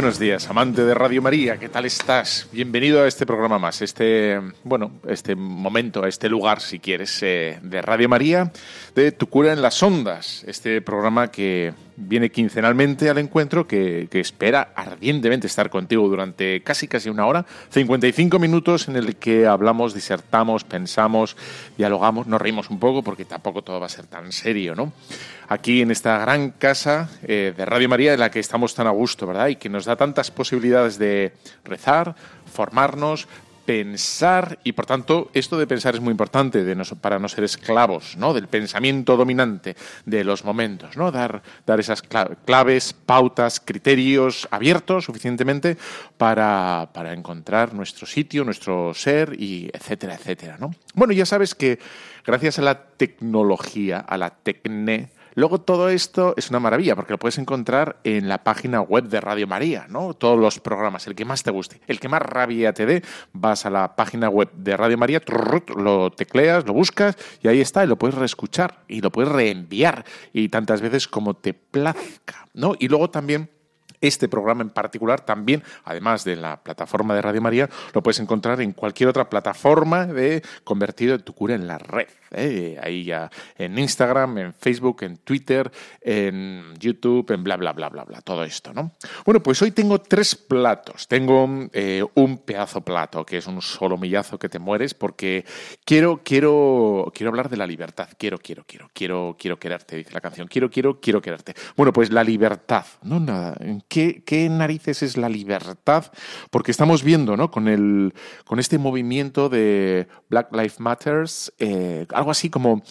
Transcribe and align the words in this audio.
Buenos 0.00 0.18
días, 0.18 0.48
amante 0.48 0.82
de 0.82 0.94
Radio 0.94 1.20
María, 1.20 1.58
¿qué 1.58 1.68
tal 1.68 1.84
estás? 1.84 2.48
Bienvenido 2.52 3.02
a 3.02 3.06
este 3.06 3.26
programa 3.26 3.58
más, 3.58 3.82
este, 3.82 4.40
bueno, 4.64 4.92
este 5.06 5.34
momento, 5.34 6.06
este 6.06 6.30
lugar, 6.30 6.62
si 6.62 6.78
quieres, 6.78 7.22
eh, 7.22 7.58
de 7.60 7.82
Radio 7.82 8.08
María, 8.08 8.50
de 8.94 9.12
Tu 9.12 9.26
cura 9.26 9.52
en 9.52 9.60
las 9.60 9.82
ondas, 9.82 10.42
este 10.46 10.80
programa 10.80 11.30
que 11.30 11.74
viene 12.00 12.30
quincenalmente 12.30 13.10
al 13.10 13.18
encuentro, 13.18 13.66
que, 13.66 14.08
espera 14.12 14.72
ardientemente 14.74 15.46
estar 15.46 15.70
contigo 15.70 16.08
durante 16.08 16.62
casi 16.62 16.88
casi 16.88 17.08
una 17.08 17.26
hora, 17.26 17.46
55 17.70 18.38
minutos 18.38 18.88
en 18.88 18.96
el 18.96 19.16
que 19.16 19.46
hablamos, 19.46 19.94
disertamos, 19.94 20.64
pensamos, 20.64 21.36
dialogamos, 21.76 22.26
nos 22.26 22.40
reímos 22.40 22.70
un 22.70 22.78
poco 22.78 23.02
porque 23.02 23.24
tampoco 23.24 23.62
todo 23.62 23.80
va 23.80 23.86
a 23.86 23.90
ser 23.90 24.06
tan 24.06 24.32
serio, 24.32 24.74
¿no? 24.74 24.92
Aquí 25.48 25.82
en 25.82 25.90
esta 25.90 26.18
gran 26.18 26.50
casa 26.50 27.10
eh, 27.22 27.52
de 27.56 27.64
Radio 27.64 27.88
María 27.88 28.14
en 28.14 28.20
la 28.20 28.30
que 28.30 28.38
estamos 28.38 28.74
tan 28.74 28.86
a 28.86 28.90
gusto, 28.90 29.26
¿verdad? 29.26 29.48
Y 29.48 29.56
que 29.56 29.68
nos 29.68 29.84
da 29.84 29.96
tantas 29.96 30.30
posibilidades 30.30 30.98
de 30.98 31.32
rezar, 31.64 32.14
formarnos, 32.52 33.26
pensar 33.70 34.58
y 34.64 34.72
por 34.72 34.84
tanto 34.84 35.30
esto 35.32 35.56
de 35.56 35.64
pensar 35.64 35.94
es 35.94 36.00
muy 36.00 36.10
importante 36.10 36.64
de 36.64 36.74
no, 36.74 36.82
para 37.00 37.20
no 37.20 37.28
ser 37.28 37.44
esclavos 37.44 38.16
¿no? 38.16 38.34
del 38.34 38.48
pensamiento 38.48 39.16
dominante 39.16 39.76
de 40.04 40.24
los 40.24 40.44
momentos, 40.44 40.96
¿no? 40.96 41.12
dar, 41.12 41.40
dar 41.66 41.78
esas 41.78 42.02
claves, 42.02 42.92
pautas, 42.92 43.60
criterios 43.64 44.48
abiertos 44.50 45.04
suficientemente 45.04 45.76
para, 46.18 46.90
para 46.92 47.12
encontrar 47.12 47.72
nuestro 47.72 48.08
sitio, 48.08 48.42
nuestro 48.42 48.92
ser 48.92 49.36
y 49.38 49.70
etcétera, 49.72 50.14
etcétera. 50.16 50.56
¿no? 50.58 50.72
Bueno, 50.94 51.12
ya 51.12 51.24
sabes 51.24 51.54
que 51.54 51.78
gracias 52.26 52.58
a 52.58 52.62
la 52.62 52.88
tecnología, 52.96 54.00
a 54.00 54.18
la 54.18 54.30
tecne, 54.30 55.10
Luego 55.34 55.60
todo 55.60 55.88
esto 55.88 56.34
es 56.36 56.50
una 56.50 56.60
maravilla 56.60 56.96
porque 56.96 57.12
lo 57.12 57.18
puedes 57.18 57.38
encontrar 57.38 58.00
en 58.04 58.28
la 58.28 58.42
página 58.42 58.80
web 58.80 59.04
de 59.04 59.20
Radio 59.20 59.46
María, 59.46 59.86
¿no? 59.88 60.14
Todos 60.14 60.38
los 60.38 60.58
programas, 60.60 61.06
el 61.06 61.14
que 61.14 61.24
más 61.24 61.42
te 61.42 61.50
guste, 61.50 61.80
el 61.86 62.00
que 62.00 62.08
más 62.08 62.22
rabia 62.22 62.72
te 62.72 62.86
dé, 62.86 63.02
vas 63.32 63.66
a 63.66 63.70
la 63.70 63.96
página 63.96 64.28
web 64.28 64.50
de 64.52 64.76
Radio 64.76 64.98
María, 64.98 65.20
lo 65.76 66.10
tecleas, 66.10 66.66
lo 66.66 66.72
buscas 66.72 67.16
y 67.42 67.48
ahí 67.48 67.60
está 67.60 67.84
y 67.84 67.86
lo 67.86 67.96
puedes 67.96 68.16
reescuchar 68.16 68.84
y 68.88 69.00
lo 69.00 69.10
puedes 69.10 69.30
reenviar 69.30 70.04
y 70.32 70.48
tantas 70.48 70.80
veces 70.80 71.08
como 71.08 71.34
te 71.34 71.54
plazca, 71.54 72.48
¿no? 72.54 72.74
Y 72.78 72.88
luego 72.88 73.10
también 73.10 73.50
este 74.00 74.28
programa 74.28 74.62
en 74.62 74.70
particular 74.70 75.20
también, 75.20 75.62
además 75.84 76.24
de 76.24 76.36
la 76.36 76.62
plataforma 76.62 77.14
de 77.14 77.22
Radio 77.22 77.42
María, 77.42 77.68
lo 77.92 78.02
puedes 78.02 78.20
encontrar 78.20 78.60
en 78.60 78.72
cualquier 78.72 79.08
otra 79.08 79.28
plataforma 79.28 80.06
de 80.06 80.42
convertido 80.64 81.14
en 81.14 81.22
tu 81.22 81.34
cura 81.34 81.54
en 81.54 81.66
la 81.66 81.78
red. 81.78 82.08
¿Eh? 82.30 82.78
Ahí 82.82 83.04
ya 83.04 83.30
en 83.56 83.78
Instagram, 83.78 84.38
en 84.38 84.54
Facebook, 84.54 85.02
en 85.02 85.18
Twitter, 85.18 85.70
en 86.00 86.74
YouTube, 86.78 87.30
en 87.32 87.44
bla, 87.44 87.56
bla, 87.56 87.72
bla, 87.72 87.88
bla, 87.88 88.04
bla, 88.04 88.20
todo 88.20 88.44
esto, 88.44 88.72
¿no? 88.72 88.92
Bueno, 89.24 89.42
pues 89.42 89.60
hoy 89.62 89.70
tengo 89.70 90.00
tres 90.00 90.34
platos. 90.34 91.08
Tengo 91.08 91.48
eh, 91.72 92.04
un 92.14 92.38
pedazo 92.38 92.80
plato, 92.80 93.24
que 93.24 93.38
es 93.38 93.46
un 93.46 93.60
solo 93.62 93.96
millazo 93.96 94.38
que 94.38 94.48
te 94.48 94.58
mueres, 94.58 94.94
porque 94.94 95.44
quiero, 95.84 96.20
quiero, 96.24 97.10
quiero 97.14 97.30
hablar 97.30 97.48
de 97.48 97.56
la 97.56 97.66
libertad. 97.66 98.08
Quiero, 98.18 98.38
quiero, 98.38 98.64
quiero, 98.66 98.90
quiero, 98.92 99.36
quiero 99.38 99.58
quererte, 99.58 99.96
dice 99.96 100.12
la 100.12 100.20
canción. 100.20 100.48
Quiero, 100.48 100.70
quiero, 100.70 101.00
quiero 101.00 101.20
quererte. 101.20 101.54
Bueno, 101.76 101.92
pues 101.92 102.12
la 102.12 102.24
libertad, 102.24 102.84
¿no? 103.02 103.20
Nada. 103.20 103.56
¿Qué, 103.88 104.22
qué 104.24 104.48
narices 104.48 105.02
es 105.02 105.16
la 105.16 105.28
libertad? 105.28 106.06
Porque 106.50 106.70
estamos 106.70 107.02
viendo, 107.02 107.36
¿no? 107.36 107.50
Con, 107.50 107.68
el, 107.68 108.14
con 108.44 108.58
este 108.58 108.78
movimiento 108.78 109.48
de 109.48 110.08
Black 110.28 110.52
Lives 110.52 110.80
Matters, 110.80 111.52
eh, 111.58 112.06
algo 112.20 112.30
así 112.30 112.50
como 112.50 112.82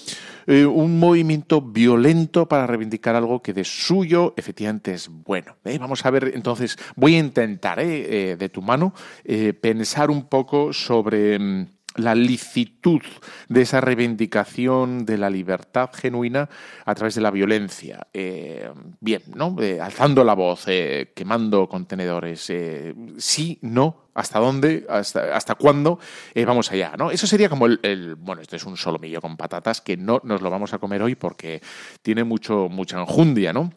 eh, 0.47 0.65
un 0.65 0.99
movimiento 0.99 1.61
violento 1.61 2.47
para 2.47 2.67
reivindicar 2.67 3.15
algo 3.15 3.41
que 3.41 3.53
de 3.53 3.63
suyo 3.63 4.33
efectivamente 4.35 4.93
es 4.93 5.07
bueno. 5.07 5.55
¿eh? 5.63 5.77
Vamos 5.77 6.05
a 6.05 6.09
ver, 6.09 6.31
entonces, 6.33 6.77
voy 6.95 7.15
a 7.15 7.19
intentar, 7.19 7.79
¿eh? 7.79 8.35
de 8.37 8.49
tu 8.49 8.61
mano, 8.61 8.93
pensar 9.61 10.09
un 10.09 10.27
poco 10.27 10.73
sobre 10.73 11.39
mm, 11.39 11.67
la 11.95 12.15
licitud 12.15 13.01
de 13.47 13.61
esa 13.61 13.81
reivindicación 13.81 15.05
de 15.05 15.17
la 15.17 15.29
libertad 15.29 15.89
genuina 15.93 16.49
a 16.85 16.95
través 16.95 17.15
de 17.15 17.21
la 17.21 17.31
violencia. 17.31 18.07
bien, 18.13 19.23
¿no? 19.35 19.55
alzando 19.81 20.23
la 20.23 20.33
voz, 20.33 20.65
quemando 21.13 21.67
contenedores. 21.67 22.51
sí, 23.17 23.59
no, 23.61 24.09
hasta 24.19 24.39
dónde, 24.39 24.85
hasta, 24.89 25.35
hasta 25.35 25.55
cuándo 25.55 25.99
eh, 26.33 26.43
vamos 26.43 26.71
allá, 26.71 26.93
¿no? 26.97 27.09
Eso 27.09 27.25
sería 27.25 27.47
como 27.47 27.67
el, 27.67 28.15
bueno, 28.19 28.41
este 28.41 28.57
es 28.57 28.65
un 28.65 28.75
solomillo 28.75 29.21
con 29.21 29.37
patatas 29.37 29.79
que 29.79 29.95
no 29.95 30.19
nos 30.23 30.41
lo 30.41 30.49
vamos 30.49 30.73
a 30.73 30.77
comer 30.77 31.01
hoy 31.01 31.15
porque 31.15 31.61
tiene 32.01 32.25
mucho, 32.25 32.67
mucha 32.69 32.99
enjundia, 32.99 33.53
¿no? 33.53 33.71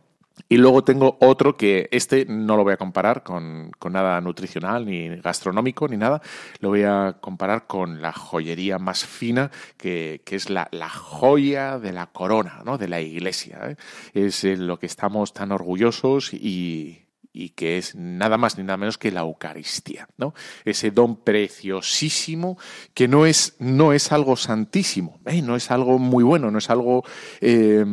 Y 0.49 0.57
luego 0.57 0.85
tengo 0.85 1.17
otro 1.21 1.57
que 1.57 1.89
este 1.93 2.25
no 2.27 2.57
lo 2.57 2.65
voy 2.65 2.73
a 2.75 2.77
comparar 2.77 3.23
con, 3.23 3.71
con, 3.79 3.93
nada 3.93 4.21
nutricional, 4.21 4.87
ni 4.87 5.09
gastronómico, 5.21 5.89
ni 5.89 5.97
nada. 5.97 6.23
Lo 6.61 6.71
voy 6.71 6.83
a 6.83 7.17
comparar 7.21 7.67
con 7.67 8.03
la 8.03 8.13
joyería 8.13 8.79
más 8.79 9.05
fina, 9.05 9.51
que, 9.77 10.23
que 10.25 10.37
es 10.37 10.51
la, 10.51 10.69
la, 10.73 10.89
joya 10.89 11.79
de 11.79 11.93
la 11.93 12.07
corona, 12.07 12.63
¿no? 12.65 12.79
De 12.79 12.89
la 12.89 13.01
iglesia. 13.01 13.61
¿eh? 13.63 13.77
Es 14.15 14.45
lo 14.45 14.79
que 14.79 14.87
estamos 14.87 15.33
tan 15.33 15.53
orgullosos 15.53 16.33
y, 16.35 17.03
y 17.33 17.51
que 17.51 17.79
es 17.79 17.95
nada 17.95 18.37
más 18.37 18.59
ni 18.59 18.65
nada 18.65 18.77
menos 18.77 18.99
que 18.99 19.11
la 19.11 19.21
Eucaristía, 19.21 20.09
¿no? 20.19 20.35
Ese 20.65 20.91
don 20.91 21.17
preciosísimo 21.17 22.59
que 22.95 23.09
no 23.09 23.27
es, 23.27 23.57
no 23.59 23.93
es 23.93 24.13
algo 24.13 24.37
santísimo, 24.37 25.21
¿eh? 25.27 25.41
no 25.41 25.57
es 25.57 25.71
algo 25.71 25.99
muy 25.99 26.25
bueno, 26.25 26.51
no 26.51 26.59
es 26.59 26.69
algo 26.69 27.05
eh, 27.41 27.85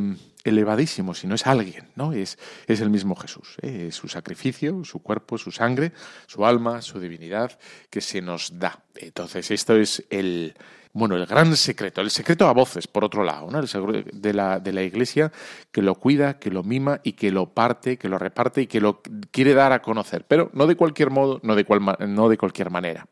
elevadísimo, 0.44 1.14
sino 1.14 1.36
es 1.36 1.46
alguien, 1.46 1.90
¿no? 1.96 2.14
Es, 2.14 2.38
es 2.68 2.82
el 2.82 2.90
mismo 2.90 3.16
Jesús, 3.16 3.58
¿eh? 3.62 3.90
su 3.92 4.08
sacrificio, 4.08 4.84
su 4.84 5.00
cuerpo, 5.00 5.38
su 5.38 5.52
sangre, 5.52 5.92
su 6.28 6.46
alma, 6.46 6.82
su 6.82 7.00
divinidad 7.00 7.60
que 7.90 8.02
se 8.02 8.22
nos 8.22 8.58
da. 8.58 8.84
Entonces, 8.96 9.52
esto 9.52 9.76
es 9.76 10.06
el, 10.10 10.56
bueno, 10.94 11.16
el 11.16 11.26
gran 11.26 11.56
secreto, 11.56 12.02
el 12.02 12.10
secreto 12.10 12.48
a 12.48 12.54
voces, 12.54 12.88
por 12.88 13.04
otro 13.04 13.24
lado, 13.24 13.50
¿no? 13.52 13.60
el 13.60 14.06
de 14.14 14.34
la, 14.34 14.60
de 14.60 14.74
la 14.74 14.82
Iglesia 14.82 15.32
que 15.72 15.82
lo 15.82 15.96
cuida, 15.96 16.40
que 16.40 16.50
lo 16.50 16.64
mima 16.64 17.02
y 17.04 17.14
que 17.14 17.32
lo 17.32 17.54
parte, 17.54 17.98
que 17.98 18.10
lo 18.10 18.18
reparte 18.18 18.62
y 18.62 18.68
que 18.68 18.82
lo 18.82 19.02
quiere 19.32 19.54
dar 19.54 19.72
a 19.72 19.82
conocer, 19.82 20.26
pero 20.28 20.50
no 20.54 20.68
de 20.68 20.76
cualquier 20.76 21.10
modo, 21.10 21.40
no 21.44 21.56
de, 21.56 21.66
cual, 21.66 21.82
no 22.08 22.30
de 22.30 22.38
cualquier 22.38 22.70
manera. 22.70 23.08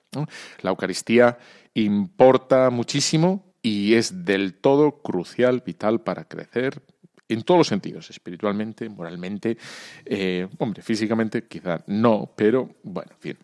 La 0.62 0.72
Eucaristía 0.72 1.38
importa 1.74 2.70
muchísimo 2.70 3.54
y 3.62 3.94
es 3.96 4.26
del 4.26 4.56
todo 4.56 5.02
crucial, 5.02 5.62
vital 5.66 6.02
para 6.02 6.26
crecer, 6.26 6.82
en 7.30 7.44
todos 7.44 7.60
los 7.60 7.68
sentidos, 7.68 8.10
espiritualmente, 8.10 8.90
moralmente, 8.90 9.58
eh, 10.06 10.48
hombre, 10.60 10.82
físicamente 10.82 11.44
quizá 11.44 11.84
no, 11.88 12.30
pero 12.36 12.76
bueno, 12.84 13.12
en 13.12 13.20
fin. 13.20 13.38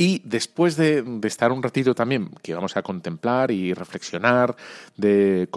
Y 0.00 0.22
después 0.24 0.76
de, 0.76 1.04
estar 1.24 1.50
un 1.50 1.60
ratito 1.60 1.92
también, 1.92 2.30
que 2.40 2.54
vamos 2.54 2.76
a 2.76 2.82
contemplar 2.82 3.50
y 3.50 3.74
reflexionar 3.74 4.54
de, 4.96 5.48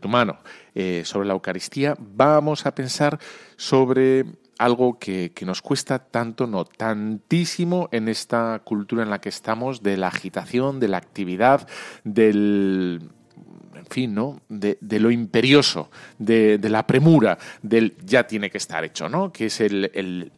tu 0.00 0.08
mano 0.08 0.38
eh, 0.72 1.02
sobre 1.04 1.26
la 1.26 1.34
Eucaristía, 1.34 1.96
vamos 1.98 2.64
a 2.64 2.76
pensar 2.76 3.18
sobre 3.56 4.24
algo 4.56 5.00
que, 5.00 5.32
que, 5.34 5.44
nos 5.44 5.62
cuesta 5.62 5.98
tanto, 5.98 6.46
no, 6.46 6.64
tantísimo 6.64 7.88
en 7.90 8.08
esta 8.08 8.60
cultura 8.62 9.02
en 9.02 9.10
la 9.10 9.20
que 9.20 9.30
estamos, 9.30 9.82
de 9.82 9.96
la 9.96 10.06
agitación, 10.06 10.78
de 10.78 10.88
la 10.88 10.98
actividad, 10.98 11.66
del 12.04 13.10
fin, 13.88 14.14
¿no? 14.14 14.40
De, 14.48 14.78
lo 14.80 15.10
imperioso, 15.10 15.90
de, 16.18 16.58
la 16.62 16.86
premura, 16.86 17.38
del 17.62 17.94
ya 18.04 18.26
tiene 18.26 18.50
que 18.50 18.58
estar 18.58 18.84
hecho, 18.84 19.08
¿no? 19.08 19.32
Que 19.32 19.46
es 19.46 19.60
el, 19.60 20.32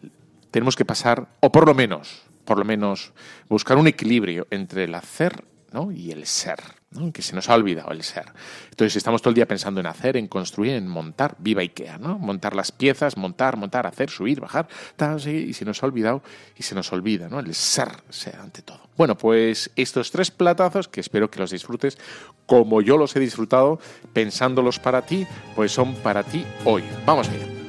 tenemos 0.51 0.77
que 0.77 0.85
pasar, 0.85 1.29
o 1.41 1.53
por 1.53 1.67
lo 1.67 1.75
menos, 1.75 2.23
por 2.45 2.59
lo 2.59 2.65
menos, 2.65 3.13
buscar 3.49 3.77
un 3.77 3.87
equilibrio 3.87 4.47
entre 4.51 4.85
el 4.85 4.95
hacer 4.95 5.45
¿no? 5.73 5.93
y 5.93 6.11
el 6.11 6.27
ser, 6.27 6.59
¿no? 6.91 7.13
que 7.13 7.23
se 7.23 7.35
nos 7.35 7.49
ha 7.49 7.55
olvidado 7.55 7.91
el 7.93 8.03
ser. 8.03 8.27
Entonces 8.71 8.97
estamos 8.97 9.23
todo 9.23 9.31
el 9.31 9.35
día 9.35 9.47
pensando 9.47 9.81
en 9.81 9.87
hacer, 9.87 10.17
en 10.17 10.29
construir, 10.29 10.73
en 10.73 10.89
montar, 10.89 11.37
viva 11.39 11.63
IKEA, 11.63 11.99
¿no? 11.99 12.19
montar 12.19 12.55
las 12.55 12.73
piezas, 12.73 13.17
montar, 13.17 13.57
montar, 13.57 13.87
hacer, 13.87 14.11
subir, 14.11 14.41
bajar, 14.41 14.69
y 15.27 15.53
se 15.53 15.65
nos 15.65 15.83
ha 15.83 15.87
olvidado 15.87 16.23
y 16.57 16.63
se 16.63 16.75
nos 16.75 16.93
olvida 16.93 17.29
¿no? 17.29 17.41
el 17.41 17.55
ser, 17.55 17.89
ser 18.09 18.37
ante 18.37 18.63
todo. 18.63 18.81
Bueno, 18.97 19.17
pues 19.17 19.71
estos 19.77 20.11
tres 20.11 20.31
platazos, 20.31 20.89
que 20.89 21.01
espero 21.01 21.31
que 21.31 21.41
los 21.41 21.51
disfrutes 21.51 21.99
como 22.47 22.83
yo 22.83 22.97
los 22.97 23.15
he 23.17 23.21
disfrutado, 23.21 23.79
pensándolos 24.13 24.79
para 24.79 25.03
ti, 25.03 25.27
pues 25.55 25.73
son 25.73 25.95
para 25.97 26.23
ti 26.25 26.45
hoy. 26.65 26.83
Vamos 27.07 27.29
allá. 27.29 27.60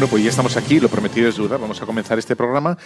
Bueno, 0.00 0.12
pues 0.12 0.24
ya 0.24 0.30
estamos 0.30 0.56
aquí, 0.56 0.80
lo 0.80 0.88
prometido 0.88 1.28
es 1.28 1.36
duda. 1.36 1.58
Vamos 1.58 1.82
a 1.82 1.84
comenzar 1.84 2.18
este 2.18 2.34
programa 2.34 2.78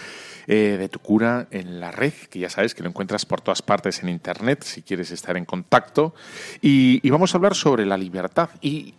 eh, 0.47 0.75
de 0.77 0.89
tu 0.89 0.99
cura 0.99 1.47
en 1.49 1.79
la 1.79 1.89
red, 1.89 2.11
que 2.29 2.39
ya 2.39 2.49
sabes 2.49 2.75
que 2.75 2.83
lo 2.83 2.89
encuentras 2.89 3.25
por 3.25 3.39
todas 3.39 3.61
partes 3.61 4.03
en 4.03 4.09
Internet 4.09 4.63
si 4.65 4.81
quieres 4.81 5.11
estar 5.11 5.37
en 5.37 5.45
contacto. 5.45 6.13
Y, 6.59 7.09
vamos 7.09 7.33
a 7.33 7.37
hablar 7.37 7.55
sobre 7.55 7.85
la 7.85 7.95
libertad. 7.95 8.49
Y, 8.59 8.95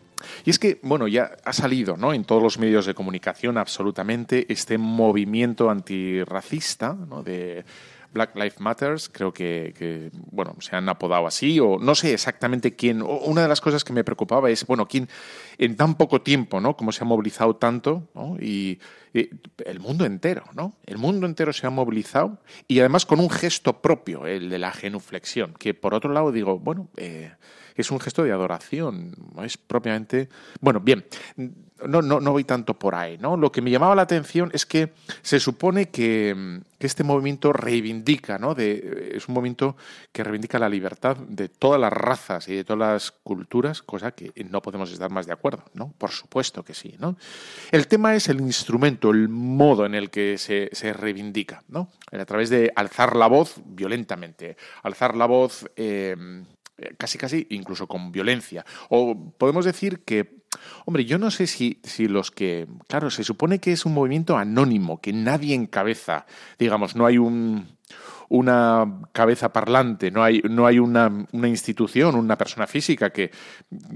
es 0.46 0.58
que, 0.58 0.80
bueno, 0.82 1.08
ya 1.08 1.36
ha 1.44 1.52
salido 1.52 1.98
¿no? 1.98 2.14
en 2.14 2.24
todos 2.24 2.42
los 2.42 2.58
medios 2.58 2.86
de 2.86 2.94
comunicación 2.94 3.58
absolutamente 3.58 4.50
este 4.50 4.78
movimiento 4.78 5.68
antirracista 5.68 6.94
¿no? 6.94 7.22
de 7.22 7.66
Black 8.16 8.34
Lives 8.34 8.60
Matters, 8.60 9.10
creo 9.10 9.32
que, 9.32 10.10
bueno, 10.30 10.56
se 10.60 10.74
han 10.74 10.88
apodado 10.88 11.26
así, 11.26 11.60
o 11.60 11.78
no 11.78 11.94
sé 11.94 12.14
exactamente 12.14 12.74
quién. 12.74 13.02
Una 13.02 13.42
de 13.42 13.48
las 13.48 13.60
cosas 13.60 13.84
que 13.84 13.92
me 13.92 14.04
preocupaba 14.04 14.50
es, 14.50 14.66
bueno, 14.66 14.88
quién 14.88 15.08
en 15.58 15.76
tan 15.76 15.96
poco 15.96 16.22
tiempo, 16.22 16.60
¿no? 16.60 16.76
Cómo 16.76 16.92
se 16.92 17.04
ha 17.04 17.06
movilizado 17.06 17.56
tanto, 17.56 18.08
¿no? 18.14 18.36
Y, 18.40 18.78
el 19.64 19.80
mundo 19.80 20.04
entero, 20.04 20.44
¿no? 20.54 20.74
El 20.84 20.98
mundo 20.98 21.26
entero 21.26 21.50
se 21.54 21.66
ha 21.66 21.70
movilizado 21.70 22.38
y 22.68 22.80
además 22.80 23.06
con 23.06 23.18
un 23.18 23.30
gesto 23.30 23.80
propio, 23.80 24.26
el 24.26 24.50
de 24.50 24.58
la 24.58 24.72
genuflexión, 24.72 25.54
que 25.58 25.72
por 25.72 25.94
otro 25.94 26.12
lado 26.12 26.32
digo, 26.32 26.58
bueno, 26.58 26.88
eh, 26.98 27.32
es 27.76 27.90
un 27.90 28.00
gesto 28.00 28.24
de 28.24 28.32
adoración, 28.32 29.14
es 29.42 29.56
propiamente... 29.56 30.28
Bueno, 30.60 30.80
bien, 30.80 31.04
no, 31.84 32.00
no, 32.00 32.20
no 32.20 32.32
voy 32.32 32.44
tanto 32.44 32.74
por 32.74 32.94
ahí, 32.94 33.18
¿no? 33.18 33.36
Lo 33.36 33.52
que 33.52 33.60
me 33.60 33.70
llamaba 33.70 33.94
la 33.94 34.02
atención 34.02 34.50
es 34.54 34.64
que 34.64 34.92
se 35.22 35.40
supone 35.40 35.90
que, 35.90 36.60
este 36.78 37.02
movimiento 37.02 37.52
reivindica, 37.52 38.38
¿no? 38.38 38.54
De, 38.54 39.10
es 39.14 39.26
un 39.26 39.34
movimiento 39.34 39.76
que 40.12 40.22
reivindica 40.22 40.58
la 40.58 40.68
libertad 40.68 41.16
de 41.16 41.48
todas 41.48 41.80
las 41.80 41.92
razas 41.92 42.48
y 42.48 42.54
de 42.54 42.62
todas 42.62 42.78
las 42.78 43.10
culturas, 43.10 43.82
cosa 43.82 44.12
que 44.12 44.32
no 44.48 44.62
podemos 44.62 44.92
estar 44.92 45.10
más 45.10 45.26
de 45.26 45.32
acuerdo, 45.32 45.64
¿no? 45.74 45.92
Por 45.98 46.12
supuesto 46.12 46.62
que 46.62 46.74
sí, 46.74 46.94
¿no? 47.00 47.16
El 47.72 47.88
tema 47.88 48.14
es 48.14 48.28
el 48.28 48.40
instrumento, 48.40 49.10
el 49.10 49.28
modo 49.28 49.84
en 49.84 49.96
el 49.96 50.10
que 50.10 50.38
se, 50.38 50.92
reivindica, 50.92 51.64
¿no? 51.68 51.88
A 52.12 52.24
través 52.24 52.50
de 52.50 52.72
alzar 52.76 53.16
la 53.16 53.26
voz 53.26 53.56
violentamente, 53.64 54.56
alzar 54.82 55.16
la 55.16 55.26
voz... 55.26 55.68
Eh, 55.74 56.14
casi 56.98 57.18
casi 57.18 57.46
incluso 57.50 57.86
con 57.86 58.12
violencia. 58.12 58.64
O 58.88 59.32
podemos 59.38 59.64
decir 59.64 60.00
que, 60.04 60.42
hombre, 60.84 61.04
yo 61.04 61.18
no 61.18 61.30
sé 61.30 61.46
si, 61.46 61.80
si 61.82 62.08
los 62.08 62.30
que, 62.30 62.66
claro, 62.88 63.10
se 63.10 63.24
supone 63.24 63.58
que 63.58 63.72
es 63.72 63.86
un 63.86 63.94
movimiento 63.94 64.36
anónimo, 64.36 65.00
que 65.00 65.12
nadie 65.12 65.54
encabeza, 65.54 66.26
digamos, 66.58 66.96
no 66.96 67.06
hay 67.06 67.18
un, 67.18 67.76
una 68.28 69.00
cabeza 69.12 69.52
parlante, 69.52 70.10
no 70.10 70.22
hay, 70.22 70.42
no 70.48 70.66
hay 70.66 70.78
una, 70.78 71.26
una, 71.32 71.48
institución, 71.48 72.14
una 72.14 72.36
persona 72.36 72.66
física 72.66 73.10
que, 73.10 73.30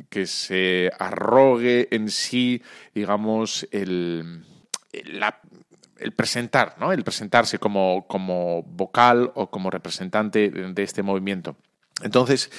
que 0.09 0.27
se 0.27 0.91
arrogue 0.99 1.89
en 1.91 2.11
sí, 2.11 2.63
digamos, 2.95 3.69
el, 3.73 4.45
el 4.93 6.13
presentar, 6.13 6.77
¿no? 6.79 6.93
El 6.93 7.05
presentarse 7.05 7.59
como, 7.59 8.07
como 8.07 8.63
vocal 8.63 9.31
o 9.35 9.51
como 9.51 9.71
representante 9.71 10.51
de 10.51 10.83
este 10.83 11.03
movimiento. 11.03 11.57
Entonces, 12.03 12.51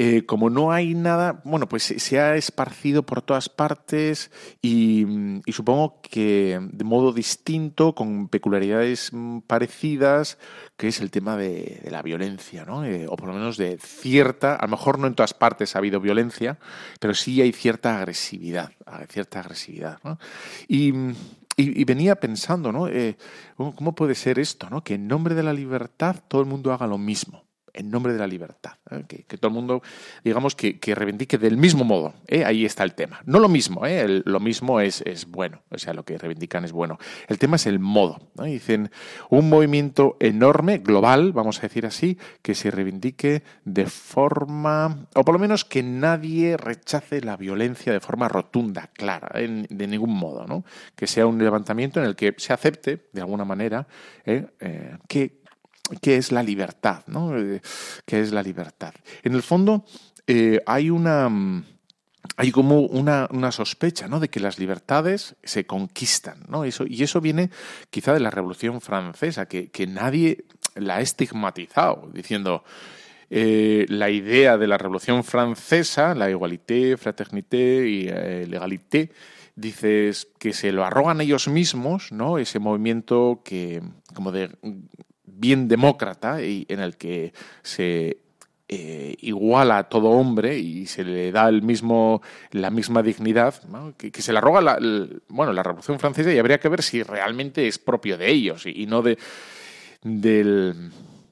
eh, 0.00 0.24
como 0.26 0.48
no 0.48 0.70
hay 0.70 0.94
nada, 0.94 1.40
bueno, 1.42 1.68
pues 1.68 1.82
se 1.82 2.20
ha 2.20 2.36
esparcido 2.36 3.02
por 3.02 3.20
todas 3.20 3.48
partes 3.48 4.30
y, 4.62 5.04
supongo 5.48 6.00
que 6.02 6.60
de 6.60 6.84
modo 6.84 7.12
distinto, 7.12 7.96
con 7.96 8.28
peculiaridades 8.28 9.10
mm, 9.12 9.40
parecidas, 9.40 10.38
que 10.76 10.86
es 10.86 11.00
el 11.00 11.10
tema 11.10 11.36
de, 11.36 11.82
la 11.90 12.02
violencia, 12.02 12.64
¿no? 12.64 12.84
Eh, 12.84 13.06
o 13.08 13.16
por 13.16 13.26
lo 13.26 13.34
menos 13.34 13.56
de 13.56 13.76
cierta, 13.78 14.54
a 14.54 14.66
lo 14.66 14.70
mejor 14.70 15.00
no 15.00 15.08
en 15.08 15.16
todas 15.16 15.34
partes 15.34 15.74
ha 15.74 15.80
habido 15.80 16.00
violencia, 16.00 16.58
pero 17.00 17.12
sí 17.12 17.42
hay 17.42 17.50
cierta 17.52 17.98
agresividad, 17.98 18.70
cierta 19.08 19.40
agresividad, 19.40 19.98
¿no? 20.04 20.20
Y, 20.68 20.92
venía 21.84 22.14
pensando, 22.14 22.70
¿no? 22.70 22.86
Eh, 22.86 23.16
¿Cómo 23.56 23.96
puede 23.96 24.14
ser 24.14 24.38
esto, 24.38 24.70
¿no? 24.70 24.84
Que 24.84 24.94
en 24.94 25.08
nombre 25.08 25.34
de 25.34 25.42
la 25.42 25.52
libertad 25.52 26.22
todo 26.28 26.40
el 26.40 26.46
mundo 26.46 26.72
haga 26.72 26.86
lo 26.86 26.98
mismo 26.98 27.47
en 27.74 27.90
nombre 27.90 28.12
de 28.12 28.18
la 28.18 28.26
libertad. 28.26 28.72
¿eh? 28.90 29.04
Que, 29.06 29.36
todo 29.38 29.48
el 29.48 29.54
mundo, 29.54 29.82
digamos, 30.24 30.54
que, 30.54 30.78
reivindique 30.94 31.38
del 31.38 31.56
mismo 31.56 31.84
modo. 31.84 32.14
¿eh? 32.26 32.44
Ahí 32.44 32.64
está 32.64 32.84
el 32.84 32.94
tema. 32.94 33.20
No 33.24 33.38
lo 33.38 33.48
mismo, 33.48 33.86
¿eh? 33.86 34.22
lo 34.24 34.40
mismo 34.40 34.80
es, 34.80 35.02
es, 35.02 35.26
bueno, 35.26 35.62
o 35.70 35.78
sea, 35.78 35.94
lo 35.94 36.04
que 36.04 36.18
reivindican 36.18 36.64
es 36.64 36.72
bueno. 36.72 36.98
El 37.28 37.38
tema 37.38 37.56
es 37.56 37.66
el 37.66 37.78
modo. 37.78 38.18
Dicen, 38.42 38.90
un 39.30 39.48
movimiento 39.48 40.16
enorme, 40.20 40.78
global, 40.78 41.32
vamos 41.32 41.58
a 41.58 41.62
decir 41.62 41.86
así, 41.86 42.18
que 42.42 42.54
se 42.54 42.70
reivindique 42.70 43.42
de 43.64 43.86
forma, 43.86 45.06
o 45.14 45.24
por 45.24 45.34
lo 45.34 45.38
menos 45.38 45.64
que 45.64 45.82
nadie 45.82 46.56
rechace 46.56 47.20
la 47.20 47.36
violencia 47.36 47.92
de 47.92 48.00
forma 48.00 48.28
rotunda, 48.28 48.90
clara, 48.92 49.30
de 49.38 49.86
ningún 49.86 50.14
modo. 50.14 50.46
¿no? 50.46 50.64
Que 50.94 51.06
sea 51.06 51.26
un 51.26 51.38
levantamiento 51.38 52.00
en 52.00 52.06
el 52.06 52.16
que 52.16 52.34
se 52.38 52.52
acepte, 52.52 53.08
de 53.12 53.20
alguna 53.20 53.44
manera, 53.44 53.86
que 55.08 55.38
qué 56.00 56.16
es 56.16 56.32
la 56.32 56.42
libertad, 56.42 57.02
¿no? 57.06 57.36
Eh, 57.38 57.60
¿Qué 58.04 58.20
es 58.20 58.32
la 58.32 58.42
libertad? 58.42 58.94
En 59.22 59.34
el 59.34 59.42
fondo, 59.42 59.84
eh, 60.26 60.60
hay 60.66 60.90
una 60.90 61.28
mm, 61.28 61.64
hay 62.36 62.52
como 62.52 62.80
una, 62.80 63.28
sospecha 63.50 64.06
¿no? 64.06 64.20
de 64.20 64.28
que 64.28 64.38
las 64.38 64.58
libertades 64.58 65.34
se 65.42 65.66
conquistan. 65.66 66.44
¿no? 66.48 66.64
Eso, 66.64 66.84
y 66.86 67.02
eso 67.02 67.20
viene 67.20 67.50
quizá 67.90 68.12
de 68.12 68.20
la 68.20 68.30
Revolución 68.30 68.80
Francesa, 68.80 69.46
que, 69.46 69.86
nadie 69.88 70.44
la 70.76 70.96
ha 70.96 71.00
estigmatizado, 71.00 72.10
diciendo 72.12 72.62
eh, 73.30 73.86
la 73.88 74.10
idea 74.10 74.56
de 74.56 74.68
la 74.68 74.78
Revolución 74.78 75.24
Francesa, 75.24 76.14
la 76.14 76.30
igualité, 76.30 76.96
fraternité 76.96 77.88
y 77.88 78.04
legalité, 78.46 79.10
dices 79.56 80.28
que 80.38 80.52
se 80.52 80.70
lo 80.70 80.84
arrogan 80.84 81.20
ellos 81.20 81.48
mismos, 81.48 82.12
¿no? 82.12 82.38
ese 82.38 82.60
movimiento 82.60 83.42
que 83.44 83.82
como 84.14 84.30
de 84.30 84.50
bien 85.34 85.68
demócrata 85.68 86.42
y 86.42 86.66
en 86.68 86.80
el 86.80 86.96
que 86.96 87.32
se 87.62 88.18
eh, 88.68 89.16
iguala 89.20 89.78
a 89.78 89.88
todo 89.88 90.10
hombre 90.10 90.58
y 90.58 90.86
se 90.86 91.02
le 91.02 91.32
da 91.32 91.48
el 91.48 91.62
mismo, 91.62 92.20
la 92.50 92.70
misma 92.70 93.02
dignidad, 93.02 93.54
que, 93.96 94.10
se 94.20 94.32
la 94.32 94.40
roga 94.40 94.60
la, 94.60 94.78
bueno, 95.28 95.52
la 95.52 95.62
Revolución 95.62 95.98
Francesa 95.98 96.32
y 96.32 96.38
habría 96.38 96.60
que 96.60 96.68
ver 96.68 96.82
si 96.82 97.02
realmente 97.02 97.66
es 97.66 97.78
propio 97.78 98.18
de 98.18 98.30
ellos 98.30 98.66
y, 98.66 98.82
y 98.82 98.86
no 98.86 99.00
de, 99.00 99.16
del 100.02 100.90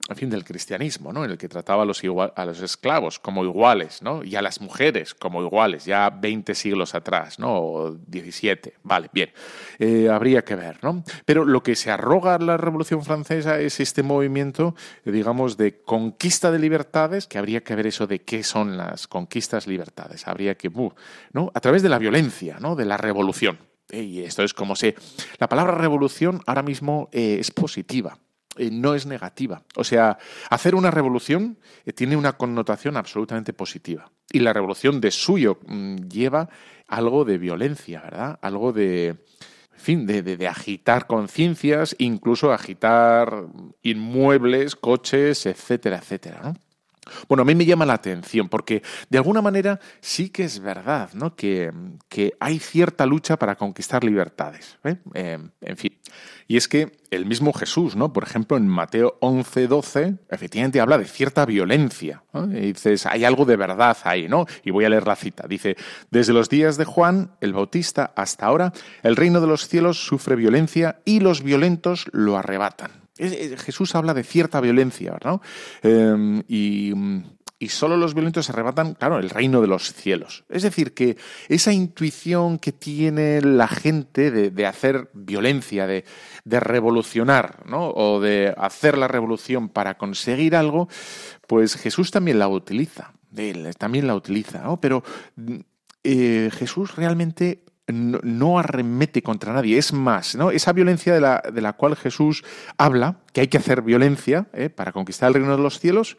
en 0.08 0.16
fin, 0.16 0.30
del 0.30 0.44
cristianismo, 0.44 1.12
¿no? 1.12 1.24
En 1.24 1.32
el 1.32 1.38
que 1.38 1.48
trataba 1.48 1.82
a 1.82 1.86
los, 1.86 2.00
a 2.36 2.44
los 2.44 2.62
esclavos 2.62 3.18
como 3.18 3.44
iguales, 3.44 4.02
¿no? 4.02 4.22
Y 4.22 4.36
a 4.36 4.42
las 4.42 4.60
mujeres 4.60 5.14
como 5.14 5.42
iguales, 5.42 5.84
ya 5.84 6.10
20 6.10 6.54
siglos 6.54 6.94
atrás, 6.94 7.38
¿no? 7.38 7.56
O 7.56 7.90
17, 8.06 8.74
vale, 8.84 9.10
bien. 9.12 9.32
Eh, 9.78 10.08
habría 10.08 10.44
que 10.44 10.54
ver, 10.54 10.78
¿no? 10.82 11.02
Pero 11.24 11.44
lo 11.44 11.62
que 11.62 11.74
se 11.74 11.90
arroga 11.90 12.38
la 12.38 12.56
Revolución 12.56 13.02
Francesa 13.02 13.58
es 13.58 13.80
este 13.80 14.04
movimiento, 14.04 14.76
digamos, 15.04 15.56
de 15.56 15.80
conquista 15.82 16.52
de 16.52 16.60
libertades, 16.60 17.26
que 17.26 17.38
habría 17.38 17.64
que 17.64 17.74
ver 17.74 17.88
eso 17.88 18.06
de 18.06 18.22
qué 18.22 18.44
son 18.44 18.76
las 18.76 19.08
conquistas 19.08 19.66
libertades. 19.66 20.28
Habría 20.28 20.56
que, 20.56 20.70
¿no? 21.32 21.50
A 21.52 21.60
través 21.60 21.82
de 21.82 21.88
la 21.88 21.98
violencia, 21.98 22.58
¿no? 22.60 22.76
De 22.76 22.84
la 22.84 22.96
revolución. 22.96 23.58
Y 23.90 24.22
esto 24.22 24.42
es 24.42 24.52
como 24.52 24.76
si 24.76 24.94
la 25.38 25.48
palabra 25.48 25.74
revolución 25.74 26.42
ahora 26.46 26.62
mismo 26.62 27.08
eh, 27.12 27.38
es 27.40 27.50
positiva. 27.50 28.18
Eh, 28.58 28.70
no 28.70 28.94
es 28.94 29.06
negativa. 29.06 29.62
O 29.76 29.84
sea, 29.84 30.18
hacer 30.50 30.74
una 30.74 30.90
revolución 30.90 31.58
eh, 31.84 31.92
tiene 31.92 32.16
una 32.16 32.34
connotación 32.34 32.96
absolutamente 32.96 33.52
positiva. 33.52 34.10
Y 34.30 34.40
la 34.40 34.52
revolución 34.52 35.00
de 35.00 35.10
suyo 35.10 35.58
mm, 35.66 36.08
lleva 36.08 36.48
algo 36.88 37.24
de 37.24 37.38
violencia, 37.38 38.00
¿verdad? 38.02 38.38
Algo 38.42 38.72
de, 38.72 39.08
en 39.08 39.16
fin, 39.76 40.06
de, 40.06 40.22
de 40.22 40.48
agitar 40.48 41.06
conciencias, 41.06 41.94
incluso 41.98 42.52
agitar 42.52 43.46
inmuebles, 43.82 44.76
coches, 44.76 45.46
etcétera, 45.46 45.98
etcétera, 45.98 46.40
¿no? 46.42 46.65
Bueno, 47.28 47.42
a 47.42 47.44
mí 47.44 47.54
me 47.54 47.64
llama 47.64 47.86
la 47.86 47.94
atención 47.94 48.48
porque 48.48 48.82
de 49.08 49.18
alguna 49.18 49.42
manera 49.42 49.80
sí 50.00 50.30
que 50.30 50.44
es 50.44 50.60
verdad, 50.60 51.10
¿no? 51.14 51.34
Que, 51.34 51.72
hay 52.40 52.58
cierta 52.58 53.06
lucha 53.06 53.38
para 53.38 53.56
conquistar 53.56 54.02
libertades. 54.02 54.78
¿eh? 54.84 54.96
Em, 55.14 55.50
en 55.60 55.76
fin. 55.76 55.98
Y 56.48 56.56
es 56.56 56.68
que 56.68 56.92
el 57.10 57.26
mismo 57.26 57.52
Jesús, 57.52 57.96
¿no? 57.96 58.12
Por 58.12 58.22
ejemplo, 58.22 58.56
en 58.56 58.68
Mateo 58.68 59.16
11, 59.20 59.66
12, 59.66 60.14
efectivamente 60.30 60.80
habla 60.80 60.98
de 60.98 61.04
cierta 61.04 61.44
violencia. 61.44 62.22
Y 62.34 62.72
dices, 62.72 63.06
hay 63.06 63.24
algo 63.24 63.44
de 63.44 63.56
verdad 63.56 63.96
ahí, 64.04 64.28
¿no? 64.28 64.46
Y 64.64 64.70
voy 64.70 64.84
a 64.84 64.88
leer 64.88 65.06
la 65.06 65.16
cita. 65.16 65.46
Dice, 65.48 65.76
desde 66.10 66.32
los 66.32 66.48
días 66.48 66.76
de 66.76 66.84
Juan 66.84 67.32
el 67.40 67.52
Bautista 67.52 68.12
hasta 68.16 68.46
ahora, 68.46 68.72
el 69.02 69.16
reino 69.16 69.40
de 69.40 69.46
los 69.46 69.68
cielos 69.68 70.04
sufre 70.04 70.36
violencia 70.36 71.00
y 71.04 71.20
los 71.20 71.42
violentos 71.42 72.06
lo 72.12 72.36
arrebatan. 72.36 73.05
Jesús 73.18 73.94
habla 73.94 74.14
de 74.14 74.24
cierta 74.24 74.60
violencia, 74.60 75.12
¿verdad? 75.12 75.40
Em, 75.82 76.42
y, 76.48 76.92
solo 77.68 77.96
los 77.96 78.14
violentos 78.14 78.48
arrebatan, 78.48 78.94
claro, 78.94 79.18
el 79.18 79.30
reino 79.30 79.60
de 79.60 79.66
los 79.66 79.92
cielos. 79.92 80.44
Es 80.48 80.62
decir, 80.62 80.94
que 80.94 81.16
esa 81.48 81.72
intuición 81.72 82.58
que 82.58 82.70
tiene 82.72 83.40
la 83.40 83.66
gente 83.66 84.30
de, 84.30 84.66
hacer 84.66 85.10
violencia, 85.14 85.86
de, 85.86 86.04
revolucionar, 86.44 87.66
¿no? 87.66 87.90
O 87.90 88.20
de 88.20 88.54
hacer 88.56 88.96
la 88.98 89.08
revolución 89.08 89.68
para 89.68 89.96
conseguir 89.98 90.54
algo, 90.54 90.88
pues 91.46 91.76
Jesús 91.76 92.10
también 92.10 92.38
la 92.38 92.48
utiliza. 92.48 93.12
Él 93.36 93.74
también 93.76 94.06
la 94.06 94.14
utiliza, 94.14 94.62
¿no? 94.62 94.80
Pero 94.80 95.02
eh, 96.04 96.50
Jesús 96.52 96.94
realmente 96.94 97.65
no, 97.88 98.58
arremete 98.58 99.22
contra 99.22 99.52
nadie. 99.52 99.78
Es 99.78 99.92
más, 99.92 100.36
¿no? 100.36 100.50
esa 100.50 100.72
violencia 100.72 101.14
de 101.14 101.20
la, 101.20 101.42
de 101.52 101.60
la 101.60 101.74
cual 101.74 101.96
Jesús 101.96 102.44
habla, 102.78 103.20
que 103.32 103.42
hay 103.42 103.48
que 103.48 103.58
hacer 103.58 103.82
violencia 103.82 104.46
¿eh? 104.52 104.68
para 104.68 104.92
conquistar 104.92 105.28
el 105.28 105.34
reino 105.34 105.56
de 105.56 105.62
los 105.62 105.78
cielos, 105.80 106.16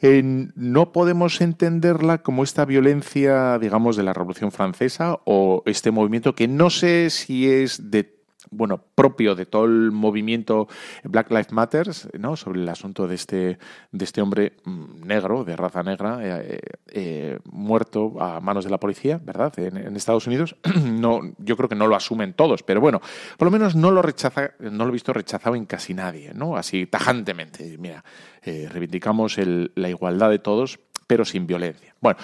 eh, 0.00 0.22
no 0.22 0.92
podemos 0.92 1.40
entenderla 1.40 2.18
como 2.18 2.42
esta 2.44 2.64
violencia, 2.64 3.58
digamos, 3.58 3.96
de 3.96 4.02
la 4.02 4.12
Revolución 4.12 4.52
Francesa 4.52 5.18
o 5.24 5.62
este 5.64 5.90
movimiento 5.90 6.34
que 6.34 6.48
no 6.48 6.68
sé 6.68 7.08
si 7.10 7.50
es 7.50 7.90
de 7.90 8.15
bueno, 8.50 8.82
propio 8.94 9.34
de 9.34 9.46
todo 9.46 9.64
el 9.64 9.92
movimiento 9.92 10.68
Black 11.04 11.30
Lives 11.30 11.52
Matter, 11.52 11.88
¿no? 12.18 12.36
sobre 12.36 12.60
el 12.60 12.68
asunto 12.68 13.06
de 13.06 13.14
este, 13.14 13.58
de 13.92 14.04
este 14.04 14.20
hombre 14.20 14.54
mm, 14.64 15.06
negro, 15.06 15.44
de 15.44 15.56
raza 15.56 15.82
negra, 15.82 16.18
eh, 16.22 16.60
eh, 16.88 17.38
muerto 17.44 18.20
a 18.20 18.40
manos 18.40 18.64
de 18.64 18.70
la 18.70 18.78
policía, 18.78 19.20
¿verdad? 19.22 19.52
En, 19.58 19.96
Estados 19.96 20.26
Unidos. 20.26 20.56
no, 20.84 21.20
yo 21.38 21.56
creo 21.56 21.68
que 21.68 21.74
no 21.74 21.86
lo 21.86 21.96
asumen 21.96 22.34
todos, 22.34 22.62
pero 22.62 22.80
bueno, 22.80 23.00
por 23.38 23.46
lo 23.46 23.52
menos 23.52 23.74
no 23.74 23.90
lo 23.90 24.02
rechaza, 24.02 24.52
no 24.60 24.84
lo 24.84 24.90
he 24.90 24.92
visto 24.92 25.12
rechazado 25.12 25.56
en 25.56 25.66
casi 25.66 25.94
nadie, 25.94 26.32
¿no? 26.34 26.56
Así 26.56 26.86
tajantemente. 26.86 27.76
Mira, 27.78 28.04
eh, 28.42 28.68
reivindicamos 28.70 29.38
la 29.38 29.88
igualdad 29.88 30.30
de 30.30 30.38
todos, 30.38 30.78
pero 31.06 31.24
sin 31.24 31.46
violencia. 31.46 31.94
Bueno, 32.00 32.18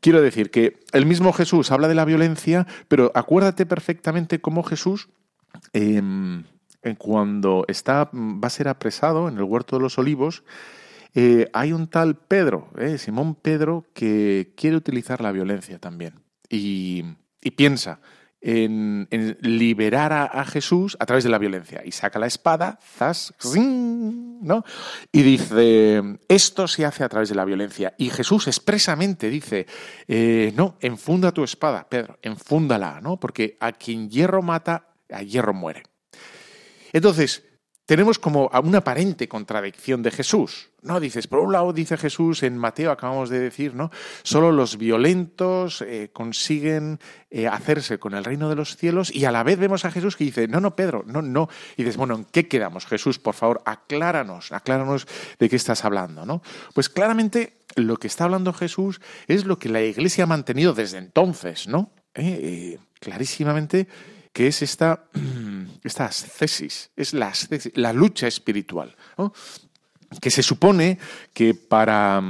quiero 0.00 0.20
decir 0.20 0.50
que 0.50 0.78
el 0.92 1.06
mismo 1.06 1.32
Jesús 1.32 1.70
habla 1.70 1.88
de 1.88 1.94
la 1.94 2.04
violencia, 2.04 2.66
pero 2.88 3.12
acuérdate 3.14 3.66
perfectamente 3.66 4.40
cómo 4.40 4.62
Jesús 4.62 5.08
Em, 5.72 6.44
cuando 6.98 7.64
está, 7.68 8.10
va 8.12 8.46
a 8.46 8.50
ser 8.50 8.68
apresado 8.68 9.28
en 9.28 9.36
el 9.36 9.42
huerto 9.42 9.76
de 9.76 9.82
los 9.82 9.98
olivos, 9.98 10.44
eh, 11.18 11.48
hay 11.54 11.72
un 11.72 11.88
tal 11.88 12.16
Pedro, 12.16 12.68
eh, 12.78 12.98
Simón 12.98 13.34
Pedro, 13.36 13.86
que 13.94 14.52
quiere 14.54 14.76
utilizar 14.76 15.22
la 15.22 15.32
violencia 15.32 15.78
también. 15.78 16.20
Y, 16.50 17.04
piensa 17.56 18.00
en, 18.42 19.08
liberar 19.40 20.12
a, 20.12 20.44
Jesús 20.44 20.96
a 21.00 21.06
través 21.06 21.24
de 21.24 21.30
la 21.30 21.38
violencia. 21.38 21.80
Y 21.84 21.92
saca 21.92 22.18
la 22.18 22.26
espada, 22.26 22.78
zas, 22.82 23.32
¿no? 23.54 24.64
Y 25.10 25.22
dice, 25.22 26.18
esto 26.28 26.68
se 26.68 26.84
hace 26.84 27.02
a 27.02 27.08
través 27.08 27.30
de 27.30 27.34
la 27.34 27.46
violencia. 27.46 27.94
Y 27.96 28.10
Jesús 28.10 28.46
expresamente 28.46 29.30
dice, 29.30 29.66
eh, 30.08 30.52
no, 30.54 30.76
enfunda 30.80 31.32
tu 31.32 31.44
espada, 31.44 31.88
Pedro, 31.88 32.18
enfúndala, 32.20 33.00
¿no? 33.00 33.18
Porque 33.18 33.56
a 33.60 33.72
quien 33.72 34.10
hierro 34.10 34.42
mata, 34.42 34.88
a 35.10 35.22
hierro 35.22 35.54
muere. 35.54 35.82
Entonces, 36.92 37.42
tenemos 37.86 38.18
como 38.18 38.50
una 38.64 38.78
aparente 38.78 39.28
contradicción 39.28 40.02
de 40.02 40.10
Jesús. 40.10 40.70
¿no? 40.82 40.98
Dices, 40.98 41.28
por 41.28 41.38
un 41.38 41.52
lado 41.52 41.72
dice 41.72 41.96
Jesús 41.96 42.42
en 42.42 42.58
Mateo, 42.58 42.90
acabamos 42.90 43.30
de 43.30 43.38
decir, 43.38 43.74
¿no? 43.74 43.90
Solo 44.24 44.50
los 44.50 44.76
violentos 44.76 45.82
eh, 45.82 46.10
consiguen 46.12 46.98
eh, 47.30 47.46
hacerse 47.46 47.98
con 47.98 48.14
el 48.14 48.24
reino 48.24 48.48
de 48.48 48.56
los 48.56 48.76
cielos 48.76 49.14
y 49.14 49.24
a 49.24 49.32
la 49.32 49.44
vez 49.44 49.58
vemos 49.58 49.84
a 49.84 49.92
Jesús 49.92 50.16
que 50.16 50.24
dice, 50.24 50.48
no, 50.48 50.60
no, 50.60 50.74
Pedro, 50.74 51.04
no, 51.06 51.22
no. 51.22 51.48
Y 51.76 51.84
dices, 51.84 51.96
bueno, 51.96 52.16
¿en 52.16 52.24
qué 52.24 52.48
quedamos? 52.48 52.86
Jesús, 52.86 53.20
por 53.20 53.34
favor, 53.34 53.62
acláranos, 53.64 54.50
acláranos 54.50 55.06
de 55.38 55.48
qué 55.48 55.56
estás 55.56 55.84
hablando, 55.84 56.26
¿no? 56.26 56.42
Pues 56.74 56.88
claramente 56.88 57.58
lo 57.76 57.98
que 57.98 58.08
está 58.08 58.24
hablando 58.24 58.52
Jesús 58.52 59.00
es 59.28 59.44
lo 59.44 59.58
que 59.58 59.68
la 59.68 59.82
Iglesia 59.82 60.24
ha 60.24 60.28
mantenido 60.28 60.72
desde 60.72 60.98
entonces, 60.98 61.68
¿no? 61.68 61.92
Eh, 62.14 62.78
clarísimamente 62.98 63.86
que 64.36 64.48
es 64.48 64.60
esta, 64.60 65.04
esta 65.82 66.04
ascesis, 66.04 66.90
es 66.94 67.14
la, 67.14 67.32
la 67.72 67.94
lucha 67.94 68.26
espiritual, 68.26 68.94
que 70.20 70.30
se 70.30 70.42
supone 70.42 70.98
que 71.32 71.54
para, 71.54 72.22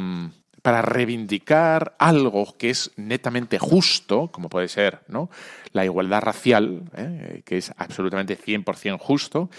para 0.62 0.82
reivindicar 0.82 1.96
algo 1.98 2.56
que 2.56 2.70
es 2.70 2.92
netamente 2.94 3.58
justo, 3.58 4.30
como 4.30 4.48
puede 4.48 4.68
ser 4.68 5.00
¿no? 5.08 5.30
la 5.72 5.84
igualdad 5.84 6.22
racial, 6.22 6.84
¿eh? 6.96 7.42
que 7.44 7.58
es 7.58 7.72
absolutamente 7.76 8.38
100% 8.38 9.00
justo, 9.00 9.50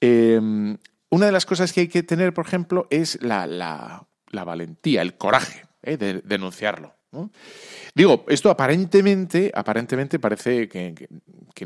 em, 0.00 0.78
una 1.10 1.26
de 1.26 1.32
las 1.32 1.44
cosas 1.44 1.70
que 1.74 1.82
hay 1.82 1.88
que 1.88 2.02
tener, 2.02 2.32
por 2.32 2.46
ejemplo, 2.46 2.86
es 2.88 3.20
la, 3.20 3.46
la, 3.46 4.06
la 4.30 4.44
valentía, 4.44 5.02
el 5.02 5.18
coraje 5.18 5.66
¿eh? 5.82 5.98
de 5.98 6.22
denunciarlo. 6.22 6.94
Digo, 7.94 8.24
esto 8.28 8.50
aparentemente, 8.50 9.50
aparentemente 9.54 10.18
parece 10.18 10.68
que, 10.68 11.08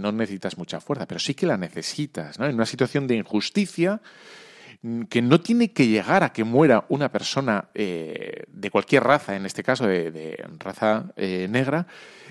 no 0.01 0.11
necesitas 0.11 0.59
mucha 0.59 0.81
fuerza, 0.81 1.07
pero 1.07 1.21
sí 1.21 1.35
que 1.35 1.47
la 1.47 1.57
necesitas, 1.57 2.39
¿no? 2.41 2.47
En 2.47 2.55
una 2.57 2.67
situación 2.67 3.07
de 3.07 3.15
injusticia 3.15 4.01
mm, 4.83 5.03
que 5.03 5.23
no 5.23 5.41
tiene 5.41 5.73
que 5.73 5.87
llegar 5.87 6.25
a 6.25 6.33
que 6.33 6.43
muera 6.43 6.85
una 6.89 7.13
persona 7.13 7.69
eh, 7.75 8.43
de 8.49 8.71
cualquier 8.71 9.05
raza, 9.05 9.37
en 9.37 9.47
este 9.47 9.63
caso 9.63 9.87
de, 9.87 10.43
raza 10.59 11.13
eh, 11.15 11.47
negra 11.49 11.87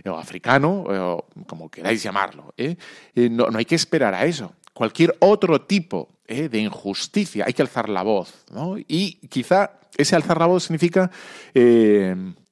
o 0.05 0.17
africano, 0.17 0.83
o 0.85 1.27
como 1.47 1.69
queráis 1.69 2.03
llamarlo. 2.03 2.53
¿eh? 2.57 2.75
No, 3.15 3.47
no, 3.49 3.57
hay 3.57 3.65
que 3.65 3.75
esperar 3.75 4.13
a 4.13 4.25
eso. 4.25 4.53
Cualquier 4.73 5.15
otro 5.19 5.61
tipo 5.61 6.09
de 6.27 6.57
injusticia, 6.57 7.45
hay 7.45 7.53
que 7.53 7.61
alzar 7.61 7.87
la 7.87 8.01
voz. 8.01 8.43
¿no? 8.51 8.75
Y 8.77 9.25
quizá 9.27 9.79
ese 9.95 10.15
alzar 10.15 10.39
la 10.39 10.47
voz 10.47 10.63
significa 10.63 11.11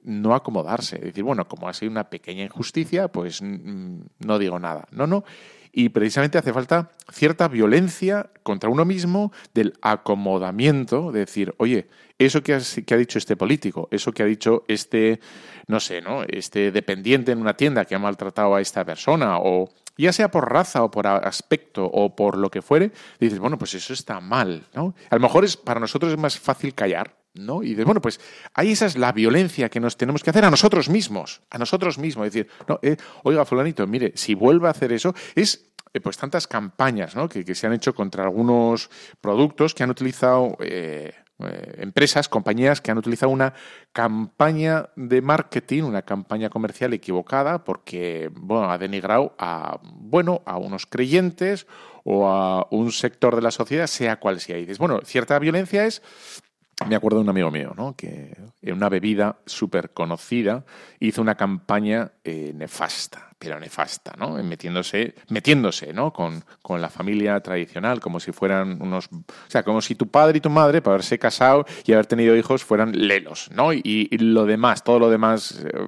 no 0.03 0.33
acomodarse, 0.33 0.97
decir, 0.97 1.23
bueno, 1.23 1.47
como 1.47 1.67
ha 1.67 1.73
sido 1.73 1.91
una 1.91 2.09
pequeña 2.09 2.43
injusticia, 2.43 3.07
pues 3.07 3.41
no 3.41 4.39
digo 4.39 4.59
nada. 4.59 4.87
No, 4.91 5.07
no. 5.07 5.23
Y 5.73 5.89
precisamente 5.89 6.37
hace 6.37 6.51
falta 6.51 6.91
cierta 7.11 7.47
violencia 7.47 8.29
contra 8.43 8.69
uno 8.69 8.83
mismo 8.83 9.31
del 9.53 9.73
acomodamiento, 9.81 11.11
de 11.11 11.21
decir, 11.21 11.53
oye, 11.57 11.87
eso 12.19 12.43
que, 12.43 12.59
que 12.85 12.93
ha 12.93 12.97
dicho 12.97 13.17
este 13.17 13.37
político, 13.37 13.87
eso 13.89 14.11
que 14.11 14.23
ha 14.23 14.25
dicho 14.25 14.63
este, 14.67 15.21
no 15.67 15.79
sé, 15.79 16.01
¿no? 16.01 16.23
Este 16.27 16.71
dependiente 16.71 17.31
en 17.31 17.39
una 17.39 17.55
tienda 17.55 17.85
que 17.85 17.95
ha 17.95 17.99
maltratado 17.99 18.55
a 18.55 18.61
esta 18.61 18.83
persona, 18.83 19.39
o 19.39 19.69
ya 19.97 20.11
sea 20.11 20.29
por 20.29 20.51
raza 20.51 20.83
o 20.83 20.91
por 20.91 21.07
aspecto 21.07 21.85
o 21.85 22.15
por 22.15 22.37
lo 22.37 22.49
que 22.49 22.61
fuere, 22.61 22.91
dices, 23.19 23.39
bueno, 23.39 23.57
pues 23.57 23.73
eso 23.73 23.93
está 23.93 24.19
mal, 24.19 24.63
¿no? 24.73 24.93
A 25.09 25.15
lo 25.15 25.21
mejor 25.21 25.45
es, 25.45 25.55
para 25.55 25.79
nosotros 25.79 26.11
es 26.11 26.17
más 26.17 26.37
fácil 26.37 26.73
callar, 26.73 27.15
¿no? 27.33 27.63
Y 27.63 27.69
dices, 27.69 27.85
bueno, 27.85 28.01
pues 28.01 28.19
ahí 28.53 28.71
esa 28.71 28.85
es 28.85 28.97
la 28.97 29.11
violencia 29.11 29.69
que 29.69 29.79
nos 29.79 29.97
tenemos 29.97 30.23
que 30.23 30.29
hacer 30.29 30.45
a 30.45 30.49
nosotros 30.49 30.89
mismos, 30.89 31.41
a 31.49 31.57
nosotros 31.57 31.97
mismos. 31.97 32.27
Es 32.27 32.33
decir, 32.33 32.51
no, 32.67 32.79
eh, 32.81 32.97
oiga, 33.23 33.45
fulanito, 33.45 33.85
mire, 33.87 34.13
si 34.15 34.35
vuelve 34.35 34.67
a 34.67 34.71
hacer 34.71 34.91
eso, 34.91 35.13
es 35.35 35.71
eh, 35.93 35.99
pues 35.99 36.17
tantas 36.17 36.47
campañas 36.47 37.15
¿no? 37.15 37.27
que, 37.27 37.55
se 37.55 37.67
han 37.67 37.73
hecho 37.73 37.93
contra 37.93 38.23
algunos 38.23 38.89
productos 39.19 39.73
que 39.73 39.83
han 39.83 39.89
utilizado 39.89 40.57
eh, 40.59 41.13
empresas, 41.77 42.29
compañías 42.29 42.81
que 42.81 42.91
han 42.91 42.97
utilizado 42.97 43.31
una 43.31 43.53
campaña 43.91 44.89
de 44.95 45.21
marketing, 45.21 45.83
una 45.83 46.03
campaña 46.03 46.49
comercial 46.49 46.93
equivocada, 46.93 47.63
porque 47.63 48.29
bueno, 48.33 48.71
ha 48.71 48.77
denigrado 48.77 49.35
a 49.37 49.79
bueno, 49.83 50.41
a 50.45 50.57
unos 50.57 50.85
creyentes 50.85 51.67
o 52.03 52.27
a 52.27 52.67
un 52.71 52.91
sector 52.91 53.35
de 53.35 53.41
la 53.41 53.51
sociedad, 53.51 53.87
sea 53.87 54.19
cual 54.19 54.39
sea. 54.39 54.57
Y 54.57 54.61
dices, 54.61 54.77
bueno, 54.77 55.01
cierta 55.03 55.37
violencia 55.39 55.85
es 55.85 56.01
me 56.87 56.95
acuerdo 56.95 57.19
de 57.19 57.23
un 57.23 57.29
amigo 57.29 57.51
mío, 57.51 57.73
¿no? 57.75 57.95
Que 57.95 58.35
en 58.61 58.73
una 58.73 58.89
bebida 58.89 59.37
súper 59.45 59.91
conocida 59.91 60.63
hizo 60.99 61.21
una 61.21 61.35
campaña 61.35 62.11
eh, 62.23 62.53
nefasta, 62.55 63.29
pero 63.37 63.59
nefasta, 63.59 64.13
¿no? 64.17 64.31
Metiéndose, 64.43 65.15
metiéndose, 65.29 65.93
¿no? 65.93 66.11
Con, 66.13 66.43
con, 66.61 66.81
la 66.81 66.89
familia 66.89 67.39
tradicional, 67.39 67.99
como 67.99 68.19
si 68.19 68.31
fueran 68.31 68.81
unos, 68.81 69.09
o 69.11 69.23
sea, 69.47 69.63
como 69.63 69.81
si 69.81 69.95
tu 69.95 70.07
padre 70.07 70.37
y 70.37 70.41
tu 70.41 70.49
madre, 70.49 70.81
para 70.81 70.95
haberse 70.95 71.19
casado 71.19 71.65
y 71.85 71.93
haber 71.93 72.05
tenido 72.05 72.35
hijos, 72.35 72.63
fueran 72.63 72.91
lelos, 73.07 73.49
¿no? 73.53 73.73
Y, 73.73 74.09
lo 74.17 74.45
demás, 74.45 74.83
todo 74.83 74.99
lo 74.99 75.09
demás. 75.09 75.63
Eh, 75.65 75.87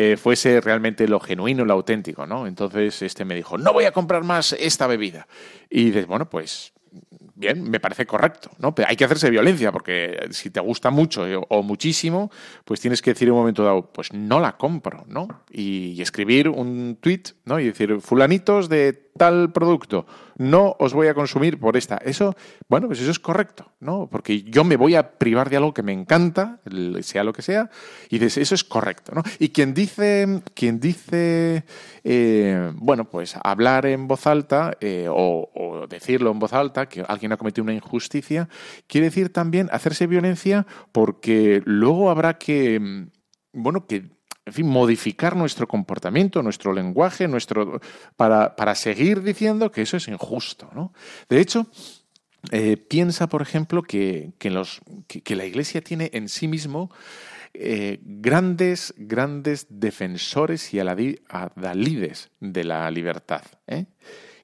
eh, 0.00 0.16
fuese 0.16 0.60
realmente 0.60 1.08
lo 1.08 1.18
genuino, 1.18 1.64
lo 1.64 1.72
auténtico, 1.72 2.24
¿no? 2.24 2.46
Entonces 2.46 3.02
este 3.02 3.24
me 3.24 3.34
dijo, 3.34 3.58
no 3.58 3.72
voy 3.72 3.84
a 3.84 3.90
comprar 3.90 4.22
más 4.22 4.52
esta 4.52 4.86
bebida. 4.86 5.26
Y 5.68 5.86
dices, 5.86 6.06
bueno, 6.06 6.30
pues 6.30 6.72
bien, 7.38 7.70
me 7.70 7.78
parece 7.78 8.04
correcto, 8.04 8.50
¿no? 8.58 8.74
Pero 8.74 8.88
hay 8.88 8.96
que 8.96 9.04
hacerse 9.04 9.30
violencia, 9.30 9.70
porque 9.70 10.28
si 10.30 10.50
te 10.50 10.60
gusta 10.60 10.90
mucho 10.90 11.26
eh, 11.26 11.40
o 11.48 11.62
muchísimo, 11.62 12.30
pues 12.64 12.80
tienes 12.80 13.00
que 13.00 13.12
decir 13.12 13.28
en 13.28 13.32
un 13.32 13.40
momento 13.40 13.62
dado, 13.64 13.92
pues 13.92 14.12
no 14.12 14.40
la 14.40 14.56
compro, 14.56 15.04
¿no? 15.06 15.28
Y, 15.50 16.00
escribir 16.02 16.48
un 16.48 16.96
tweet, 17.00 17.22
¿no? 17.44 17.60
Y 17.60 17.66
decir, 17.66 18.00
fulanitos 18.00 18.68
de 18.68 19.07
tal 19.18 19.52
producto, 19.52 20.06
no 20.38 20.76
os 20.78 20.94
voy 20.94 21.08
a 21.08 21.14
consumir 21.14 21.58
por 21.58 21.76
esta. 21.76 21.96
Eso, 21.98 22.34
bueno, 22.68 22.86
pues 22.86 23.00
eso 23.00 23.10
es 23.10 23.18
correcto, 23.18 23.72
¿no? 23.80 24.08
Porque 24.10 24.42
yo 24.42 24.64
me 24.64 24.76
voy 24.76 24.94
a 24.94 25.18
privar 25.18 25.50
de 25.50 25.56
algo 25.56 25.74
que 25.74 25.82
me 25.82 25.92
encanta, 25.92 26.60
sea 27.02 27.24
lo 27.24 27.32
que 27.32 27.42
sea, 27.42 27.70
y 28.08 28.24
eso 28.24 28.54
es 28.54 28.64
correcto, 28.64 29.12
¿no? 29.14 29.22
Y 29.38 29.50
quien 29.50 29.74
dice, 29.74 30.42
quien 30.54 30.80
dice, 30.80 31.64
eh, 32.04 32.72
bueno, 32.76 33.04
pues 33.10 33.34
hablar 33.42 33.84
en 33.86 34.08
voz 34.08 34.26
alta 34.26 34.76
eh, 34.80 35.08
o, 35.10 35.50
o 35.54 35.86
decirlo 35.86 36.30
en 36.30 36.38
voz 36.38 36.52
alta, 36.52 36.88
que 36.88 37.04
alguien 37.06 37.32
ha 37.32 37.36
cometido 37.36 37.64
una 37.64 37.74
injusticia, 37.74 38.48
quiere 38.86 39.08
decir 39.08 39.32
también 39.32 39.68
hacerse 39.72 40.06
violencia 40.06 40.66
porque 40.92 41.62
luego 41.64 42.10
habrá 42.10 42.38
que, 42.38 43.08
bueno, 43.52 43.86
que 43.86 44.17
en 44.48 44.54
fin, 44.54 44.66
modificar 44.66 45.36
nuestro 45.36 45.68
comportamiento, 45.68 46.42
nuestro 46.42 46.72
lenguaje, 46.72 47.28
nuestro 47.28 47.82
para, 48.16 48.56
para 48.56 48.74
seguir 48.74 49.22
diciendo 49.22 49.70
que 49.70 49.82
eso 49.82 49.98
es 49.98 50.08
injusto. 50.08 50.70
¿no? 50.74 50.94
De 51.28 51.38
hecho, 51.38 51.66
eh, 52.50 52.78
piensa, 52.78 53.28
por 53.28 53.42
ejemplo, 53.42 53.82
que, 53.82 54.32
que, 54.38 54.48
los, 54.48 54.80
que, 55.06 55.36
la 55.36 55.44
Iglesia 55.44 55.82
tiene 55.82 56.10
en 56.14 56.30
sí 56.30 56.48
mismo 56.48 56.90
eh, 57.52 58.00
grandes, 58.02 58.94
grandes 58.96 59.66
defensores 59.68 60.72
y 60.72 60.78
adalides 60.78 62.30
de 62.40 62.64
la 62.64 62.90
libertad. 62.90 63.42
¿eh? 63.66 63.84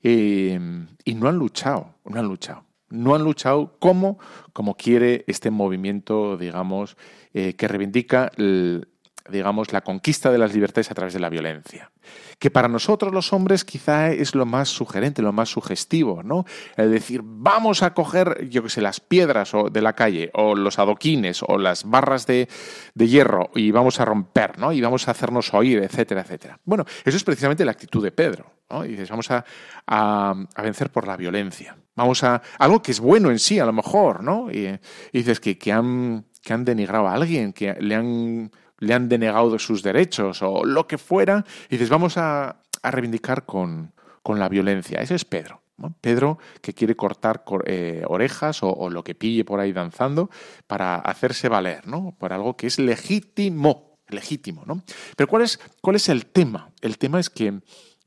y 0.02 1.14
no 1.14 1.28
han 1.28 1.38
luchado, 1.38 1.94
no 2.04 2.20
han 2.20 2.28
luchado. 2.28 2.66
No 2.90 3.14
han 3.14 3.24
luchado 3.24 3.78
como, 3.78 4.18
como 4.52 4.76
quiere 4.76 5.24
este 5.26 5.50
movimiento, 5.50 6.36
digamos, 6.36 6.98
que 7.32 7.66
reivindica 7.66 8.30
el, 8.36 8.86
digamos, 9.30 9.72
la 9.72 9.80
conquista 9.80 10.30
de 10.30 10.38
las 10.38 10.52
libertades 10.52 10.90
a 10.90 10.94
través 10.94 11.14
de 11.14 11.20
la 11.20 11.30
violencia. 11.30 11.90
Que 12.38 12.50
para 12.50 12.68
nosotros 12.68 13.12
los 13.12 13.32
hombres 13.32 13.64
quizá 13.64 14.10
es 14.10 14.34
lo 14.34 14.44
más 14.44 14.68
sugerente, 14.68 15.22
lo 15.22 15.32
más 15.32 15.48
sugestivo, 15.48 16.22
¿no? 16.22 16.44
Es 16.76 16.90
decir, 16.90 17.22
vamos 17.24 17.82
a 17.82 17.94
coger, 17.94 18.48
yo 18.50 18.62
que 18.62 18.68
sé, 18.68 18.82
las 18.82 19.00
piedras 19.00 19.52
de 19.70 19.82
la 19.82 19.94
calle, 19.94 20.30
o 20.34 20.54
los 20.54 20.78
adoquines, 20.78 21.42
o 21.46 21.56
las 21.56 21.84
barras 21.84 22.26
de, 22.26 22.48
hierro, 22.94 23.50
y 23.54 23.70
vamos 23.70 23.98
a 23.98 24.04
romper, 24.04 24.58
¿no? 24.58 24.72
Y 24.72 24.80
vamos 24.82 25.08
a 25.08 25.12
hacernos 25.12 25.54
oír, 25.54 25.78
etcétera, 25.78 26.20
etcétera. 26.20 26.60
Bueno, 26.64 26.84
eso 27.04 27.16
es 27.16 27.24
precisamente 27.24 27.64
la 27.64 27.72
actitud 27.72 28.02
de 28.02 28.12
Pedro. 28.12 28.52
Y 28.84 28.88
dices, 28.88 29.08
vamos 29.08 29.30
a, 29.30 29.44
a, 29.86 30.34
vencer 30.62 30.90
por 30.90 31.06
la 31.06 31.16
violencia. 31.16 31.76
Vamos 31.94 32.24
a. 32.24 32.42
algo 32.58 32.82
que 32.82 32.90
es 32.90 32.98
bueno 32.98 33.30
en 33.30 33.38
sí, 33.38 33.58
a 33.60 33.66
lo 33.66 33.72
mejor, 33.72 34.24
¿no? 34.24 34.50
Y, 34.50 34.78
dices 35.12 35.38
que, 35.38 35.56
que, 35.56 35.70
han, 35.70 36.26
que 36.42 36.52
han 36.52 36.64
denigrado 36.64 37.06
a 37.06 37.14
alguien, 37.14 37.52
que 37.52 37.74
le 37.74 37.94
han 37.94 38.50
le 38.84 38.94
han 38.94 39.08
denegado 39.08 39.58
sus 39.58 39.82
derechos 39.82 40.42
o 40.42 40.64
lo 40.64 40.86
que 40.86 40.98
fuera, 40.98 41.44
y 41.68 41.72
dices, 41.72 41.88
vamos 41.88 42.16
a, 42.16 42.60
reivindicar 42.82 43.46
con, 43.46 43.92
la 44.26 44.48
violencia. 44.48 45.00
Ese 45.00 45.14
es 45.14 45.24
Pedro. 45.24 45.60
Pedro 46.00 46.38
que 46.60 46.72
quiere 46.72 46.94
cortar 46.94 47.44
eh, 47.66 48.04
orejas 48.06 48.60
o, 48.62 48.88
lo 48.90 49.02
que 49.02 49.14
pille 49.14 49.44
por 49.44 49.58
ahí 49.60 49.72
danzando 49.72 50.30
para 50.66 50.96
hacerse 50.96 51.48
valer, 51.48 51.86
¿no? 51.86 52.14
Por 52.18 52.32
algo 52.32 52.56
que 52.56 52.66
es 52.66 52.78
legítimo, 52.78 53.98
legítimo, 54.08 54.62
¿no? 54.66 54.82
Pero 55.16 55.28
¿cuál 55.28 55.42
es, 55.42 55.58
cuál 55.80 55.96
es 55.96 56.08
el 56.08 56.26
tema? 56.26 56.70
El 56.80 56.98
tema 56.98 57.18
es 57.18 57.28
que 57.28 57.60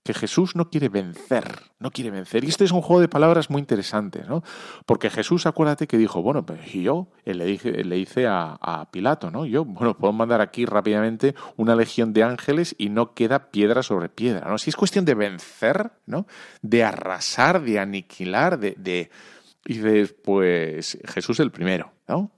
que 0.08 0.14
Jesús 0.14 0.56
no 0.56 0.70
quiere 0.70 0.88
vencer, 0.88 1.44
no 1.80 1.92
quiere 1.92 2.12
vencer. 2.12 2.46
Y 2.46 2.48
este 2.48 2.64
es 2.64 2.72
un 2.72 2.82
juego 2.82 3.02
de 3.02 3.10
palabras 3.10 3.50
muy 3.50 3.60
interesante, 3.60 4.24
¿no? 4.26 4.42
Porque 4.86 5.10
Jesús, 5.10 5.46
acuérdate 5.46 5.86
que 5.86 5.98
dijo, 5.98 6.22
bueno, 6.22 6.46
pues 6.46 6.72
yo 6.72 7.10
le, 7.26 7.44
dije, 7.44 7.84
le 7.84 7.98
hice 7.98 8.26
a, 8.26 8.88
Pilato, 8.90 9.32
¿no? 9.32 9.46
Yo, 9.46 9.66
bueno, 9.66 9.98
puedo 9.98 10.14
mandar 10.14 10.40
aquí 10.40 10.66
rápidamente 10.66 11.36
una 11.58 11.76
legión 11.76 12.14
de 12.14 12.24
ángeles 12.24 12.74
y 12.78 12.88
no 12.88 13.14
queda 13.14 13.52
piedra 13.52 13.84
sobre 13.84 14.08
piedra, 14.08 14.50
¿no? 14.50 14.58
Si 14.58 14.70
es 14.70 14.78
cuestión 14.78 15.04
de 15.04 15.14
vencer, 15.14 15.92
¿no? 16.06 16.26
De 16.62 16.86
arrasar, 16.86 17.62
de 17.62 17.80
aniquilar, 17.80 18.60
de... 18.60 18.76
de 18.78 19.12
y 19.66 19.80
dices, 19.80 20.16
pues 20.24 20.98
Jesús 21.04 21.42
el 21.42 21.52
primero, 21.52 21.92
¿no? 22.08 22.32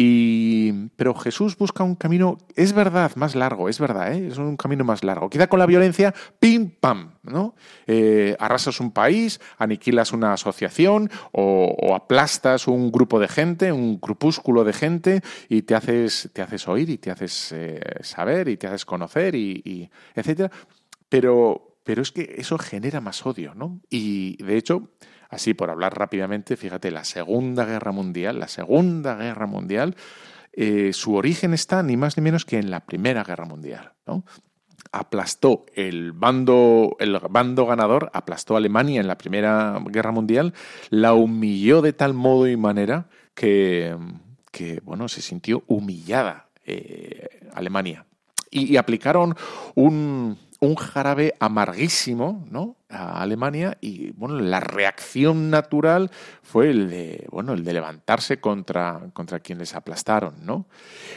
Y, 0.00 0.90
pero 0.94 1.12
Jesús 1.12 1.58
busca 1.58 1.82
un 1.82 1.96
camino, 1.96 2.38
es 2.54 2.72
verdad, 2.72 3.10
más 3.16 3.34
largo, 3.34 3.68
es 3.68 3.80
verdad, 3.80 4.14
¿eh? 4.14 4.28
es 4.28 4.38
un 4.38 4.56
camino 4.56 4.84
más 4.84 5.02
largo. 5.02 5.28
Quizá 5.28 5.48
con 5.48 5.58
la 5.58 5.66
violencia, 5.66 6.14
pim, 6.38 6.70
pam, 6.70 7.14
¿no? 7.24 7.56
Eh, 7.88 8.36
arrasas 8.38 8.78
un 8.78 8.92
país, 8.92 9.40
aniquilas 9.58 10.12
una 10.12 10.34
asociación 10.34 11.10
o, 11.32 11.96
aplastas 11.96 12.68
un 12.68 12.92
grupo 12.92 13.18
de 13.18 13.26
gente, 13.26 13.72
un 13.72 14.00
grupúsculo 14.00 14.62
de 14.62 14.72
gente 14.72 15.20
y 15.48 15.62
te 15.62 15.74
haces, 15.74 16.30
te 16.32 16.42
haces 16.42 16.68
oír 16.68 16.90
y 16.90 16.98
te 16.98 17.10
haces 17.10 17.50
eh, 17.50 17.80
saber 18.02 18.48
y 18.48 18.56
te 18.56 18.68
haces 18.68 18.84
conocer 18.84 19.34
y, 19.34 19.60
y 19.64 19.90
etcétera. 20.14 20.52
Pero, 21.08 21.76
pero 21.82 22.02
es 22.02 22.12
que 22.12 22.36
eso 22.38 22.56
genera 22.56 23.00
más 23.00 23.26
odio, 23.26 23.52
¿no? 23.56 23.80
Y 23.90 24.40
de 24.44 24.56
hecho, 24.58 24.90
Así, 25.28 25.54
por 25.54 25.70
hablar 25.70 25.98
rápidamente, 25.98 26.56
fíjate, 26.56 26.90
la 26.90 27.04
Segunda 27.04 27.64
Guerra 27.64 27.92
Mundial, 27.92 28.40
la 28.40 28.48
Segunda 28.48 29.14
Guerra 29.16 29.46
Mundial, 29.46 29.96
eh, 30.52 30.92
su 30.92 31.14
origen 31.14 31.52
está 31.54 31.82
ni 31.82 31.96
más 31.96 32.16
ni 32.16 32.22
menos 32.22 32.44
que 32.44 32.58
en 32.58 32.70
la 32.70 32.80
Primera 32.80 33.24
Guerra 33.24 33.44
Mundial. 33.44 33.92
¿no? 34.06 34.24
aplastó 34.92 35.66
el 35.74 36.12
bando, 36.12 36.96
el 36.98 37.18
bando 37.30 37.66
ganador, 37.66 38.10
aplastó 38.12 38.54
a 38.54 38.58
Alemania 38.58 39.00
en 39.00 39.06
la 39.06 39.18
Primera 39.18 39.78
Guerra 39.86 40.12
Mundial, 40.12 40.54
la 40.90 41.14
humilló 41.14 41.82
de 41.82 41.92
tal 41.92 42.14
modo 42.14 42.48
y 42.48 42.56
manera 42.56 43.08
que, 43.34 43.96
que 44.50 44.80
bueno, 44.82 45.08
se 45.08 45.22
sintió 45.22 45.62
humillada 45.66 46.48
eh, 46.64 47.28
Alemania. 47.54 48.06
y, 48.50 48.76
aplicaron 48.76 49.36
un, 49.74 50.38
un 50.60 50.74
jarabe 50.74 51.34
amarguísimo 51.38 52.44
¿no? 52.50 52.76
a 52.88 53.22
Alemania 53.22 53.78
y 53.80 54.10
bueno, 54.12 54.40
la 54.40 54.60
reacción 54.60 55.50
natural 55.50 56.10
fue 56.42 56.70
el 56.70 56.90
de, 56.90 57.26
bueno, 57.30 57.52
el 57.52 57.64
de 57.64 57.72
levantarse 57.72 58.40
contra, 58.40 59.10
contra 59.12 59.40
quienes 59.40 59.74
aplastaron. 59.74 60.34
¿no? 60.42 60.66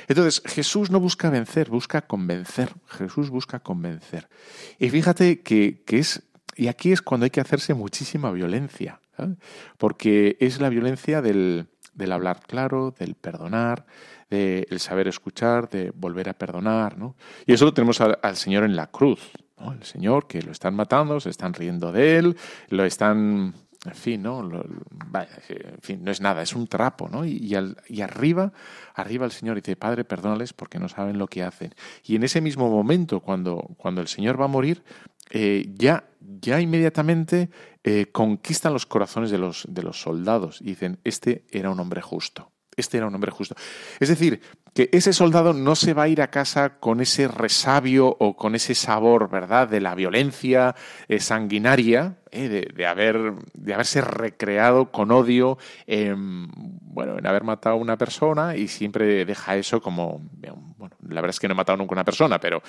Entonces, 0.08 0.44
Jesús 0.46 0.92
no 0.92 1.00
busca 1.00 1.30
vencer, 1.30 1.70
busca 1.70 2.02
convencer. 2.02 2.74
Jesús 2.88 3.30
busca 3.30 3.60
convencer. 3.60 4.30
Y 4.78 4.90
fíjate 4.90 5.42
que, 5.42 5.82
es, 5.88 6.22
y 6.56 6.68
aquí 6.68 6.92
es 6.92 7.02
cuando 7.02 7.24
hay 7.24 7.32
que 7.32 7.42
hacerse 7.42 7.74
muchísima 7.74 8.32
violencia, 8.32 9.00
porque 9.78 10.38
es 10.40 10.60
la 10.60 10.70
violencia 10.70 11.22
del, 11.22 11.68
del 11.94 12.12
hablar 12.12 12.42
claro, 12.46 12.94
del 12.98 13.16
perdonar, 13.16 13.86
de 14.32 14.66
el 14.70 14.80
saber 14.80 15.08
escuchar, 15.10 15.70
de 15.70 15.92
volver 15.92 16.30
a 16.30 16.34
perdonar, 16.34 16.98
¿no? 16.98 17.16
Y 17.46 17.54
eso 17.54 17.66
lo 17.66 17.74
tenemos 17.74 18.00
al, 18.02 18.36
Señor 18.38 18.64
en 18.64 18.76
la 18.76 18.88
cruz, 18.88 19.30
¿no? 19.60 19.74
El 19.74 19.84
Señor 19.84 20.26
que 20.26 20.42
lo 20.42 20.54
están 20.54 20.74
matando, 20.74 21.20
se 21.20 21.30
están 21.30 21.54
riendo 21.54 21.92
de 21.92 22.18
él, 22.18 22.38
lo 22.70 22.86
están, 22.86 23.54
en 23.86 23.94
fin, 23.94 24.24
¿no? 24.24 24.42
en 24.42 25.82
fin, 25.82 26.04
no 26.04 26.12
es 26.12 26.22
nada, 26.22 26.42
es 26.42 26.56
un 26.56 26.66
trapo, 26.68 27.10
¿no? 27.10 27.26
Y, 27.26 27.54
y, 27.90 28.02
arriba, 28.02 28.54
arriba 28.96 29.26
el 29.26 29.32
Señor 29.34 29.58
dice, 29.58 29.76
Padre, 29.76 30.06
perdónales 30.06 30.54
porque 30.54 30.80
no 30.80 30.88
saben 30.88 31.18
lo 31.18 31.28
que 31.28 31.44
hacen. 31.44 31.76
Y 32.06 32.16
en 32.16 32.24
ese 32.24 32.40
mismo 32.40 32.70
momento, 32.70 33.20
cuando, 33.20 33.70
cuando 33.76 34.00
el 34.00 34.08
Señor 34.08 34.40
va 34.40 34.46
a 34.46 34.48
morir, 34.48 34.82
eh, 35.30 35.70
ya, 35.76 36.06
ya 36.22 36.62
inmediatamente 36.62 37.50
eh, 37.84 38.08
conquistan 38.14 38.72
los 38.72 38.86
corazones 38.86 39.30
de 39.30 39.38
los, 39.38 39.68
de 39.68 39.84
los 39.84 40.00
soldados 40.02 40.62
y 40.62 40.66
dicen, 40.68 41.00
este 41.04 41.44
era 41.52 41.70
un 41.70 41.82
hombre 41.82 42.02
justo. 42.02 42.51
Este 42.76 42.98
era 42.98 43.08
un 43.08 43.16
hombre 43.16 43.32
justo. 43.32 43.56
Es 44.00 44.08
decir, 44.08 44.42
que 44.74 44.90
ese 44.94 45.12
soldado 45.12 45.54
no 45.54 45.76
se 45.76 45.94
va 45.94 46.04
a 46.04 46.08
ir 46.08 46.22
a 46.22 46.30
casa 46.30 46.80
con 46.80 47.02
ese 47.02 47.28
resabio 47.28 48.16
o 48.20 48.38
con 48.38 48.56
ese 48.56 48.76
sabor, 48.76 49.30
¿verdad?, 49.30 49.68
de 49.68 49.82
la 49.82 49.94
violencia 49.94 50.76
eh, 51.10 51.20
sanguinaria, 51.20 52.18
eh, 52.32 52.72
de, 52.74 52.86
haber, 52.86 53.34
de 53.54 53.74
haberse 53.74 54.00
recreado 54.00 54.90
con 54.90 55.12
odio 55.12 55.58
en, 55.86 56.48
bueno, 56.54 57.18
en 57.18 57.28
haber 57.28 57.44
matado 57.44 57.76
a 57.76 57.80
una 57.80 57.98
persona 57.98 58.56
y 58.56 58.70
siempre 58.70 59.26
deja 59.26 59.58
eso 59.58 59.82
como, 59.82 60.22
bueno, 60.78 60.96
la 61.10 61.20
verdad 61.20 61.32
es 61.32 61.40
que 61.42 61.50
no 61.50 61.54
he 61.54 61.58
matado 61.58 61.78
nunca 61.78 61.92
a 61.92 61.98
una 61.98 62.06
persona, 62.06 62.40
pero, 62.40 62.64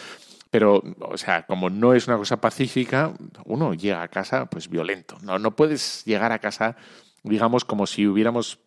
pero, 0.51 0.83
o 1.01 1.17
sea, 1.17 1.47
como 1.47 1.71
no 1.71 1.95
es 1.95 2.09
una 2.09 2.17
cosa 2.17 2.41
pacífica, 2.41 3.12
uno 3.45 3.73
llega 3.75 4.03
a 4.03 4.09
casa 4.09 4.47
pues 4.47 4.69
violento. 4.69 5.17
No, 5.23 5.38
no 5.38 5.55
puedes 5.55 6.05
llegar 6.05 6.33
a 6.33 6.41
casa, 6.41 6.77
digamos, 7.23 7.65
como 7.65 7.87
si 7.87 8.09
hubiéramos 8.09 8.59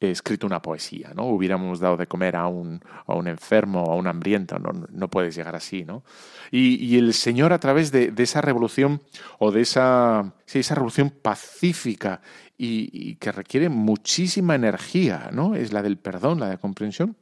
escrito 0.00 0.46
una 0.46 0.62
poesía, 0.62 1.12
¿no? 1.14 1.24
Hubiéramos 1.26 1.80
dado 1.80 1.96
de 1.96 2.06
comer 2.06 2.36
a 2.36 2.46
un, 2.46 2.80
a 3.06 3.14
un 3.14 3.26
enfermo, 3.26 3.80
a 3.90 3.96
un 3.96 4.06
hambriento, 4.06 4.58
no, 4.58 4.70
no 4.90 5.08
puedes 5.08 5.34
llegar 5.34 5.56
así, 5.56 5.84
¿no? 5.84 6.04
Y, 6.50 6.96
el 6.96 7.14
Señor 7.14 7.52
a 7.52 7.58
través 7.58 7.90
de, 7.90 8.12
esa 8.16 8.40
revolución 8.40 9.02
o 9.38 9.50
de 9.50 9.62
esa, 9.62 10.34
esa 10.46 10.74
revolución 10.74 11.10
pacífica 11.10 12.20
y, 12.56 12.90
y, 12.92 13.16
que 13.16 13.32
requiere 13.32 13.68
muchísima 13.68 14.54
energía, 14.54 15.30
¿no? 15.32 15.54
Es 15.54 15.72
la 15.72 15.82
del 15.82 15.98
perdón, 15.98 16.40
la 16.40 16.46
de 16.46 16.52
la 16.52 16.58
comprensión, 16.58 17.16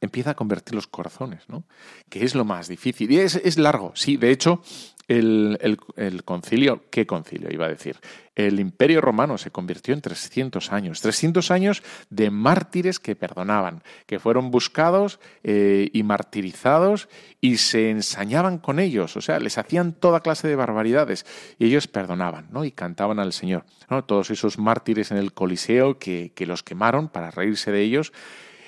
empieza 0.00 0.30
a 0.30 0.34
convertir 0.34 0.74
los 0.74 0.86
corazones, 0.86 1.48
¿no? 1.48 1.64
Que 2.08 2.24
es 2.24 2.34
lo 2.34 2.44
más 2.44 2.68
difícil. 2.68 3.10
Y 3.10 3.18
es, 3.18 3.36
es 3.36 3.58
largo, 3.58 3.92
sí. 3.94 4.16
De 4.16 4.30
hecho, 4.30 4.62
el, 5.08 5.58
el, 5.96 6.24
concilio, 6.24 6.84
¿qué 6.90 7.06
concilio 7.06 7.48
iba 7.50 7.66
a 7.66 7.70
decir? 7.70 7.96
El 8.34 8.60
imperio 8.60 9.00
romano 9.00 9.38
se 9.38 9.50
convirtió 9.50 9.94
en 9.94 10.02
300 10.02 10.70
años. 10.70 11.00
300 11.00 11.50
años 11.50 11.82
de 12.10 12.30
mártires 12.30 13.00
que 13.00 13.16
perdonaban, 13.16 13.82
que 14.06 14.18
fueron 14.18 14.50
buscados 14.50 15.18
eh, 15.42 15.88
y 15.92 16.02
martirizados 16.02 17.08
y 17.40 17.56
se 17.56 17.90
ensañaban 17.90 18.58
con 18.58 18.78
ellos. 18.78 19.16
O 19.16 19.20
sea, 19.20 19.40
les 19.40 19.58
hacían 19.58 19.94
toda 19.94 20.20
clase 20.20 20.46
de 20.46 20.56
barbaridades 20.56 21.24
y 21.58 21.66
ellos 21.66 21.88
perdonaban, 21.88 22.48
¿no? 22.52 22.64
Y 22.64 22.70
cantaban 22.70 23.18
al 23.18 23.32
Señor. 23.32 23.64
¿no? 23.88 24.04
Todos 24.04 24.30
esos 24.30 24.58
mártires 24.58 25.10
en 25.10 25.16
el 25.16 25.32
Coliseo 25.32 25.98
que, 25.98 26.32
que 26.34 26.46
los 26.46 26.62
quemaron 26.62 27.08
para 27.08 27.30
reírse 27.30 27.72
de 27.72 27.80
ellos 27.80 28.12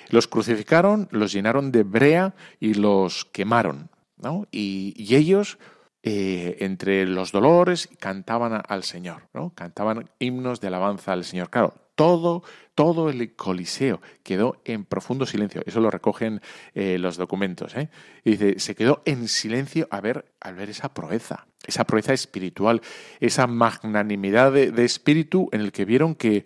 los 0.09 0.27
crucificaron, 0.27 1.07
los 1.11 1.31
llenaron 1.31 1.71
de 1.71 1.83
brea 1.83 2.35
y 2.59 2.73
los 2.73 3.23
quemaron. 3.23 3.89
¿no? 4.21 4.47
Y, 4.51 5.15
ellos, 5.15 5.57
eh, 6.03 6.57
entre 6.61 7.05
los 7.05 7.31
dolores, 7.31 7.87
cantaban 7.99 8.63
al 8.67 8.83
Señor, 8.83 9.27
¿no? 9.33 9.53
cantaban 9.53 10.09
himnos 10.17 10.59
de 10.59 10.67
alabanza 10.67 11.13
al 11.13 11.23
Señor. 11.23 11.49
Claro, 11.51 11.75
todo, 11.93 12.41
todo 12.73 13.09
el 13.09 13.35
coliseo 13.35 14.01
quedó 14.23 14.61
en 14.65 14.85
profundo 14.85 15.27
silencio. 15.27 15.61
Eso 15.65 15.79
lo 15.79 15.91
recogen 15.91 16.41
eh, 16.73 16.97
los 16.97 17.17
documentos. 17.17 17.75
¿eh? 17.75 17.89
Y 18.23 18.31
dice, 18.31 18.59
se 18.59 18.73
quedó 18.73 19.03
en 19.05 19.27
silencio 19.27 19.87
ver, 20.01 20.25
al 20.39 20.55
ver 20.55 20.71
esa 20.71 20.91
proeza, 20.91 21.45
esa 21.67 21.83
proeza 21.83 22.13
espiritual, 22.13 22.81
esa 23.19 23.45
magnanimidad 23.45 24.51
de 24.51 24.83
espíritu 24.83 25.49
en 25.51 25.61
el 25.61 25.71
que 25.71 25.85
vieron 25.85 26.15
que 26.15 26.45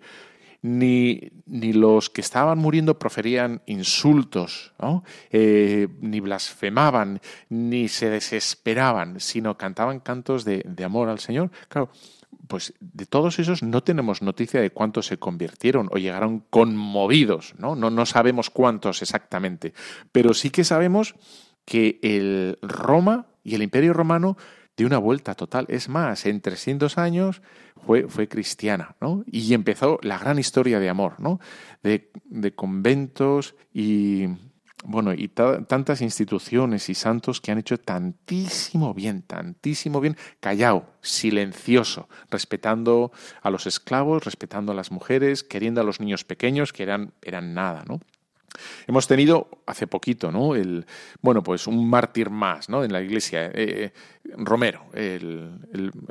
ni, 0.66 1.30
ni 1.46 1.72
los 1.72 2.10
que 2.10 2.20
estaban 2.20 2.58
muriendo 2.58 2.98
proferían 2.98 3.62
insultos, 3.66 4.72
eh, 5.30 5.86
ni 6.00 6.18
blasfemaban, 6.18 7.20
ni 7.48 7.86
se 7.88 8.10
desesperaban, 8.10 9.20
sino 9.20 9.56
cantaban 9.56 10.00
cantos 10.00 10.44
de, 10.44 10.64
amor 10.84 11.08
al 11.08 11.20
Señor. 11.20 11.52
Claro, 11.68 11.90
pues 12.48 12.74
de 12.80 13.06
todos 13.06 13.38
esos 13.38 13.62
no 13.62 13.84
tenemos 13.84 14.22
noticia 14.22 14.60
de 14.60 14.70
cuántos 14.70 15.06
se 15.06 15.18
convirtieron 15.18 15.88
o 15.92 15.98
llegaron 15.98 16.42
conmovidos, 16.50 17.54
¿no? 17.58 17.76
No, 17.76 17.90
no 17.90 18.04
sabemos 18.04 18.50
cuántos 18.50 19.02
exactamente, 19.02 19.72
pero 20.10 20.34
sí 20.34 20.50
que 20.50 20.64
sabemos 20.64 21.14
que 21.64 22.00
el 22.02 22.58
Roma 22.62 23.26
y 23.44 23.54
el 23.54 23.62
Imperio 23.62 23.92
Romano 23.92 24.36
de 24.76 24.84
una 24.84 24.98
vuelta 24.98 25.34
total. 25.34 25.66
Es 25.68 25.88
más, 25.88 26.26
en 26.26 26.40
300 26.40 26.98
años 26.98 27.42
fue, 27.84 28.08
fue 28.08 28.28
cristiana, 28.28 28.96
¿no? 29.00 29.24
Y 29.26 29.54
empezó 29.54 29.98
la 30.02 30.18
gran 30.18 30.38
historia 30.38 30.78
de 30.78 30.88
amor, 30.88 31.14
¿no? 31.18 31.40
De, 31.82 32.10
conventos 32.54 33.54
y, 33.72 34.26
bueno, 34.84 35.12
y 35.14 35.28
tantas 35.28 36.00
instituciones 36.02 36.88
y 36.88 36.94
santos 36.94 37.40
que 37.40 37.52
han 37.52 37.58
hecho 37.58 37.78
tantísimo 37.78 38.92
bien, 38.92 39.22
tantísimo 39.22 40.00
bien, 40.00 40.16
callado, 40.40 40.86
silencioso, 41.00 42.08
respetando 42.30 43.12
a 43.42 43.50
los 43.50 43.66
esclavos, 43.66 44.24
respetando 44.24 44.72
a 44.72 44.74
las 44.74 44.90
mujeres, 44.90 45.42
queriendo 45.42 45.80
a 45.80 45.84
los 45.84 46.00
niños 46.00 46.24
pequeños 46.24 46.72
que 46.72 46.82
eran, 46.82 47.12
eran 47.22 47.54
nada, 47.54 47.84
¿no? 47.86 48.00
Hemos 48.86 49.06
tenido 49.06 49.48
hace 49.66 49.86
poquito, 49.86 50.30
¿no? 50.30 50.54
El, 50.54 50.86
bueno, 51.20 51.42
pues 51.42 51.66
un 51.66 51.88
mártir 51.88 52.30
más, 52.30 52.68
¿no? 52.68 52.84
En 52.84 52.92
la 52.92 53.02
iglesia, 53.02 53.50
eh, 53.52 53.92
Romero, 54.36 54.86
el, 54.94 55.50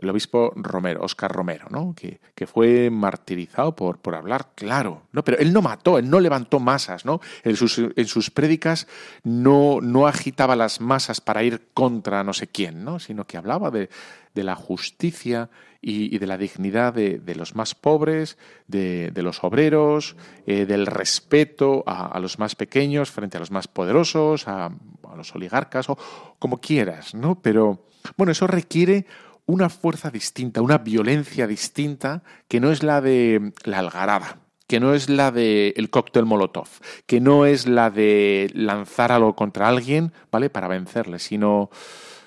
obispo 0.07 0.53
Romero, 0.55 1.03
Oscar 1.03 1.31
Romero, 1.31 1.67
¿no? 1.69 1.93
Que, 1.95 2.19
que, 2.33 2.47
fue 2.47 2.89
martirizado 2.89 3.75
por, 3.75 3.99
por 3.99 4.15
hablar 4.15 4.49
claro, 4.55 5.03
¿no? 5.11 5.23
Pero 5.23 5.37
él 5.37 5.53
no 5.53 5.61
mató, 5.61 5.97
él 5.97 6.09
no 6.09 6.19
levantó 6.19 6.59
masas, 6.59 7.05
¿no? 7.05 7.19
En 7.43 7.55
sus, 7.55 7.77
en 7.77 8.05
sus 8.05 8.29
prédicas 8.31 8.87
no, 9.23 9.79
no 9.81 10.07
agitaba 10.07 10.55
las 10.55 10.81
masas 10.81 11.21
para 11.21 11.43
ir 11.43 11.69
contra 11.73 12.23
no 12.23 12.33
sé 12.33 12.47
quién, 12.47 12.83
¿no? 12.83 12.99
Sino 12.99 13.25
que 13.25 13.37
hablaba 13.37 13.71
de, 13.71 13.89
de 14.33 14.43
la 14.43 14.55
justicia 14.55 15.49
y, 15.87 16.17
de 16.17 16.25
la 16.25 16.39
dignidad 16.39 16.93
de, 16.95 17.35
los 17.35 17.53
más 17.53 17.75
pobres, 17.75 18.39
de, 18.67 19.11
los 19.17 19.43
obreros, 19.43 20.15
eh, 20.47 20.65
del 20.65 20.87
respeto 20.87 21.83
a, 21.85 22.19
los 22.19 22.39
más 22.39 22.55
pequeños 22.55 23.11
frente 23.11 23.37
a 23.37 23.39
los 23.39 23.51
más 23.51 23.67
poderosos, 23.67 24.47
a, 24.47 24.71
los 25.15 25.35
oligarcas, 25.35 25.87
o 25.89 25.97
como 26.39 26.57
quieras, 26.57 27.13
¿no? 27.13 27.39
Pero 27.39 27.85
bueno, 28.17 28.31
eso 28.31 28.47
requiere 28.47 29.05
una 29.45 29.69
fuerza 29.69 30.09
distinta, 30.09 30.61
una 30.61 30.79
violencia 30.79 31.45
distinta, 31.45 32.23
que 32.47 32.59
no 32.59 32.71
es 32.71 32.81
la 32.81 32.99
de 32.99 33.53
la 33.63 33.77
algarada, 33.77 34.39
que 34.67 34.79
no 34.79 34.95
es 34.95 35.07
la 35.07 35.29
del 35.29 35.73
el 35.77 35.89
cóctel 35.91 36.25
molotov, 36.25 36.67
que 37.05 37.21
no 37.21 37.45
es 37.45 37.67
la 37.67 37.91
de 37.91 38.49
lanzar 38.55 39.11
algo 39.11 39.35
contra 39.35 39.67
alguien, 39.67 40.13
¿vale? 40.31 40.49
Para 40.49 40.67
vencerle, 40.67 41.19
sino, 41.19 41.69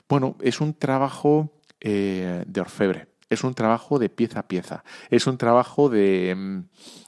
bueno, 0.09 0.37
es 0.40 0.61
un 0.61 0.75
trabajo 0.75 1.53
eh, 1.81 2.44
de 2.47 2.61
orfebre, 2.61 3.09
es 3.31 3.45
un 3.45 3.55
trabajo 3.55 3.99
de 3.99 4.09
pieza 4.09 4.41
a 4.41 4.49
pieza, 4.49 4.85
es 5.11 5.27
un 5.27 5.38
trabajo 5.38 5.88
de, 5.88 6.35
mm, 6.37 6.62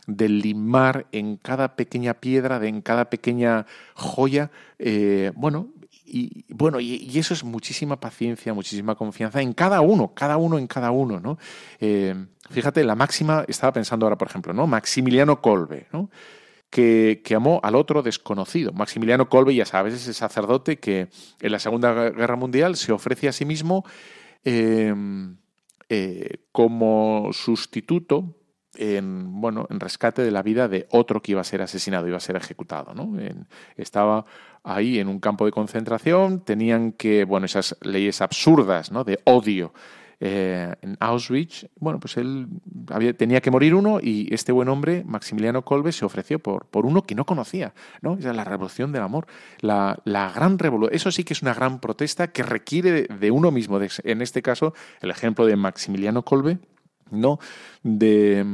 de 0.07 0.29
limar 0.29 1.07
en 1.13 1.37
cada 1.37 1.77
pequeña 1.77 2.15
piedra, 2.15 2.65
en 2.67 2.83
cada 2.83 3.11
pequeña 3.11 3.67
joya, 3.95 4.51
eh, 4.79 5.33
bueno, 5.35 5.69
y 6.13 6.45
bueno, 6.49 6.81
y, 6.81 7.19
eso 7.19 7.35
es 7.35 7.45
muchísima 7.45 8.01
paciencia, 8.01 8.53
muchísima 8.53 8.97
confianza 8.97 9.41
en 9.41 9.53
cada 9.53 9.81
uno, 9.81 10.13
cada 10.13 10.37
uno 10.39 10.59
en 10.59 10.67
cada 10.67 10.91
uno, 10.91 11.21
¿no? 11.21 11.39
Eh, 11.79 12.15
fíjate, 12.51 12.83
la 12.83 12.97
máxima, 12.97 13.45
estaba 13.47 13.73
pensando 13.73 14.07
ahora, 14.07 14.19
por 14.19 14.29
ejemplo, 14.29 14.53
¿no? 14.53 14.67
Maximiliano 14.67 15.41
Colbe, 15.41 15.87
¿no? 15.93 16.11
Que, 16.69 17.23
que, 17.25 17.35
amó 17.37 17.61
al 17.63 17.77
otro 17.77 18.03
desconocido. 18.03 18.73
Maximiliano 18.73 19.29
Colbe, 19.29 19.55
ya 19.55 19.67
sabes, 19.67 19.95
es 19.95 20.03
ese 20.03 20.15
sacerdote 20.15 20.79
que 20.79 21.09
en 21.41 21.53
la 21.53 21.61
Segunda 21.61 22.11
Guerra 22.11 22.37
Mundial 22.37 22.77
se 22.77 22.93
ofrece 22.93 23.29
a 23.29 23.33
sí 23.33 23.45
mismo 23.45 23.85
eh, 24.45 24.95
eh, 25.93 26.47
como 26.53 27.31
sustituto 27.33 28.37
en, 28.77 29.41
bueno, 29.41 29.67
en 29.71 29.81
rescate 29.81 30.23
de 30.23 30.31
la 30.31 30.43
vida 30.43 30.69
de 30.69 30.87
otro 30.93 31.21
que 31.21 31.33
iba 31.33 31.41
a 31.41 31.45
ser 31.45 31.63
asesinado, 31.63 32.07
iba 32.07 32.17
a 32.17 32.21
ser 32.21 32.37
ejecutado. 32.37 32.95
¿no? 32.95 33.19
estaba 33.77 34.25
ahí 34.63 35.01
en 35.01 35.09
un 35.09 35.19
campo 35.19 35.47
de 35.47 35.51
concentración, 35.51 36.45
tenían 36.45 36.93
que, 36.93 37.25
bueno, 37.25 37.47
esas 37.47 37.77
leyes 37.83 38.21
absurdas 38.21 38.93
¿no? 38.93 39.03
de 39.03 39.19
odio 39.25 39.75
eh, 40.23 40.75
en 40.83 40.99
Auschwitz, 41.01 41.67
bueno, 41.77 41.99
pues 41.99 42.19
él 42.19 42.47
había, 42.89 43.15
tenía 43.15 43.41
que 43.41 43.51
morir 43.51 43.75
uno 43.75 44.01
y 44.03 44.33
este 44.35 44.53
buen 44.53 44.69
hombre, 44.69 45.03
Maximiliano 45.07 45.65
Kolbe, 45.65 45.93
se 45.93 46.05
ofreció 46.05 46.39
por, 46.39 46.67
por 46.67 46.85
uno 46.85 47.03
que 47.03 47.15
no 47.15 47.25
conocía, 47.25 47.73
¿no? 48.03 48.19
Esa 48.19 48.31
es 48.31 48.37
la 48.37 48.45
revolución 48.45 48.93
del 48.93 49.03
amor, 49.03 49.27
la, 49.61 49.99
la 50.05 50.31
gran 50.31 50.59
revolución. 50.59 50.95
Eso 50.95 51.11
sí 51.11 51.25
que 51.25 51.33
es 51.33 51.41
una 51.41 51.55
gran 51.55 51.81
protesta 51.81 52.29
que 52.33 52.43
requiere 52.43 53.05
de, 53.05 53.31
uno 53.31 53.51
mismo, 53.51 53.81
en 53.81 54.23
este 54.23 54.43
caso, 54.43 54.75
el 55.01 55.11
ejemplo 55.11 55.47
de 55.47 55.57
Maximiliano 55.57 56.23
Kolbe, 56.23 56.59
¿no? 57.11 57.39
De, 57.83 58.45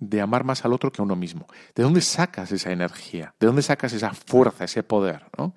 de 0.00 0.20
amar 0.20 0.42
más 0.42 0.64
al 0.64 0.72
otro 0.72 0.90
que 0.90 1.00
a 1.00 1.04
uno 1.04 1.14
mismo. 1.14 1.46
¿De 1.76 1.84
dónde 1.84 2.00
sacas 2.00 2.50
esa 2.50 2.72
energía? 2.72 3.34
¿De 3.38 3.46
dónde 3.46 3.62
sacas 3.62 3.92
esa 3.92 4.12
fuerza, 4.12 4.64
ese 4.64 4.82
poder? 4.82 5.22
¿no? 5.38 5.54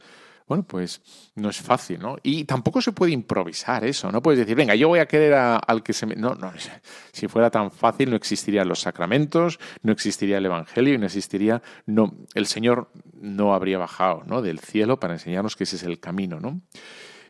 Bueno, 0.48 0.64
pues 0.64 1.02
no 1.34 1.50
es 1.50 1.60
fácil, 1.60 2.00
¿no? 2.00 2.18
Y 2.22 2.44
tampoco 2.44 2.80
se 2.80 2.92
puede 2.92 3.12
improvisar 3.14 3.84
eso, 3.84 4.12
no 4.12 4.22
puedes 4.22 4.40
decir, 4.40 4.56
venga, 4.56 4.76
yo 4.76 4.88
voy 4.88 5.00
a 5.00 5.08
querer 5.08 5.34
al 5.34 5.82
que 5.82 5.92
se 5.92 6.06
me... 6.06 6.16
No, 6.16 6.36
no, 6.36 6.54
si 7.12 7.28
fuera 7.28 7.50
tan 7.50 7.72
fácil 7.72 8.12
no 8.12 8.16
existirían 8.16 8.68
los 8.68 8.82
sacramentos, 8.82 9.60
no 9.82 9.92
existiría 9.92 10.38
el 10.38 10.46
Evangelio 10.46 10.94
y 10.94 10.98
no 11.00 11.06
existiría... 11.08 11.64
No, 11.88 12.14
el 12.36 12.46
Señor 12.46 12.92
no 13.20 13.56
habría 13.56 13.80
bajado 13.80 14.24
¿no? 14.28 14.44
del 14.44 14.60
cielo 14.60 15.00
para 15.00 15.14
enseñarnos 15.14 15.56
que 15.56 15.64
ese 15.64 15.78
es 15.78 15.84
el 15.84 16.00
camino, 16.00 16.40
¿no? 16.40 16.62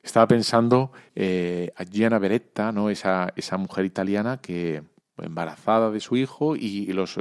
Estaba 0.04 0.28
pensando 0.28 0.92
eh, 1.16 1.72
a 1.78 1.84
Gianna 1.86 2.20
Beretta, 2.20 2.72
¿no? 2.72 2.90
Esa, 2.90 3.34
esa 3.36 3.58
mujer 3.58 3.86
italiana 3.86 4.40
que 4.40 4.84
embarazada 5.18 5.90
de 5.90 6.00
su 6.00 6.18
hijo 6.18 6.56
y 6.56 6.88
los, 6.88 7.18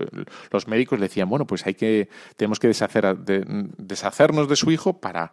los 0.50 0.68
médicos 0.68 0.98
le 0.98 1.06
decían, 1.06 1.28
bueno, 1.28 1.46
pues 1.46 1.64
hay 1.66 1.74
que, 1.74 2.08
tenemos 2.36 2.58
que 2.58 2.66
deshacer, 2.66 3.16
deshacernos 3.16 4.48
de 4.48 4.56
su 4.56 4.70
hijo 4.72 5.00
para 5.00 5.32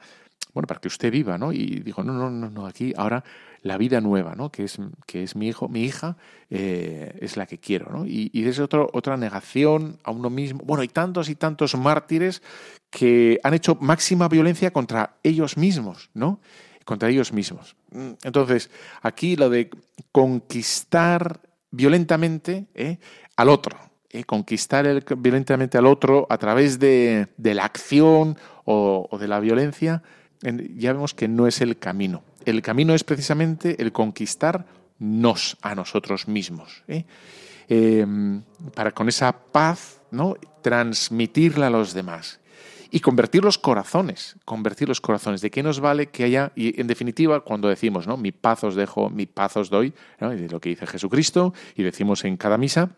bueno, 0.53 0.67
para 0.67 0.79
que 0.79 0.87
usted 0.87 1.11
viva, 1.11 1.37
¿no? 1.37 1.51
Y 1.51 1.81
dijo, 1.81 2.03
no, 2.03 2.13
no, 2.13 2.29
no, 2.29 2.49
no, 2.49 2.65
aquí 2.65 2.93
ahora 2.97 3.23
la 3.61 3.77
vida 3.77 4.01
nueva, 4.01 4.35
¿no? 4.35 4.51
Que 4.51 4.63
es, 4.63 4.77
que 5.05 5.23
es 5.23 5.35
mi 5.35 5.47
hijo, 5.47 5.69
mi 5.69 5.83
hija, 5.83 6.17
eh, 6.49 7.17
es 7.21 7.37
la 7.37 7.45
que 7.45 7.59
quiero, 7.59 7.91
¿no? 7.91 8.05
Y, 8.05 8.29
y 8.33 8.47
es 8.47 8.59
otro, 8.59 8.89
otra 8.93 9.17
negación 9.17 9.99
a 10.03 10.11
uno 10.11 10.29
mismo. 10.29 10.61
Bueno, 10.63 10.81
hay 10.81 10.87
tantos 10.87 11.29
y 11.29 11.35
tantos 11.35 11.75
mártires 11.75 12.41
que 12.89 13.39
han 13.43 13.53
hecho 13.53 13.77
máxima 13.79 14.27
violencia 14.27 14.71
contra 14.71 15.15
ellos 15.23 15.57
mismos, 15.57 16.09
¿no? 16.13 16.39
Contra 16.85 17.09
ellos 17.09 17.31
mismos. 17.31 17.75
Entonces, 18.23 18.69
aquí 19.01 19.35
lo 19.35 19.49
de 19.49 19.69
conquistar 20.11 21.39
violentamente 21.71 22.67
¿eh? 22.75 22.97
al 23.35 23.49
otro, 23.49 23.77
eh, 24.09 24.23
conquistar 24.25 25.03
violentamente 25.17 25.77
al 25.77 25.85
otro 25.85 26.27
a 26.29 26.37
través 26.37 26.79
de, 26.79 27.27
la 27.37 27.65
acción 27.65 28.37
o, 28.65 29.17
de 29.19 29.27
la 29.27 29.39
violencia, 29.39 30.03
ya 30.41 30.93
vemos 30.93 31.13
que 31.13 31.27
no 31.27 31.47
es 31.47 31.61
el 31.61 31.77
camino. 31.77 32.23
El 32.45 32.61
camino 32.61 32.93
es 32.93 33.03
precisamente 33.03 33.81
el 33.81 33.91
conquistarnos 33.91 35.57
a 35.61 35.75
nosotros 35.75 36.27
mismos. 36.27 36.83
¿eh? 36.87 37.05
Em, 37.67 38.41
para 38.73 38.91
con 38.91 39.07
esa 39.07 39.31
paz 39.31 40.01
¿no? 40.11 40.35
transmitirla 40.61 41.67
a 41.67 41.69
los 41.69 41.93
demás 41.93 42.39
y 42.91 42.99
convertir 42.99 43.43
los 43.43 43.57
corazones, 43.57 44.35
convertir 44.43 44.89
los 44.89 44.99
corazones. 44.99 45.41
¿De 45.41 45.49
qué 45.49 45.63
nos 45.63 45.79
vale 45.79 46.07
que 46.07 46.25
haya, 46.25 46.51
y 46.55 46.79
en 46.79 46.87
definitiva, 46.87 47.39
cuando 47.39 47.69
decimos, 47.69 48.05
¿no? 48.05 48.17
Mi 48.17 48.33
paz 48.33 48.65
os 48.65 48.75
dejo, 48.75 49.09
mi 49.09 49.25
paz 49.25 49.55
os 49.55 49.69
doy, 49.69 49.93
¿no? 50.19 50.33
lo 50.33 50.59
que 50.59 50.69
dice 50.69 50.85
Jesucristo, 50.85 51.53
y 51.75 51.83
decimos 51.83 52.25
en 52.25 52.35
cada 52.35 52.57
misa, 52.57 52.89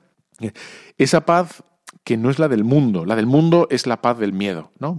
esa 0.98 1.26
paz 1.26 1.64
que 2.04 2.18
no 2.18 2.30
es 2.30 2.40
la 2.40 2.48
del 2.48 2.64
mundo, 2.64 3.06
la 3.06 3.16
del 3.16 3.26
mundo 3.26 3.68
es 3.70 3.88
la 3.88 4.02
paz 4.02 4.18
del 4.18 4.34
miedo, 4.34 4.72
¿no? 4.80 4.98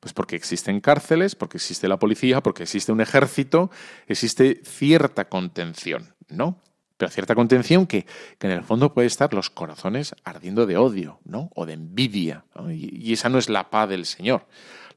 Pues 0.00 0.14
porque 0.14 0.36
existen 0.36 0.80
cárceles, 0.80 1.34
porque 1.34 1.58
existe 1.58 1.88
la 1.88 1.98
policía, 1.98 2.42
porque 2.42 2.62
existe 2.62 2.92
un 2.92 3.00
ejército, 3.00 3.70
existe 4.06 4.62
cierta 4.64 5.28
contención, 5.28 6.14
¿no? 6.28 6.60
Pero 6.96 7.10
cierta 7.10 7.34
contención 7.34 7.86
que, 7.86 8.06
en 8.40 8.50
el 8.50 8.62
fondo 8.62 8.94
puede 8.94 9.06
estar 9.06 9.34
los 9.34 9.50
corazones 9.50 10.14
ardiendo 10.24 10.64
de 10.64 10.78
odio, 10.78 11.20
¿no? 11.24 11.50
O 11.54 11.66
de 11.66 11.74
envidia. 11.74 12.44
Y, 12.70 13.12
esa 13.12 13.28
no 13.28 13.38
es 13.38 13.50
la 13.50 13.68
paz 13.68 13.88
del 13.90 14.06
Señor. 14.06 14.46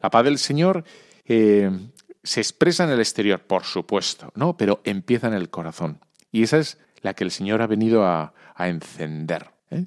La 0.02 0.10
paz 0.10 0.24
del 0.24 0.38
Señor 0.38 0.86
eh, 1.26 1.70
se 2.24 2.40
expresa 2.40 2.86
en 2.86 2.92
el 2.92 3.00
exterior, 3.00 3.42
por 3.42 3.66
supuesto, 3.66 4.32
¿no? 4.36 4.56
Pero 4.56 4.80
empieza 4.86 5.28
en 5.28 5.34
el 5.34 5.50
corazón. 5.50 6.00
Y 6.32 6.44
esa 6.44 6.60
es 6.60 6.78
la 7.02 7.14
que 7.14 7.26
el 7.26 7.32
Señor 7.32 7.62
ha 7.62 7.68
venido 7.68 8.06
a, 8.06 8.34
encender. 8.58 9.52
¿eh? 9.72 9.86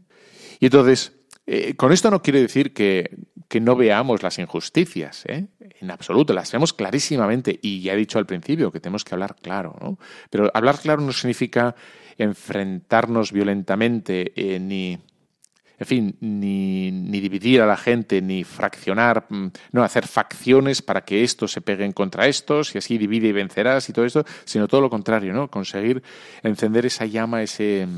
Y 0.59 0.67
entonces, 0.67 1.13
eh, 1.47 1.75
con 1.75 1.93
esto 1.93 2.11
no 2.11 2.23
quiere 2.23 2.41
decir 2.41 2.73
que, 2.73 3.17
que 3.49 3.61
no 3.61 3.77
veamos 3.77 4.23
las 4.23 4.39
injusticias, 4.39 5.25
¿eh? 5.27 5.47
en 5.59 5.91
absoluto, 5.91 6.33
las 6.33 6.51
vemos 6.53 6.73
clarísimamente 6.73 7.59
y 7.61 7.83
ya 7.83 7.95
he 7.95 7.97
dicho 7.97 8.19
al 8.19 8.27
principio 8.27 8.71
que 8.71 8.81
tenemos 8.81 9.05
que 9.05 9.15
hablar 9.15 9.37
claro, 9.37 9.77
¿no? 9.81 9.99
Pero 10.31 10.51
hablar 10.55 10.79
claro 10.79 11.03
no 11.03 11.13
significa 11.13 11.75
enfrentarnos 12.17 13.33
violentamente 13.33 14.33
eh, 14.37 14.61
ni, 14.61 14.99
en 15.79 15.87
fin, 15.87 16.17
ni, 16.21 16.93
ni, 16.93 17.21
dividir 17.21 17.61
a 17.61 17.67
la 17.67 17.77
gente, 17.77 18.23
ni 18.23 18.45
fraccionar, 18.45 19.27
mm, 19.29 19.47
no 19.73 19.83
hacer 19.83 20.07
facciones 20.07 20.81
para 20.81 21.05
que 21.05 21.25
estos 21.25 21.51
se 21.51 21.61
peguen 21.61 21.93
contra 21.93 22.29
estos 22.29 22.75
y 22.75 22.79
así 22.79 22.97
divide 22.97 23.29
y 23.29 23.33
vencerás 23.33 23.89
y 23.89 23.93
todo 23.93 24.05
esto, 24.05 24.25
sino 24.45 24.69
todo 24.69 24.81
lo 24.81 24.89
contrario, 24.89 25.33
¿no? 25.33 25.49
Conseguir 25.49 26.03
encender 26.43 26.87
esa 26.87 27.05
llama, 27.05 27.43
ese 27.43 27.89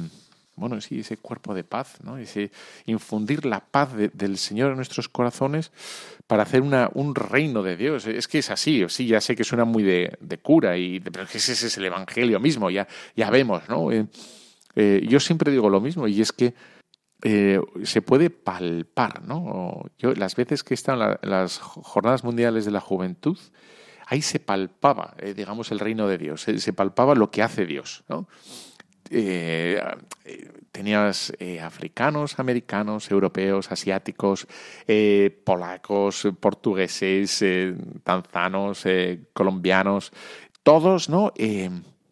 bueno, 0.57 0.81
sí, 0.81 1.01
ese 1.01 1.17
cuerpo 1.17 1.53
de 1.55 1.65
paz, 1.65 1.99
¿no? 2.03 2.17
Ese 2.17 2.53
infundir 2.87 3.45
la 3.45 3.61
paz 3.61 3.91
del 3.95 4.39
Señor 4.39 4.71
en 4.71 4.77
nuestros 4.77 5.09
corazones 5.09 5.73
para 6.27 6.45
hacer 6.45 6.63
una, 6.63 6.91
un 6.95 7.15
reino 7.15 7.63
de 7.63 7.77
Dios. 7.77 8.07
Es 8.07 8.29
que 8.29 8.39
es 8.39 8.51
así, 8.51 8.85
sí, 8.89 9.07
ya 9.07 9.21
sé 9.21 9.35
que 9.35 9.45
suena 9.45 9.65
muy 9.65 9.83
de, 9.83 10.39
cura, 10.43 10.79
y, 10.79 11.01
pero 11.01 11.25
ese 11.25 11.53
es 11.53 11.77
el 11.77 11.85
Evangelio 11.87 12.39
mismo, 12.39 12.71
ya, 12.71 12.87
ya 13.17 13.31
vemos, 13.31 13.69
¿no? 13.69 13.91
Eh, 13.91 14.07
eh, 14.77 15.05
yo 15.09 15.21
siempre 15.21 15.51
digo 15.51 15.69
lo 15.69 15.81
mismo, 15.81 16.07
y 16.07 16.21
es 16.21 16.33
que 16.33 16.55
eh, 17.23 17.61
se 17.83 18.03
puede 18.03 18.31
palpar, 18.31 19.25
¿no? 19.25 19.83
Yo, 19.99 20.15
las 20.15 20.37
veces 20.37 20.63
que 20.63 20.75
he 20.75 20.77
estado 20.77 21.19
en, 21.21 21.31
las 21.31 21.59
jornadas 21.59 22.23
mundiales 22.23 22.65
de 22.65 22.71
la 22.71 22.81
juventud, 22.81 23.39
ahí 24.07 24.23
se 24.23 24.39
palpaba, 24.39 25.15
digamos, 25.35 25.73
el 25.73 25.81
reino 25.81 26.07
de 26.07 26.19
Dios, 26.19 26.43
se 26.43 26.73
palpaba 26.73 27.15
lo 27.15 27.31
que 27.31 27.43
hace 27.43 27.67
Dios, 27.67 28.05
¿no? 28.09 28.29
Eh, 29.17 29.81
tenías 30.73 31.33
eh, 31.39 31.61
africanos, 31.61 32.41
americanos, 32.41 33.09
europeos, 33.13 33.71
asiáticos, 33.71 34.49
eh, 34.89 35.41
polacos, 35.45 36.27
portugueses, 36.41 37.45
tanzanos, 38.03 38.85
colombianos, 39.33 40.13
todos, 40.65 41.09
¿no? 41.09 41.33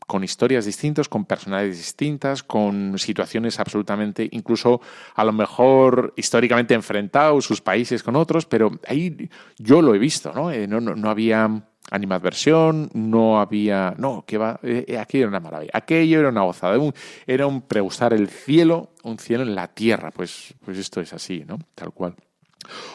Con 0.07 0.25
historias 0.25 0.65
distintas, 0.65 1.09
con 1.09 1.25
personalidades 1.25 1.79
distintas, 1.79 2.43
con 2.43 2.99
situaciones 2.99 3.59
absolutamente, 3.59 4.29
incluso 4.33 4.81
a 5.15 5.25
lo 5.25 5.33
mejor 5.33 6.13
históricamente 6.17 6.75
enfrentados 6.75 7.45
sus 7.45 7.61
países 7.61 8.03
con 8.03 8.17
otros, 8.17 8.47
pero 8.47 8.79
ahí 8.87 9.29
yo 9.59 9.83
lo 9.83 9.95
he 9.95 9.99
visto, 9.99 10.33
¿no? 10.33 10.51
no, 10.67 10.81
no 10.81 11.11
había 11.11 11.63
animadversión, 11.91 12.91
no 12.95 13.41
había, 13.41 13.95
no, 13.99 14.25
que 14.27 14.39
va, 14.39 14.59
eh, 14.63 14.85
eh, 14.89 14.99
aquello 14.99 15.25
era 15.25 15.29
una 15.29 15.41
maravilla, 15.41 15.73
aquello 15.75 16.21
era 16.21 16.29
una 16.31 16.43
gozada, 16.43 16.79
era 17.27 17.47
un 17.47 17.63
pregustar 17.63 18.15
el 18.15 18.29
cielo, 18.29 18.93
un 19.03 19.19
cielo 19.19 19.43
en 19.43 19.55
la 19.55 19.69
tierra, 19.69 20.11
pues, 20.11 20.55
pues 20.65 20.79
esto 20.79 21.01
es 21.01 21.13
así, 21.13 21.45
¿no? 21.47 21.59
Tal 21.75 21.93
cual. 21.93 22.15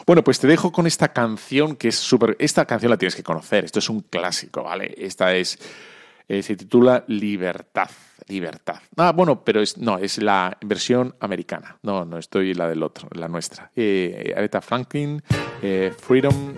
Bueno, 0.06 0.24
pues 0.24 0.40
te 0.40 0.46
dejo 0.46 0.72
con 0.72 0.86
esta 0.86 1.12
canción 1.12 1.76
que 1.76 1.88
es 1.88 1.96
súper, 1.96 2.36
esta 2.38 2.64
canción 2.64 2.90
la 2.90 2.96
tienes 2.96 3.14
que 3.14 3.22
conocer, 3.22 3.64
esto 3.64 3.78
es 3.78 3.88
un 3.88 4.00
clásico, 4.00 4.64
¿vale? 4.64 4.94
Esta 4.96 5.34
es, 5.34 5.58
eh, 6.28 6.42
se 6.42 6.56
titula 6.56 7.04
Libertad, 7.08 7.88
Libertad. 8.28 8.76
Ah, 8.96 9.12
bueno, 9.12 9.42
pero 9.44 9.60
es, 9.60 9.78
no, 9.78 9.98
es 9.98 10.18
la 10.18 10.56
versión 10.60 11.14
americana, 11.20 11.78
no, 11.82 12.04
no 12.04 12.18
estoy 12.18 12.54
la 12.54 12.68
del 12.68 12.82
otro, 12.82 13.08
la 13.12 13.28
nuestra. 13.28 13.70
Eh, 13.74 14.34
Aretha 14.36 14.60
Franklin, 14.60 15.22
Freedom, 15.98 16.54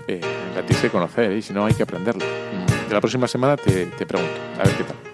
la 0.55 0.67
tienes 0.67 0.81
que 0.83 0.91
conocer, 0.91 1.33
y 1.33 1.39
¿eh? 1.39 1.43
si 1.43 1.53
no 1.53 1.65
hay 1.65 1.75
que 1.75 1.85
aprenderlo. 1.85 2.25
Mm, 2.25 2.89
de 2.89 2.95
la 2.95 3.01
próxima 3.01 3.29
semana 3.29 3.57
te, 3.57 3.87
te 3.87 4.05
pregunto, 4.05 4.35
a 4.59 4.65
ver 4.65 4.77
qué 4.77 4.85
tal. 4.85 5.10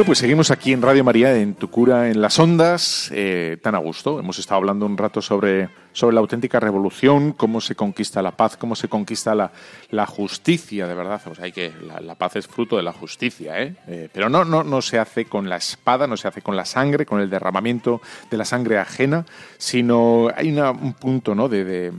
Bueno, 0.00 0.06
pues 0.06 0.20
seguimos 0.20 0.50
aquí 0.50 0.72
en 0.72 0.80
Radio 0.80 1.04
María, 1.04 1.36
en 1.36 1.52
Tu 1.52 1.68
Cura 1.68 2.08
en 2.08 2.22
las 2.22 2.38
Ondas, 2.38 3.10
eh, 3.12 3.58
tan 3.62 3.74
a 3.74 3.78
gusto. 3.80 4.18
Hemos 4.18 4.38
estado 4.38 4.56
hablando 4.56 4.86
un 4.86 4.96
rato 4.96 5.20
sobre, 5.20 5.68
sobre 5.92 6.14
la 6.14 6.20
auténtica 6.22 6.58
revolución, 6.58 7.32
cómo 7.34 7.60
se 7.60 7.74
conquista 7.74 8.22
la 8.22 8.34
paz, 8.34 8.56
cómo 8.56 8.74
se 8.76 8.88
conquista 8.88 9.34
la, 9.34 9.52
la 9.90 10.06
justicia, 10.06 10.86
de 10.86 10.94
verdad. 10.94 11.20
O 11.30 11.34
sea, 11.34 11.44
hay 11.44 11.52
que, 11.52 11.70
la, 12.00 12.14
paz 12.14 12.36
es 12.36 12.46
fruto 12.46 12.78
de 12.78 12.82
la 12.82 12.94
justicia, 12.94 13.60
¿eh? 13.60 13.76
¿eh? 13.88 14.08
pero 14.10 14.30
no, 14.30 14.42
no, 14.46 14.64
no 14.64 14.80
se 14.80 14.98
hace 14.98 15.26
con 15.26 15.50
la 15.50 15.56
espada, 15.56 16.06
no 16.06 16.16
se 16.16 16.28
hace 16.28 16.40
con 16.40 16.56
la 16.56 16.64
sangre, 16.64 17.04
con 17.04 17.20
el 17.20 17.28
derramamiento 17.28 18.00
de 18.30 18.38
la 18.38 18.46
sangre 18.46 18.78
ajena, 18.78 19.26
sino 19.58 20.30
hay 20.34 20.50
un 20.50 20.94
punto 20.94 21.34
¿no? 21.34 21.50
de 21.50 21.92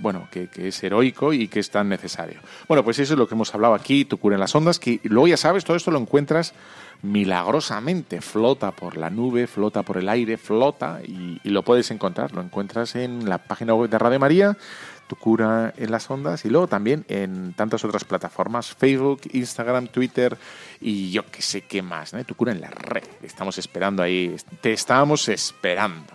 bueno, 0.00 0.28
que, 0.30 0.48
es 0.56 0.82
heroico 0.82 1.32
y 1.32 1.48
que 1.48 1.60
es 1.60 1.70
tan 1.70 1.88
necesario. 1.88 2.40
Bueno, 2.66 2.84
pues 2.84 2.98
eso 2.98 3.14
es 3.14 3.18
lo 3.18 3.26
que 3.26 3.34
hemos 3.34 3.54
hablado 3.54 3.74
aquí, 3.74 4.04
tu 4.04 4.18
cura 4.18 4.36
en 4.36 4.40
las 4.40 4.54
ondas, 4.54 4.78
que 4.78 5.00
luego 5.04 5.28
ya 5.28 5.36
sabes, 5.36 5.64
todo 5.64 5.76
esto 5.76 5.90
lo 5.90 5.98
encuentras 5.98 6.54
milagrosamente, 7.02 8.20
flota 8.20 8.72
por 8.72 8.96
la 8.96 9.10
nube, 9.10 9.46
flota 9.46 9.82
por 9.82 9.98
el 9.98 10.08
aire, 10.08 10.36
flota 10.36 11.00
y, 11.04 11.40
lo 11.44 11.62
puedes 11.62 11.90
encontrar, 11.90 12.32
lo 12.32 12.42
encuentras 12.42 12.96
en 12.96 13.28
la 13.28 13.38
página 13.38 13.74
web 13.74 13.88
de 13.88 13.98
Radio 13.98 14.18
María, 14.18 14.56
tu 15.06 15.16
cura 15.16 15.72
en 15.76 15.90
las 15.90 16.10
ondas 16.10 16.44
y 16.44 16.50
luego 16.50 16.66
también 16.66 17.04
en 17.08 17.54
tantas 17.54 17.84
otras 17.84 18.04
plataformas, 18.04 18.74
Facebook, 18.74 19.22
Instagram, 19.32 19.86
Twitter 19.86 20.36
y 20.80 21.10
yo 21.10 21.24
que 21.24 21.40
sé 21.40 21.62
qué 21.62 21.80
más, 21.80 22.12
¿no? 22.12 22.22
tu 22.24 22.34
cura 22.34 22.52
en 22.52 22.60
la 22.60 22.70
red. 22.70 23.04
Estamos 23.22 23.56
esperando 23.58 24.02
ahí, 24.02 24.36
te 24.60 24.72
estamos 24.72 25.28
esperando. 25.28 26.12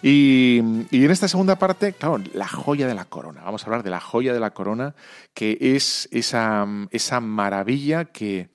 Y, 0.00 0.58
en 0.58 1.10
esta 1.10 1.28
segunda 1.28 1.58
parte, 1.58 1.92
claro, 1.92 2.22
la 2.32 2.48
joya 2.48 2.86
de 2.86 2.94
la 2.94 3.04
corona. 3.04 3.42
Vamos 3.44 3.62
a 3.62 3.66
hablar 3.66 3.82
de 3.82 3.90
la 3.90 4.00
joya 4.00 4.32
de 4.32 4.40
la 4.40 4.50
corona, 4.50 4.94
que 5.34 5.58
es 5.60 6.08
esa, 6.12 6.66
esa 6.90 7.20
maravilla 7.20 8.06
que, 8.06 8.48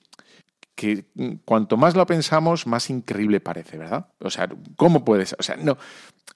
que 0.84 1.06
cuanto 1.46 1.78
más 1.78 1.96
lo 1.96 2.06
pensamos, 2.06 2.68
más 2.68 2.90
increíble 2.90 3.40
parece, 3.40 3.78
¿verdad? 3.78 4.08
O 4.20 4.30
sea, 4.30 4.50
¿cómo 4.76 5.06
puedes? 5.06 5.34
O 5.40 5.42
sea, 5.42 5.56
no, 5.56 5.78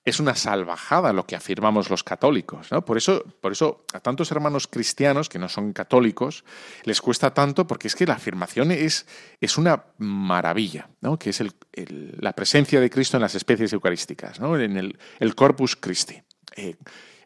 es 0.05 0.21
una 0.21 0.35
salvajada 0.35 1.11
lo 1.11 1.25
que 1.25 1.35
afirmamos 1.35 1.89
los 1.89 2.01
católicos, 2.01 2.71
¿no? 2.71 2.85
Por 2.85 2.95
eso, 2.95 3.25
por 3.41 3.51
eso 3.51 3.83
a 3.93 3.99
tantos 3.99 4.31
hermanos 4.31 4.67
cristianos 4.67 5.27
que 5.27 5.37
no 5.37 5.49
son 5.49 5.73
católicos 5.73 6.45
les 6.85 7.01
cuesta 7.01 7.33
tanto 7.33 7.67
porque 7.67 7.89
es 7.89 7.95
que 7.95 8.05
la 8.05 8.13
afirmación 8.13 8.71
es, 8.71 9.05
es 9.41 9.57
una 9.57 9.83
maravilla, 9.97 10.87
¿no? 11.01 11.19
Que 11.19 11.31
es 11.31 11.43
la 11.73 12.31
presencia 12.31 12.79
de 12.79 12.89
Cristo 12.89 13.17
en 13.17 13.23
las 13.23 13.35
especies 13.35 13.73
eucarísticas, 13.73 14.39
¿no? 14.39 14.57
En 14.57 14.77
el, 14.77 15.35
Corpus 15.35 15.75
Christi. 15.75 16.23
Eh, 16.55 16.77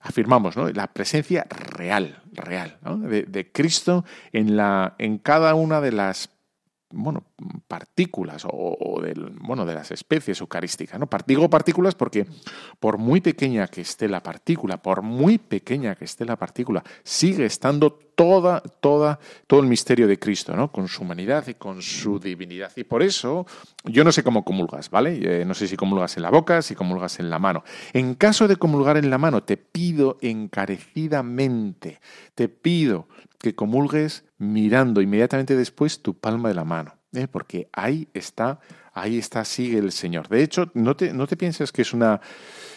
afirmamos 0.02 0.58
¿no? 0.58 0.68
la 0.70 0.88
presencia 0.88 1.46
real, 1.48 2.24
real, 2.32 2.80
¿no? 2.82 2.98
de, 2.98 3.22
de, 3.24 3.52
Cristo 3.52 4.04
en, 4.34 4.58
la, 4.58 4.96
en 4.98 5.20
cada 5.20 5.54
una 5.54 5.80
de 5.80 5.92
las 5.92 6.32
bueno, 6.92 7.24
partículas 7.68 8.46
o, 8.50 9.00
del, 9.02 9.32
bueno, 9.42 9.66
de 9.66 9.76
las 9.76 9.92
especies 9.92 10.42
eucarísticas. 10.42 11.00
¿no? 11.00 11.08
Digo 11.26 11.50
partículas 11.50 11.96
porque 11.96 12.26
por 12.80 12.98
muy 12.98 13.22
pequeña 13.22 13.68
que 13.68 13.82
esté 13.82 14.08
la 14.08 14.22
partícula, 14.22 14.82
por 14.82 15.02
muy 15.02 15.38
pequeña 15.38 15.96
que 15.96 16.06
esté 16.06 16.26
la 16.26 16.36
partícula, 16.36 16.84
sigue 17.04 17.46
estando 17.46 17.92
toda, 18.16 18.62
toda, 18.62 19.20
todo 19.48 19.62
el 19.62 19.68
misterio 19.68 20.08
de 20.08 20.20
Cristo, 20.20 20.56
¿no? 20.56 20.72
con 20.72 20.88
su 20.88 21.04
humanidad 21.04 21.48
y 21.48 21.56
con 21.56 21.82
su 21.82 22.20
divinidad. 22.20 22.72
Y 22.76 22.84
por 22.84 23.02
eso 23.04 23.46
yo 23.84 24.04
no 24.04 24.12
sé 24.12 24.24
cómo 24.24 24.46
comulgas, 24.46 24.90
¿vale? 24.90 25.42
Eh, 25.42 25.46
no 25.46 25.54
sé 25.54 25.68
si 25.68 25.76
comulgas 25.76 26.18
en 26.18 26.24
la 26.24 26.30
boca, 26.30 26.62
si 26.62 26.76
comulgas 26.76 27.20
en 27.20 27.30
la 27.30 27.40
mano. 27.40 27.64
En 27.94 28.16
caso 28.16 28.48
de 28.48 28.58
comulgar 28.58 28.98
en 28.98 29.10
la 29.10 29.18
mano, 29.18 29.44
te 29.44 29.58
pido 29.58 30.18
encarecidamente, 30.22 32.00
te 32.36 32.48
pido 32.48 33.08
que 33.42 33.56
comulgues 33.56 34.24
mirando 34.38 35.02
inmediatamente 35.02 35.56
después 35.56 36.02
tu 36.02 36.18
palma 36.18 36.50
de 36.50 36.56
la 36.56 36.64
mano, 36.64 36.96
¿eh? 37.14 37.28
porque 37.28 37.70
ahí 37.74 38.08
está, 38.14 38.60
ahí 38.94 39.18
está, 39.18 39.44
sigue 39.46 39.80
el 39.80 39.92
Señor. 39.92 40.30
De 40.30 40.44
hecho, 40.44 40.72
no 40.74 40.96
te, 40.96 41.14
no 41.14 41.28
te 41.28 41.38
pienses 41.38 41.72
que 41.72 41.82
es 41.82 41.94
una, 41.94 42.22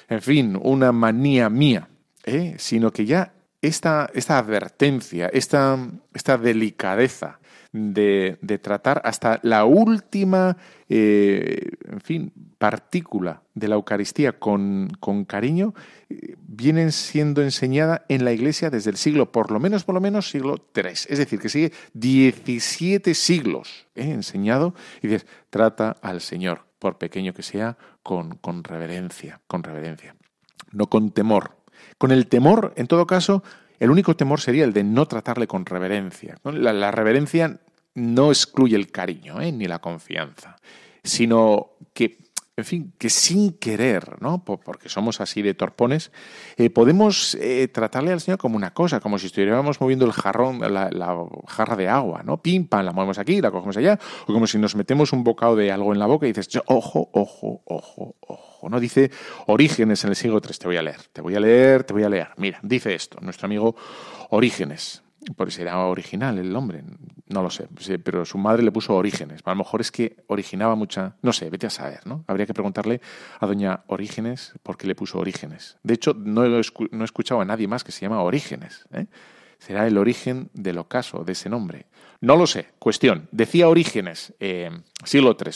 en 0.08 0.22
fin, 0.22 0.58
una 0.60 0.92
manía 0.92 1.48
mía, 1.50 1.88
¿eh? 2.24 2.56
sino 2.58 2.92
que 2.92 3.06
ya 3.06 3.34
esta, 3.60 4.10
esta 4.14 4.38
advertencia, 4.38 5.28
esta, 5.28 5.78
esta 6.12 6.38
delicadeza 6.38 7.38
de, 7.74 8.38
de, 8.40 8.58
tratar 8.58 9.02
hasta 9.04 9.40
la 9.42 9.64
última, 9.64 10.56
eh, 10.88 11.72
en 11.90 12.00
fin, 12.00 12.32
partícula 12.56 13.42
de 13.52 13.66
la 13.66 13.74
Eucaristía 13.74 14.38
con, 14.38 14.92
con 15.00 15.24
cariño, 15.24 15.74
eh, 16.08 16.36
vienen 16.38 16.92
siendo 16.92 17.42
enseñada 17.42 18.04
en 18.08 18.24
la 18.24 18.30
Iglesia 18.30 18.70
desde 18.70 18.90
el 18.90 18.96
siglo, 18.96 19.32
por 19.32 19.50
lo 19.50 19.58
menos, 19.58 19.82
por 19.82 19.96
lo 19.96 20.00
menos, 20.00 20.30
siglo 20.30 20.68
III. 20.72 20.90
Es 21.08 21.18
decir, 21.18 21.40
que 21.40 21.48
sigue 21.48 21.72
17 21.94 23.12
siglos 23.12 23.88
¿eh? 23.96 24.12
enseñado 24.12 24.74
y 25.02 25.08
dices, 25.08 25.26
trata 25.50 25.96
al 26.00 26.20
Señor, 26.20 26.66
por 26.78 26.98
pequeño 26.98 27.34
que 27.34 27.42
sea, 27.42 27.76
con, 28.04 28.36
con 28.36 28.62
reverencia, 28.62 29.40
con 29.48 29.64
reverencia, 29.64 30.14
no 30.70 30.86
con 30.86 31.10
temor. 31.10 31.56
Con 31.98 32.12
el 32.12 32.28
temor, 32.28 32.72
en 32.76 32.86
todo 32.86 33.04
caso, 33.04 33.42
el 33.80 33.90
único 33.90 34.16
temor 34.16 34.40
sería 34.40 34.64
el 34.64 34.72
de 34.72 34.84
no 34.84 35.06
tratarle 35.06 35.46
con 35.46 35.66
reverencia. 35.66 36.38
La, 36.44 36.90
reverencia 36.90 37.60
no 37.94 38.30
excluye 38.30 38.76
el 38.76 38.90
cariño 38.90 39.40
¿eh? 39.40 39.52
ni 39.52 39.66
la 39.66 39.80
confianza, 39.80 40.56
sino 41.02 41.70
que 41.92 42.24
en 42.56 42.64
fin, 42.64 42.92
que 42.98 43.10
sin 43.10 43.52
querer, 43.54 44.22
¿no? 44.22 44.44
Porque 44.44 44.88
somos 44.88 45.20
así 45.20 45.42
de 45.42 45.54
torpones, 45.54 46.12
eh, 46.56 46.70
podemos 46.70 47.34
eh, 47.40 47.66
tratarle 47.66 48.12
al 48.12 48.20
Señor 48.20 48.38
como 48.38 48.56
una 48.56 48.72
cosa, 48.72 49.00
como 49.00 49.18
si 49.18 49.26
estuviéramos 49.26 49.80
moviendo 49.80 50.06
el 50.06 50.12
jarrón, 50.12 50.60
la, 50.60 51.26
jarra 51.48 51.74
de 51.74 51.88
agua, 51.88 52.22
¿no? 52.24 52.40
Pim, 52.40 52.68
pam, 52.68 52.84
la 52.84 52.92
movemos 52.92 53.18
aquí, 53.18 53.40
la 53.40 53.50
cogemos 53.50 53.76
allá, 53.76 53.98
o 54.26 54.32
como 54.32 54.46
si 54.46 54.58
nos 54.58 54.76
metemos 54.76 55.12
un 55.12 55.24
bocado 55.24 55.56
de 55.56 55.72
algo 55.72 55.92
en 55.92 55.98
la 55.98 56.06
boca 56.06 56.26
y 56.26 56.32
dices, 56.32 56.62
ojo, 56.66 57.10
ojo, 57.12 57.62
ojo, 57.64 58.14
ojo, 58.20 58.68
¿no? 58.68 58.78
Dice 58.78 59.10
Orígenes 59.46 60.04
en 60.04 60.10
el 60.10 60.16
siglo 60.16 60.40
III, 60.40 60.56
te 60.56 60.66
voy 60.68 60.76
a 60.76 60.82
leer, 60.82 61.00
te 61.12 61.22
voy 61.22 61.34
a 61.34 61.40
leer, 61.40 61.82
te 61.82 61.92
voy 61.92 62.04
a 62.04 62.08
leer. 62.08 62.28
Mira, 62.36 62.60
dice 62.62 62.94
esto, 62.94 63.18
nuestro 63.20 63.46
amigo 63.46 63.74
Orígenes, 64.30 65.03
porque 65.36 65.52
será 65.52 65.78
original 65.78 66.38
el 66.38 66.54
hombre, 66.54 66.84
no 67.28 67.42
lo 67.42 67.50
sé, 67.50 67.68
pero 67.98 68.24
su 68.24 68.38
madre 68.38 68.62
le 68.62 68.70
puso 68.70 68.94
Orígenes. 68.94 69.40
A 69.44 69.50
lo 69.50 69.56
mejor 69.56 69.80
es 69.80 69.90
que 69.90 70.16
originaba 70.26 70.74
mucha, 70.74 71.16
no 71.22 71.32
sé, 71.32 71.48
vete 71.48 71.66
a 71.66 71.70
saber, 71.70 72.06
¿no? 72.06 72.24
Habría 72.26 72.46
que 72.46 72.54
preguntarle 72.54 73.00
a 73.40 73.46
doña 73.46 73.82
Orígenes 73.86 74.52
por 74.62 74.76
qué 74.76 74.86
le 74.86 74.94
puso 74.94 75.18
Orígenes. 75.18 75.78
De 75.82 75.94
hecho, 75.94 76.14
no 76.14 76.44
he, 76.44 76.60
escuchado 76.60 77.40
a 77.40 77.44
nadie 77.44 77.66
más 77.66 77.82
que 77.82 77.92
se 77.92 78.02
llama 78.02 78.22
Orígenes. 78.22 78.86
¿eh? 78.92 79.06
Será 79.58 79.86
el 79.86 79.96
origen 79.96 80.50
del 80.52 80.78
ocaso, 80.78 81.24
de 81.24 81.32
ese 81.32 81.48
nombre. 81.48 81.86
No 82.20 82.36
lo 82.36 82.46
sé. 82.46 82.68
Cuestión. 82.78 83.28
Decía 83.32 83.68
Orígenes, 83.68 84.34
eh, 84.40 84.70
siglo 85.04 85.36
III. 85.38 85.52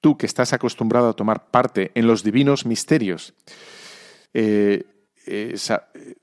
Tú 0.00 0.18
que 0.18 0.26
estás 0.26 0.52
acostumbrado 0.52 1.08
a 1.08 1.12
tomar 1.14 1.50
parte 1.50 1.92
en 1.94 2.08
los 2.08 2.24
divinos 2.24 2.66
misterios, 2.66 3.34
eh, 4.34 4.84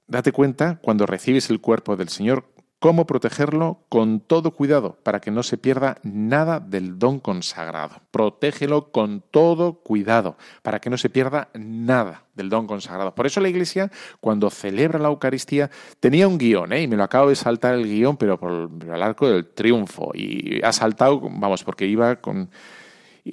date 0.08 0.32
cuenta 0.34 0.80
cuando 0.82 1.06
recibes 1.06 1.50
el 1.50 1.62
cuerpo 1.62 1.96
del 1.96 2.10
Señor 2.10 2.57
cómo 2.80 3.08
protegerlo 3.08 3.80
con 3.90 4.20
todo 4.20 4.52
cuidado 4.52 4.98
para 5.04 5.20
que 5.20 5.32
no 5.32 5.44
se 5.44 5.58
pierda 5.58 5.98
nada 6.04 6.60
del 6.60 7.00
don 7.00 7.20
consagrado. 7.20 8.02
Protégelo 8.12 8.92
con 8.92 9.22
todo 9.32 9.80
cuidado 9.82 10.38
para 10.62 10.80
que 10.80 10.90
no 10.90 10.98
se 10.98 11.10
pierda 11.10 11.50
nada 11.54 12.24
del 12.36 12.50
don 12.50 12.68
consagrado. 12.68 13.16
Por 13.16 13.26
eso 13.26 13.42
la 13.42 13.50
Iglesia, 13.50 13.92
cuando 14.20 14.50
celebra 14.50 15.00
la 15.00 15.10
Eucaristía, 15.10 15.72
tenía 16.00 16.28
un 16.28 16.38
guion, 16.38 16.72
¿eh? 16.74 16.84
y 16.84 16.88
me 16.88 16.98
lo 16.98 17.04
acabo 17.04 17.30
de 17.30 17.36
saltar 17.36 17.74
el 17.74 17.86
guion, 17.86 18.18
pero 18.18 18.40
por 18.40 18.70
el 18.82 19.04
arco 19.04 19.28
del 19.28 19.48
triunfo. 19.48 20.12
Y 20.14 20.62
ha 20.64 20.72
saltado, 20.72 21.20
vamos, 21.22 21.64
porque 21.64 21.88
iba 21.88 22.18
con 22.18 22.50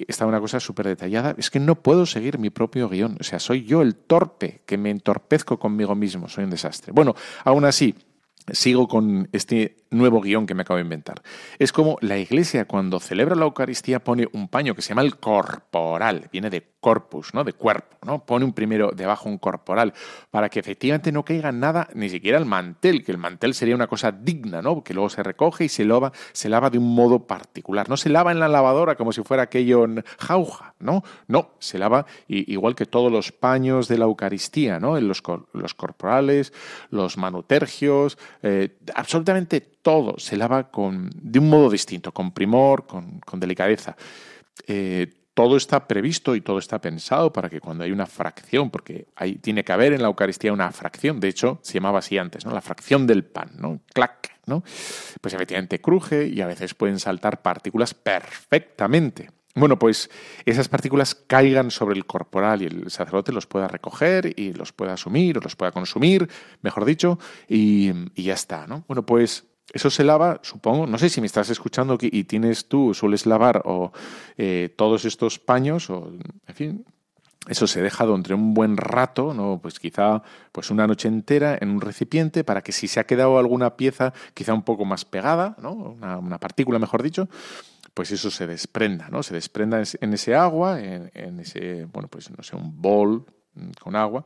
estaba 0.07 0.29
una 0.29 0.41
cosa 0.41 0.59
súper 0.59 0.87
detallada, 0.87 1.35
es 1.37 1.49
que 1.49 1.59
no 1.59 1.75
puedo 1.75 2.05
seguir 2.05 2.37
mi 2.37 2.49
propio 2.49 2.89
guion. 2.89 3.17
O 3.19 3.23
sea, 3.23 3.39
soy 3.39 3.63
yo 3.63 3.81
el 3.81 3.95
torpe, 3.95 4.61
que 4.65 4.77
me 4.77 4.89
entorpezco 4.89 5.57
conmigo 5.57 5.95
mismo, 5.95 6.27
soy 6.27 6.43
un 6.43 6.49
desastre. 6.49 6.91
Bueno, 6.91 7.15
aún 7.43 7.65
así, 7.65 7.95
sigo 8.51 8.87
con 8.87 9.29
este 9.31 9.77
nuevo 9.89 10.21
guion 10.21 10.45
que 10.45 10.53
me 10.53 10.61
acabo 10.61 10.77
de 10.77 10.83
inventar. 10.83 11.21
Es 11.59 11.71
como 11.71 11.97
la 12.01 12.17
iglesia 12.17 12.65
cuando 12.65 12.99
celebra 12.99 13.35
la 13.35 13.45
Eucaristía 13.45 14.03
pone 14.03 14.27
un 14.33 14.47
paño 14.47 14.75
que 14.75 14.81
se 14.81 14.89
llama 14.89 15.01
el 15.01 15.17
corporal, 15.17 16.29
viene 16.31 16.49
de 16.49 16.75
corpus, 16.85 17.33
¿no? 17.33 17.43
De 17.43 17.53
cuerpo, 17.53 17.97
¿no? 18.05 18.25
Pone 18.25 18.45
un 18.45 18.53
primero 18.53 18.91
debajo 18.91 19.27
un 19.27 19.39
corporal 19.39 19.93
para 20.29 20.49
que 20.49 20.59
efectivamente 20.59 21.11
no 21.11 21.25
caiga 21.25 21.51
nada, 21.51 21.89
ni 21.95 22.09
siquiera 22.09 22.37
el 22.37 22.45
mantel, 22.45 23.03
que 23.03 23.11
el 23.11 23.17
mantel 23.17 23.55
sería 23.55 23.73
una 23.73 23.87
cosa 23.87 24.11
digna, 24.11 24.61
¿no? 24.61 24.83
Que 24.83 24.93
luego 24.93 25.09
se 25.09 25.23
recoge 25.23 25.65
y 25.65 25.69
se 25.69 25.83
lava, 25.83 26.11
se 26.31 26.47
lava 26.47 26.69
de 26.69 26.77
un 26.77 26.93
modo 26.93 27.25
particular. 27.25 27.89
No 27.89 27.97
se 27.97 28.09
lava 28.09 28.31
en 28.31 28.39
la 28.39 28.47
lavadora 28.47 28.93
como 28.93 29.11
si 29.13 29.23
fuera 29.23 29.41
aquello 29.41 29.85
en 29.85 30.03
jauja, 30.19 30.75
¿no? 30.79 31.03
No, 31.27 31.53
se 31.57 31.79
lava 31.79 32.05
igual 32.27 32.75
que 32.75 32.85
todos 32.85 33.11
los 33.11 33.31
paños 33.31 33.87
de 33.87 33.97
la 33.97 34.05
Eucaristía, 34.05 34.79
¿no? 34.79 34.95
En 34.95 35.07
los, 35.07 35.23
los 35.53 35.73
corporales, 35.73 36.53
los 36.91 37.17
manutergios, 37.17 38.19
eh, 38.43 38.77
absolutamente 38.93 39.75
todo 39.85 40.17
se 40.17 40.35
lava 40.35 40.71
con, 40.71 41.11
de 41.13 41.37
un 41.37 41.47
modo 41.47 41.69
distinto, 41.69 42.11
con 42.11 42.31
primor, 42.31 42.87
con, 42.87 43.39
delicadeza. 43.39 43.95
Eh, 44.65 45.13
todo 45.35 45.57
está 45.57 45.87
previsto 45.87 46.35
y 46.35 46.41
todo 46.41 46.57
está 46.57 46.81
pensado 46.81 47.31
para 47.31 47.51
que 47.51 47.59
cuando 47.59 47.83
hay 47.83 47.91
una 47.91 48.07
fracción, 48.07 48.71
porque 48.71 49.09
hay, 49.15 49.35
tiene 49.35 49.63
que 49.63 49.71
haber 49.71 49.93
en 49.93 50.01
la 50.01 50.07
Eucaristía 50.07 50.51
una 50.51 50.71
fracción, 50.71 51.19
de 51.19 51.27
hecho 51.27 51.59
se 51.61 51.75
llamaba 51.75 51.99
así 51.99 52.17
antes, 52.17 52.45
¿no? 52.45 52.51
La 52.51 52.61
fracción 52.61 53.05
del 53.05 53.25
pan, 53.25 53.51
¿no? 53.59 53.81
Clac, 53.93 54.39
¿no? 54.47 54.63
Pues 55.21 55.35
efectivamente 55.35 55.79
cruje 55.79 56.29
y 56.29 56.41
a 56.41 56.47
veces 56.47 56.73
pueden 56.73 56.97
saltar 56.97 57.43
partículas 57.43 57.93
perfectamente. 57.93 59.29
bueno, 59.53 59.77
pues 59.77 60.09
esas 60.45 60.67
partículas 60.67 61.13
caigan 61.13 61.69
sobre 61.69 61.95
el 61.95 62.07
corporal 62.07 62.63
y 62.63 62.65
el 62.65 62.89
sacerdote 62.89 63.31
los 63.31 63.45
pueda 63.45 63.67
recoger 63.67 64.33
y 64.35 64.51
los 64.53 64.73
pueda 64.73 64.93
asumir 64.93 65.37
o 65.37 65.41
los 65.41 65.55
pueda 65.55 65.71
consumir, 65.71 66.27
mejor 66.61 66.85
dicho, 66.85 67.19
y, 67.47 67.91
ya 68.15 68.33
está, 68.33 68.65
¿no? 68.65 68.83
Bueno, 68.87 69.05
pues 69.05 69.45
eso 69.73 69.89
se 69.89 70.03
lava, 70.03 70.39
supongo, 70.43 70.87
no 70.87 70.97
sé 70.97 71.09
si 71.09 71.21
me 71.21 71.27
estás 71.27 71.49
escuchando 71.49 71.97
y 71.99 72.23
tienes 72.25 72.67
tú, 72.67 72.93
sueles 72.93 73.25
lavar 73.25 73.61
o 73.65 73.91
eh, 74.37 74.73
todos 74.75 75.05
estos 75.05 75.39
paños, 75.39 75.89
o 75.89 76.11
en 76.47 76.55
fin, 76.55 76.85
eso 77.47 77.67
se 77.67 77.81
deja 77.81 78.05
durante 78.05 78.33
un 78.33 78.53
buen 78.53 78.77
rato, 78.77 79.33
¿no? 79.33 79.59
Pues 79.61 79.79
quizá 79.79 80.23
pues 80.51 80.71
una 80.71 80.87
noche 80.87 81.07
entera 81.07 81.57
en 81.59 81.69
un 81.69 81.81
recipiente 81.81 82.43
para 82.43 82.61
que 82.61 82.71
si 82.71 82.87
se 82.87 82.99
ha 82.99 83.05
quedado 83.05 83.37
alguna 83.37 83.75
pieza 83.75 84.13
quizá 84.33 84.53
un 84.53 84.63
poco 84.63 84.85
más 84.85 85.05
pegada, 85.05 85.55
¿no? 85.61 85.73
Una, 85.73 86.39
partícula, 86.39 86.79
mejor 86.79 87.03
dicho, 87.03 87.29
pues 87.93 88.11
eso 88.11 88.31
se 88.31 88.47
desprenda, 88.47 89.09
¿no? 89.09 89.23
Se 89.23 89.33
desprenda 89.33 89.81
en 90.01 90.13
ese 90.13 90.35
agua, 90.35 90.79
en, 90.81 91.39
ese, 91.39 91.85
bueno, 91.85 92.07
pues 92.07 92.31
no 92.31 92.43
sé, 92.43 92.55
un 92.55 92.81
bol 92.81 93.25
con 93.79 93.95
agua, 93.95 94.25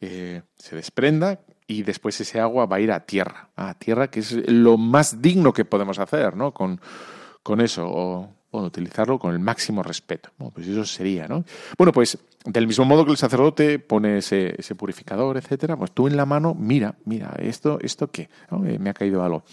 eh, 0.00 0.42
se 0.56 0.76
desprenda 0.76 1.40
y 1.70 1.84
después 1.84 2.20
ese 2.20 2.40
agua 2.40 2.66
va 2.66 2.76
a 2.76 2.80
ir 2.80 2.90
a 2.90 3.06
tierra, 3.06 3.50
a 3.54 3.74
tierra 3.74 4.10
que 4.10 4.20
es 4.20 4.32
lo 4.32 4.76
más 4.76 5.22
digno 5.22 5.52
que 5.52 5.64
podemos 5.64 6.00
hacer, 6.00 6.36
¿no? 6.36 6.52
Con, 6.52 6.80
con 7.44 7.60
eso, 7.60 8.28
o 8.52 8.62
utilizarlo 8.62 9.18
con 9.18 9.32
el 9.32 9.38
máximo 9.38 9.82
respeto. 9.82 10.30
Bueno, 10.38 10.52
pues 10.54 10.66
eso 10.66 10.84
sería, 10.84 11.28
¿no? 11.28 11.44
Bueno, 11.78 11.92
pues 11.92 12.18
del 12.44 12.66
mismo 12.66 12.84
modo 12.84 13.04
que 13.04 13.10
el 13.10 13.16
sacerdote 13.16 13.78
pone 13.78 14.18
ese, 14.18 14.54
ese 14.58 14.74
purificador, 14.74 15.36
etcétera, 15.36 15.76
pues 15.76 15.92
tú 15.92 16.08
en 16.08 16.16
la 16.16 16.24
mano, 16.24 16.54
mira, 16.58 16.94
mira, 17.04 17.36
esto, 17.38 17.78
esto 17.82 18.10
qué, 18.10 18.22
eh, 18.64 18.78
me 18.78 18.90
ha 18.90 18.94
caído 18.94 19.22
algo. 19.22 19.44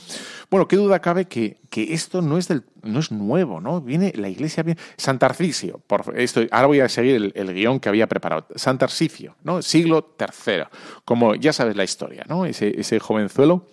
Bueno, 0.50 0.68
qué 0.68 0.78
duda 0.78 1.00
cabe 1.00 1.26
que, 1.26 1.58
que, 1.70 1.94
esto 1.94 2.22
no 2.22 2.38
es 2.38 2.48
del, 2.48 2.64
no 2.84 3.00
es 3.00 3.12
nuevo, 3.12 3.60
¿no? 3.60 3.82
Viene 3.82 4.14
la 4.16 4.30
iglesia, 4.30 4.64
viene, 4.64 4.80
Santarcisio, 4.96 5.82
por 5.86 6.14
esto, 6.18 6.42
ahora 6.52 6.68
voy 6.68 6.80
a 6.80 6.90
seguir 6.90 7.16
el, 7.16 7.34
el 7.36 7.54
guion 7.54 7.80
que 7.80 7.90
había 7.90 8.08
preparado. 8.08 8.48
Santarcicio, 8.56 9.36
¿no? 9.44 9.62
Siglo 9.62 10.16
III, 10.18 10.64
como 11.04 11.36
ya 11.36 11.52
sabes 11.52 11.76
la 11.76 11.84
historia, 11.84 12.26
¿no? 12.28 12.46
Ese, 12.46 12.80
ese 12.80 13.00
jovenzuelo 13.00 13.68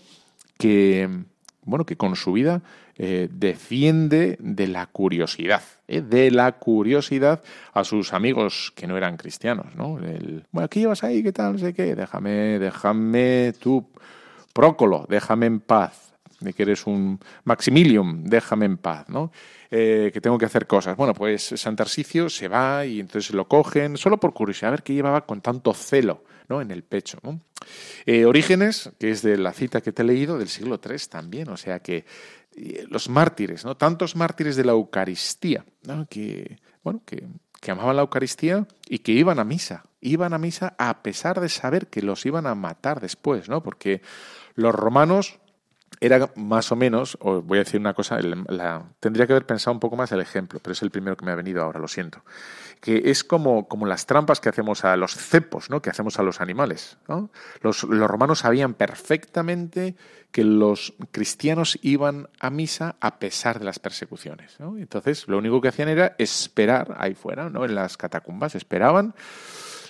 que, 0.59 1.09
bueno, 1.63 1.87
que 1.87 1.97
con 1.97 2.17
su 2.17 2.33
vida 2.33 2.63
eh, 2.97 3.29
defiende 3.29 4.37
de 4.39 4.69
la 4.69 4.87
curiosidad, 4.87 5.63
eh, 5.89 6.01
de 6.01 6.31
la 6.31 6.53
curiosidad 6.53 7.43
a 7.73 7.83
sus 7.83 8.13
amigos 8.13 8.73
que 8.77 8.87
no 8.87 8.97
eran 8.97 9.17
cristianos, 9.17 9.75
¿no? 9.75 9.99
Bueno, 10.53 10.69
¿qué 10.69 10.79
llevas 10.79 11.03
ahí? 11.03 11.23
¿Qué 11.23 11.33
tal? 11.33 11.55
No 11.55 11.59
sé 11.59 11.75
qué. 11.75 11.97
Déjame, 11.97 12.61
déjame 12.61 13.53
tú, 13.59 13.89
Prócolo, 14.53 15.07
déjame 15.09 15.47
en 15.47 15.61
paz. 15.61 16.13
De 16.39 16.53
que 16.53 16.63
eres 16.63 16.87
un 16.87 17.19
Maximilium, 17.45 18.25
déjame 18.25 18.67
en 18.67 18.77
paz, 18.77 19.09
¿no? 19.09 19.33
Eh, 19.71 20.11
que 20.13 20.21
tengo 20.21 20.37
que 20.37 20.45
hacer 20.45 20.67
cosas. 20.67 20.97
Bueno, 20.97 21.15
pues 21.15 21.43
Santarsicio 21.57 22.29
se 22.29 22.49
va 22.49 22.85
y 22.85 23.01
entonces 23.01 23.35
lo 23.35 23.49
cogen, 23.49 23.97
solo 23.97 24.21
por 24.21 24.35
curiosidad, 24.35 24.69
a 24.69 24.71
ver 24.73 24.83
qué 24.83 24.93
llevaba 24.93 25.25
con 25.27 25.41
tanto 25.41 25.73
celo 25.75 26.23
¿no? 26.49 26.61
en 26.61 26.71
el 26.71 26.83
pecho. 26.83 27.19
Orígenes, 28.27 28.91
que 28.99 29.11
es 29.11 29.23
de 29.23 29.39
la 29.39 29.53
cita 29.53 29.81
que 29.81 29.93
te 29.93 30.03
he 30.03 30.05
leído, 30.05 30.39
del 30.39 30.49
siglo 30.49 30.81
III 30.85 30.97
también, 31.09 31.49
o 31.49 31.57
sea 31.57 31.81
que 31.81 32.05
los 32.89 33.09
mártires, 33.09 33.65
¿no? 33.65 33.77
Tantos 33.77 34.17
mártires 34.17 34.57
de 34.57 34.65
la 34.65 34.73
Eucaristía, 34.73 35.65
que, 36.09 36.59
bueno, 36.83 37.03
que, 37.05 37.27
que 37.61 37.71
amaban 37.71 37.97
la 37.97 38.03
Eucaristía 38.03 38.67
y 38.89 38.99
que 39.01 39.13
iban 39.13 39.39
a 39.39 39.45
misa. 39.45 39.85
Iban 40.01 40.35
a 40.35 40.39
misa 40.39 40.75
a 40.79 41.03
pesar 41.03 41.41
de 41.41 41.49
saber 41.49 41.87
que 41.87 42.03
los 42.03 42.27
iban 42.27 42.47
a 42.47 42.55
matar 42.55 43.01
después, 43.01 43.49
¿no? 43.49 43.63
Porque 43.63 44.03
los 44.55 44.75
romanos 44.75 45.39
era 46.01 46.31
más 46.37 46.73
o 46.73 46.77
menos, 46.77 47.17
os 47.21 47.45
voy 47.45 47.59
a 47.59 47.65
decir 47.65 47.81
una 47.81 47.95
cosa, 47.95 48.19
la, 48.21 48.85
tendría 49.01 49.27
que 49.27 49.33
haber 49.33 49.47
pensado 49.47 49.75
un 49.75 49.81
poco 49.81 49.97
más 49.97 50.13
el 50.13 50.21
ejemplo, 50.21 50.61
pero 50.63 50.73
es 50.73 50.83
el 50.83 50.91
primero 50.91 51.17
que 51.17 51.25
me 51.25 51.33
ha 51.33 51.35
venido 51.35 51.63
ahora, 51.63 51.79
lo 51.79 51.89
siento. 51.89 52.23
Que 52.81 53.03
es 53.07 53.25
como, 53.25 53.69
como 53.69 53.87
las 53.87 54.07
trampas 54.07 54.41
que 54.41 54.49
hacemos 54.49 54.85
a 54.85 54.97
los 54.97 55.15
cepos, 55.15 55.71
¿no? 55.71 55.81
que 55.81 55.91
hacemos 55.91 56.19
a 56.19 56.23
los 56.23 56.41
animales. 56.41 56.99
Los, 57.63 57.85
los, 57.85 58.11
romanos 58.11 58.41
sabían 58.41 58.75
perfectamente 58.75 59.97
que 60.31 60.45
los 60.45 60.95
cristianos 61.11 61.79
iban 61.83 62.29
a 62.41 62.51
misa 62.51 62.97
a 63.01 63.19
pesar 63.19 63.59
de 63.59 63.65
las 63.65 63.79
persecuciones. 63.79 64.57
Entonces, 64.59 65.29
lo 65.29 65.39
único 65.39 65.61
que 65.61 65.69
hacían 65.69 65.89
era 65.89 66.15
esperar 66.19 66.97
ahí 66.99 67.15
fuera, 67.15 67.49
¿no? 67.49 67.65
en 67.65 67.75
las 67.75 67.97
catacumbas, 67.97 68.55
esperaban. 68.55 69.15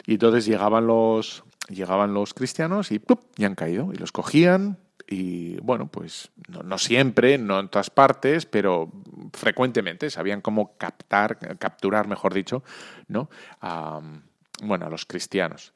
Y 0.07 0.12
entonces 0.14 0.44
llegaban 0.44 0.86
los, 0.86 1.44
llegaban 1.68 2.14
los 2.14 2.34
cristianos 2.34 2.92
y 2.92 2.98
¡pup! 2.98 3.20
y 3.36 3.44
han 3.44 3.55
caído. 3.55 3.90
Y 3.92 3.96
los 3.96 4.12
cogían, 4.12 4.78
y 5.09 5.57
bueno, 5.61 5.88
pues 5.88 6.30
no, 6.49 6.78
siempre, 6.78 7.38
no 7.38 7.61
en 7.61 7.68
todas 7.68 7.90
partes, 7.90 8.47
pero 8.47 8.90
frecuentemente 9.32 10.11
sabían 10.11 10.40
cómo 10.40 10.76
captar, 10.78 11.38
capturar, 11.59 12.09
mejor 12.09 12.32
dicho, 12.34 12.62
¿no? 13.09 13.28
A, 13.61 14.01
bueno, 14.62 14.86
a 14.86 14.90
los 14.90 15.05
cristianos. 15.05 15.72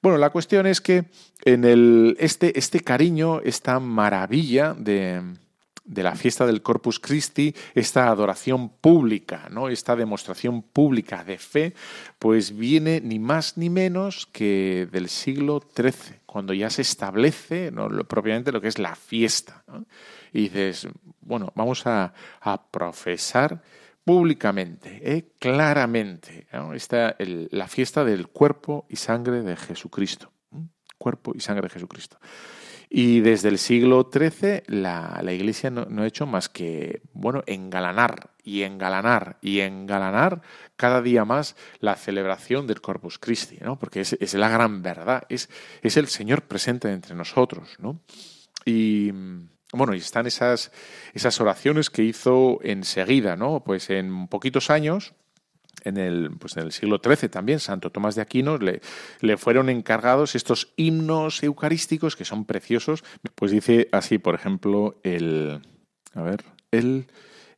Bueno, 0.00 0.18
la 0.18 0.30
cuestión 0.30 0.66
es 0.66 0.80
que 0.80 1.04
en 1.44 1.64
el, 1.64 2.16
este, 2.18 2.58
este 2.58 2.80
cariño, 2.80 3.40
esta 3.40 3.78
maravilla 3.78 4.74
de, 4.74 5.22
de 5.84 6.02
la 6.02 6.14
fiesta 6.14 6.46
del 6.46 6.62
Corpus 6.62 7.00
Christi, 7.00 7.54
esta 7.74 8.08
adoración 8.08 8.68
pública, 8.68 9.48
¿no? 9.50 9.68
esta 9.68 9.96
demostración 9.96 10.62
pública 10.62 11.24
de 11.24 11.38
fe, 11.38 11.74
pues 12.18 12.56
viene 12.56 13.00
ni 13.00 13.18
más 13.18 13.56
ni 13.56 13.68
menos 13.68 14.26
que 14.26 14.88
del 14.90 15.08
siglo 15.08 15.60
XIII, 15.74 16.20
cuando 16.26 16.54
ya 16.54 16.70
se 16.70 16.82
establece 16.82 17.70
¿no? 17.72 17.88
propiamente 18.04 18.52
lo 18.52 18.60
que 18.60 18.68
es 18.68 18.78
la 18.78 18.94
fiesta. 18.94 19.64
Y 20.32 20.42
dices, 20.42 20.88
bueno, 21.20 21.52
vamos 21.54 21.86
a, 21.86 22.12
profesar 22.70 23.62
públicamente, 24.04 25.00
¿eh? 25.02 25.32
claramente, 25.38 26.46
esta, 26.74 27.16
la 27.18 27.68
fiesta 27.68 28.04
del 28.04 28.28
cuerpo 28.28 28.86
y 28.88 28.96
sangre 28.96 29.42
de 29.42 29.56
Jesucristo. 29.56 30.32
Cuerpo 30.98 31.32
y 31.34 31.40
sangre 31.40 31.62
de 31.64 31.70
Jesucristo. 31.70 32.18
Y 32.94 33.20
desde 33.20 33.48
el 33.48 33.56
siglo 33.56 34.10
XIII 34.12 34.64
la, 34.66 35.22
Iglesia 35.32 35.70
no, 35.70 36.02
ha 36.02 36.06
hecho 36.06 36.26
más 36.26 36.50
que, 36.50 37.00
bueno, 37.14 37.42
engalanar 37.46 38.32
y 38.44 38.64
engalanar 38.64 39.38
y 39.40 39.60
engalanar 39.60 40.42
cada 40.76 41.00
día 41.00 41.24
más 41.24 41.56
la 41.80 41.96
celebración 41.96 42.66
del 42.66 42.82
Corpus 42.82 43.18
Christi, 43.18 43.56
¿no? 43.62 43.78
Porque 43.78 44.02
es, 44.02 44.12
es 44.20 44.34
la 44.34 44.50
gran 44.50 44.82
verdad, 44.82 45.22
es, 45.30 45.48
es 45.80 45.96
el 45.96 46.06
Señor 46.06 46.42
presente 46.42 46.92
entre 46.92 47.14
nosotros, 47.14 47.78
¿no? 47.78 48.02
Y, 48.66 49.10
bueno, 49.72 49.94
y 49.94 49.96
están 49.96 50.26
esas, 50.26 50.70
esas 51.14 51.40
oraciones 51.40 51.88
que 51.88 52.02
hizo 52.02 52.58
enseguida, 52.62 53.36
¿no? 53.36 53.64
Pues 53.64 53.88
en 53.88 54.28
poquitos 54.28 54.68
años, 54.68 55.14
en 55.84 55.96
el, 55.96 56.30
pues 56.38 56.56
en 56.56 56.64
el 56.64 56.72
siglo 56.72 57.00
XIII 57.02 57.28
también, 57.28 57.60
Santo 57.60 57.90
Tomás 57.90 58.14
de 58.14 58.22
Aquino, 58.22 58.58
le, 58.58 58.80
le, 59.20 59.36
fueron 59.36 59.68
encargados 59.68 60.34
estos 60.34 60.72
himnos 60.76 61.42
eucarísticos 61.42 62.16
que 62.16 62.24
son 62.24 62.44
preciosos. 62.44 63.04
Pues 63.34 63.50
dice 63.50 63.88
así, 63.92 64.18
por 64.18 64.34
ejemplo, 64.34 65.00
el. 65.02 65.60
A 66.14 66.22
ver, 66.22 66.44
el. 66.70 67.06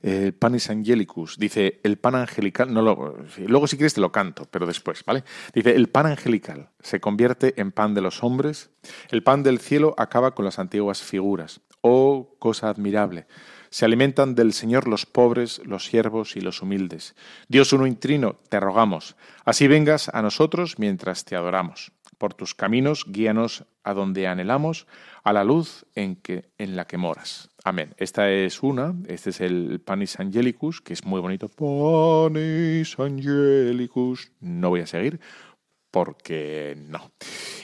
El 0.04 0.34
Panis 0.34 0.68
Angelicus, 0.68 1.38
dice 1.38 1.80
el 1.82 1.96
pan 1.96 2.14
angelical, 2.14 2.70
no 2.70 2.82
lo, 2.82 3.24
luego 3.38 3.66
si 3.66 3.78
quieres 3.78 3.94
te 3.94 4.02
lo 4.02 4.12
canto, 4.12 4.46
pero 4.50 4.66
después, 4.66 5.02
¿vale? 5.02 5.24
Dice 5.54 5.74
el 5.74 5.88
pan 5.88 6.04
angelical 6.04 6.68
se 6.80 7.00
convierte 7.00 7.58
en 7.58 7.72
pan 7.72 7.94
de 7.94 8.02
los 8.02 8.22
hombres, 8.22 8.68
el 9.08 9.22
pan 9.22 9.42
del 9.42 9.60
cielo 9.60 9.94
acaba 9.96 10.34
con 10.34 10.44
las 10.44 10.58
antiguas 10.58 11.02
figuras. 11.02 11.62
Oh, 11.80 12.36
cosa 12.38 12.68
admirable, 12.68 13.26
se 13.74 13.84
alimentan 13.84 14.36
del 14.36 14.52
Señor 14.52 14.86
los 14.86 15.04
pobres, 15.04 15.60
los 15.64 15.86
siervos 15.86 16.36
y 16.36 16.40
los 16.40 16.62
humildes. 16.62 17.16
Dios 17.48 17.72
uno 17.72 17.88
intrino, 17.88 18.36
te 18.48 18.60
rogamos, 18.60 19.16
así 19.44 19.66
vengas 19.66 20.08
a 20.10 20.22
nosotros 20.22 20.78
mientras 20.78 21.24
te 21.24 21.34
adoramos. 21.34 21.90
Por 22.16 22.34
tus 22.34 22.54
caminos 22.54 23.04
guíanos 23.08 23.64
a 23.82 23.92
donde 23.92 24.28
anhelamos, 24.28 24.86
a 25.24 25.32
la 25.32 25.42
luz 25.42 25.86
en, 25.96 26.14
que, 26.14 26.44
en 26.56 26.76
la 26.76 26.86
que 26.86 26.98
moras. 26.98 27.50
Amén. 27.64 27.96
Esta 27.96 28.30
es 28.30 28.62
una, 28.62 28.94
este 29.08 29.30
es 29.30 29.40
el 29.40 29.80
Panis 29.80 30.20
Angelicus, 30.20 30.80
que 30.80 30.92
es 30.92 31.04
muy 31.04 31.20
bonito. 31.20 31.48
Panis 31.48 32.96
Angelicus. 32.96 34.30
No 34.38 34.68
voy 34.68 34.82
a 34.82 34.86
seguir 34.86 35.18
porque 35.94 36.76
no. 36.88 37.12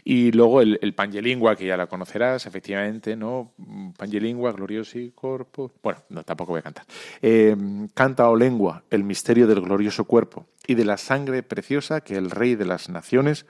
Y 0.05 0.31
luego 0.31 0.61
el, 0.61 0.79
el 0.83 0.95
Pangelingua, 0.95 1.57
que 1.57 1.67
ya 1.67 1.77
la 1.77 1.89
conocerás, 1.89 2.47
efectivamente, 2.47 3.17
¿no? 3.17 3.55
Pangelingua, 3.99 4.53
gloriosi 4.53 5.11
corpo. 5.17 5.73
Bueno, 5.83 5.99
no, 6.11 6.23
tampoco 6.23 6.53
voy 6.53 6.61
a 6.61 6.63
cantar. 6.63 6.85
Eh, 7.21 7.57
canta 7.93 8.31
o 8.31 8.37
lengua, 8.37 8.85
el 8.89 9.03
misterio 9.03 9.49
del 9.49 9.61
glorioso 9.61 10.05
cuerpo 10.05 10.47
y 10.65 10.77
de 10.77 10.85
la 10.85 10.97
sangre 10.97 11.43
preciosa 11.43 12.03
que 12.03 12.15
el 12.15 12.31
Rey 12.31 12.55
de 12.55 12.67
las 12.67 12.89
Naciones, 12.89 13.47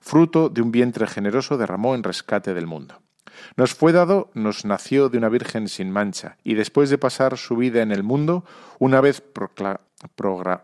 fruto 0.00 0.48
de 0.48 0.62
un 0.62 0.72
vientre 0.72 1.06
generoso, 1.06 1.56
derramó 1.56 1.94
en 1.94 2.02
rescate 2.02 2.54
del 2.54 2.66
mundo. 2.66 3.02
Nos 3.56 3.72
fue 3.74 3.92
dado, 3.92 4.32
nos 4.34 4.64
nació 4.64 5.10
de 5.10 5.18
una 5.18 5.28
virgen 5.28 5.68
sin 5.68 5.92
mancha, 5.92 6.38
y 6.42 6.54
después 6.54 6.90
de 6.90 6.98
pasar 6.98 7.38
su 7.38 7.54
vida 7.54 7.82
en 7.82 7.92
el 7.92 8.02
mundo, 8.02 8.44
una 8.80 9.00
vez 9.00 9.20
procla, 9.20 9.80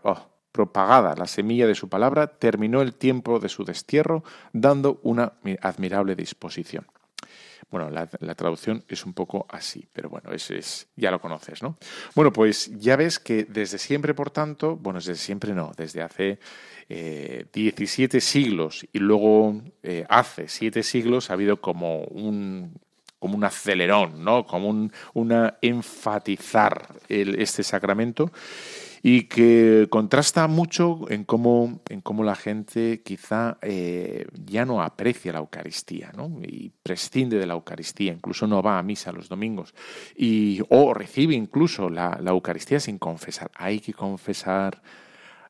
oh, 0.03 0.30
propagada 0.51 1.15
la 1.15 1.27
semilla 1.27 1.67
de 1.67 1.75
su 1.75 1.89
palabra, 1.89 2.27
terminó 2.27 2.81
el 2.81 2.93
tiempo 2.93 3.39
de 3.39 3.49
su 3.49 3.63
destierro, 3.63 4.23
dando 4.53 4.99
una 5.03 5.33
admirable 5.61 6.15
disposición. 6.15 6.85
Bueno, 7.71 7.89
la, 7.89 8.35
traducción 8.35 8.83
es 8.89 9.05
un 9.05 9.13
poco 9.13 9.45
así, 9.49 9.87
pero 9.93 10.09
bueno, 10.09 10.33
ese 10.33 10.57
es, 10.57 10.89
ya 10.97 11.09
lo 11.09 11.21
conoces, 11.21 11.63
¿no? 11.63 11.77
Bueno, 12.15 12.33
pues 12.33 12.69
ya 12.77 12.97
ves 12.97 13.17
que 13.17 13.45
desde 13.45 13.77
siempre, 13.77 14.13
por 14.13 14.29
tanto, 14.29 14.75
bueno, 14.75 14.99
desde 14.99 15.15
siempre 15.15 15.53
no, 15.53 15.71
desde 15.77 16.01
hace 16.01 16.39
17 16.89 18.17
eh, 18.17 18.21
siglos 18.21 18.85
y 18.91 18.99
luego 18.99 19.61
eh, 19.83 20.05
hace 20.09 20.49
7 20.49 20.83
siglos 20.83 21.29
ha 21.29 21.33
habido 21.33 21.61
como 21.61 22.03
un 22.03 22.77
como 23.19 23.37
un 23.37 23.43
acelerón, 23.43 24.25
¿no? 24.25 24.45
Como 24.45 24.67
un 24.67 24.91
una 25.13 25.57
enfatizar 25.61 26.87
este 27.07 27.63
sacramento 27.63 28.31
y 29.03 29.23
que 29.23 29.87
contrasta 29.89 30.47
mucho 30.47 31.09
en 31.09 31.23
cómo, 31.23 31.81
en 31.89 32.01
cómo 32.01 32.23
la 32.23 32.35
gente 32.35 33.01
quizá 33.03 33.57
eh, 33.61 34.27
ya 34.45 34.65
no 34.65 34.81
aprecia 34.81 35.33
la 35.33 35.39
Eucaristía 35.39 36.11
¿no? 36.15 36.39
y 36.43 36.71
prescinde 36.83 37.37
de 37.37 37.47
la 37.47 37.53
Eucaristía, 37.53 38.13
incluso 38.13 38.45
no 38.47 38.61
va 38.61 38.77
a 38.77 38.83
misa 38.83 39.11
los 39.11 39.27
domingos 39.27 39.73
y, 40.15 40.61
o 40.69 40.93
recibe 40.93 41.33
incluso 41.33 41.89
la, 41.89 42.19
la 42.21 42.31
Eucaristía 42.31 42.79
sin 42.79 42.99
confesar. 42.99 43.49
Hay 43.55 43.79
que 43.79 43.93
confesar, 43.93 44.81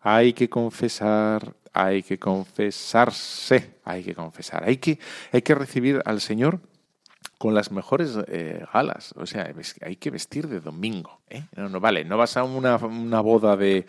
hay 0.02 0.34
que 0.34 0.50
confesar, 0.50 1.56
hay 1.74 2.04
que 2.04 2.18
confesarse, 2.18 3.76
hay 3.84 4.04
que 4.04 4.16
confesar, 4.16 4.64
hay 4.66 4.78
que, 4.78 5.00
hay 5.32 5.42
que 5.42 5.56
recibir 5.56 6.02
al 6.06 6.22
Señor 6.22 6.62
con 7.42 7.56
las 7.56 7.72
mejores 7.72 8.20
eh, 8.28 8.64
galas. 8.72 9.16
O 9.18 9.26
sea, 9.26 9.52
hay 9.82 9.96
que 9.96 10.12
vestir 10.12 10.48
de 10.48 10.60
domingo. 10.60 11.22
¿eh? 11.28 11.42
No, 11.56 11.70
no 11.70 11.80
vale, 11.80 12.06
no 12.06 12.16
vas 12.16 12.38
a 12.38 12.44
una, 12.44 12.76
una 12.76 13.20
boda 13.20 13.58
de, 13.58 13.88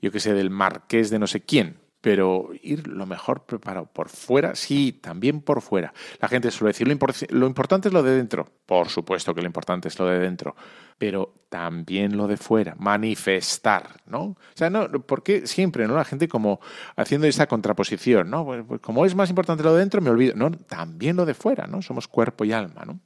yo 0.00 0.12
qué 0.12 0.20
sé, 0.20 0.34
del 0.34 0.50
marqués 0.50 1.10
de 1.10 1.18
no 1.18 1.26
sé 1.26 1.40
quién 1.40 1.80
pero 2.06 2.50
ir 2.62 2.86
lo 2.86 3.04
mejor 3.04 3.46
preparado 3.46 3.86
por 3.86 4.08
fuera, 4.08 4.54
sí, 4.54 4.92
también 4.92 5.40
por 5.40 5.60
fuera. 5.60 5.92
La 6.20 6.28
gente 6.28 6.52
suele 6.52 6.68
decir, 6.68 6.86
lo, 6.86 7.46
importante 7.48 7.88
es 7.88 7.92
lo 7.92 8.04
de 8.04 8.12
dentro. 8.12 8.48
Por 8.64 8.90
supuesto 8.90 9.34
que 9.34 9.40
lo 9.40 9.48
importante 9.48 9.88
es 9.88 9.98
lo 9.98 10.06
de 10.06 10.20
dentro, 10.20 10.54
pero 10.98 11.34
también 11.48 12.16
lo 12.16 12.28
de 12.28 12.36
fuera, 12.36 12.76
manifestar, 12.78 13.88
¿no? 14.06 14.20
O 14.20 14.36
sea, 14.54 14.70
no, 14.70 14.88
porque 14.88 15.48
siempre, 15.48 15.88
¿no? 15.88 15.96
La 15.96 16.04
gente 16.04 16.28
como 16.28 16.60
haciendo 16.94 17.26
esa 17.26 17.48
contraposición, 17.48 18.30
¿no? 18.30 18.44
Pues, 18.44 18.62
pues, 18.68 18.80
como 18.80 19.04
es 19.04 19.16
más 19.16 19.28
importante 19.28 19.64
lo 19.64 19.74
de 19.74 19.80
dentro, 19.80 20.00
me 20.00 20.10
olvido. 20.10 20.34
No, 20.36 20.52
también 20.52 21.16
lo 21.16 21.26
de 21.26 21.34
fuera, 21.34 21.66
¿no? 21.66 21.82
Somos 21.82 22.06
cuerpo 22.06 22.44
y 22.44 22.52
alma, 22.52 22.84
¿no? 22.84 23.00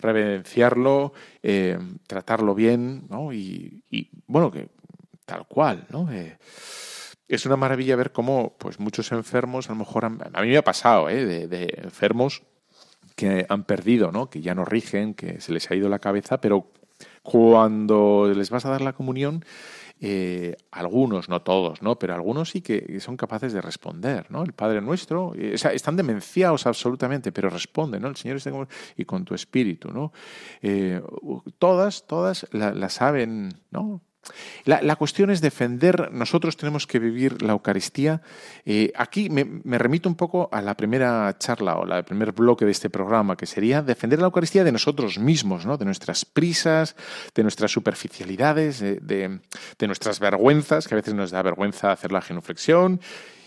Reverenciarlo, 0.00 1.12
eh, 1.44 1.78
tratarlo 2.08 2.56
bien, 2.56 3.06
¿no? 3.10 3.32
Y, 3.32 3.84
bueno, 4.26 4.50
que 4.50 4.70
tal 5.24 5.46
cual, 5.46 5.86
¿no? 5.90 6.10
Eh, 6.10 6.36
es 7.30 7.46
una 7.46 7.56
maravilla 7.56 7.96
ver 7.96 8.12
cómo 8.12 8.56
pues 8.58 8.80
muchos 8.80 9.12
enfermos, 9.12 9.68
a 9.68 9.72
lo 9.72 9.78
mejor, 9.78 10.04
a 10.04 10.08
mí 10.08 10.48
me 10.48 10.56
ha 10.56 10.64
pasado, 10.64 11.08
¿eh? 11.08 11.46
de, 11.46 11.80
enfermos 11.82 12.42
que 13.14 13.46
han 13.48 13.64
perdido, 13.64 14.10
¿no? 14.10 14.28
que 14.28 14.40
ya 14.40 14.54
no 14.54 14.64
rigen, 14.64 15.14
que 15.14 15.40
se 15.40 15.52
les 15.52 15.70
ha 15.70 15.76
ido 15.76 15.88
la 15.88 16.00
cabeza, 16.00 16.40
pero 16.40 16.72
cuando 17.22 18.32
les 18.34 18.50
vas 18.50 18.64
a 18.66 18.70
dar 18.70 18.80
la 18.80 18.94
comunión, 18.94 19.44
eh, 20.02 20.56
algunos, 20.70 21.28
no 21.28 21.42
todos, 21.42 21.82
¿no? 21.82 21.98
Pero 21.98 22.14
algunos 22.14 22.48
sí 22.48 22.62
que 22.62 22.98
son 23.00 23.18
capaces 23.18 23.52
de 23.52 23.60
responder, 23.60 24.30
¿no? 24.30 24.42
El 24.42 24.54
Padre 24.54 24.80
Nuestro, 24.80 25.34
eh, 25.36 25.54
están 25.54 25.96
demenciados 25.96 26.66
absolutamente, 26.66 27.32
pero 27.32 27.50
responden, 27.50 28.00
¿no? 28.00 28.08
El 28.08 28.16
Señor 28.16 28.38
está 28.38 28.50
y 28.96 29.04
con 29.04 29.26
tu 29.26 29.34
espíritu, 29.34 29.92
¿no? 29.92 30.12
Eh, 30.62 31.02
todas, 31.58 32.06
todas 32.06 32.46
la, 32.52 32.88
saben, 32.88 33.60
¿no? 33.70 34.00
La, 34.64 34.96
cuestión 34.96 35.30
es 35.30 35.40
defender, 35.40 36.12
nosotros 36.12 36.56
tenemos 36.56 36.86
que 36.86 36.98
vivir 36.98 37.42
la 37.42 37.52
Eucaristía. 37.52 38.20
Eh, 38.64 38.92
aquí 38.94 39.30
me, 39.30 39.78
remito 39.78 40.08
un 40.08 40.14
poco 40.14 40.48
a 40.52 40.60
la 40.60 40.76
primera 40.76 41.36
charla 41.38 41.76
o 41.76 41.90
al 41.90 42.04
primer 42.04 42.32
bloque 42.32 42.64
de 42.64 42.70
este 42.70 42.90
programa, 42.90 43.36
que 43.36 43.46
sería 43.46 43.82
defender 43.82 44.18
la 44.18 44.26
Eucaristía 44.26 44.62
de 44.62 44.72
nosotros 44.72 45.18
mismos, 45.18 45.64
¿no? 45.64 45.76
de 45.76 45.86
nuestras 45.86 46.24
prisas, 46.24 46.94
de 47.34 47.42
nuestras 47.42 47.72
superficialidades, 47.72 48.80
de, 48.80 49.40
de 49.78 49.86
nuestras 49.86 50.20
vergüenzas, 50.20 50.86
que 50.86 50.94
a 50.94 50.96
veces 50.96 51.14
nos 51.14 51.30
da 51.30 51.42
vergüenza 51.42 51.90
hacer 51.90 52.12
la 52.12 52.20
genuflexión, 52.20 53.00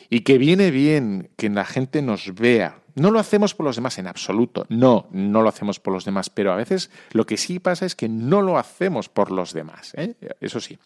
y 0.09 0.21
que 0.21 0.37
viene 0.37 0.71
bien 0.71 1.29
que 1.37 1.49
la 1.49 1.65
gente 1.65 2.01
nos 2.01 2.33
vea, 2.35 2.82
no 2.95 3.11
lo 3.11 3.19
hacemos 3.19 3.53
por 3.55 3.65
los 3.65 3.75
demás 3.75 3.97
en 3.97 4.07
absoluto, 4.07 4.65
no, 4.69 5.07
no 5.11 5.41
lo 5.41 5.49
hacemos 5.49 5.79
por 5.79 5.93
los 5.93 6.05
demás, 6.05 6.29
pero 6.29 6.51
a 6.51 6.55
veces 6.55 6.89
lo 7.11 7.25
que 7.25 7.37
sí 7.37 7.59
pasa 7.59 7.85
es 7.85 7.95
que 7.95 8.09
no 8.09 8.41
lo 8.41 8.57
hacemos 8.57 9.09
por 9.09 9.31
los 9.31 9.53
demás, 9.53 9.93
¿eh? 9.95 10.15
eso 10.41 10.59
sí. 10.59 10.77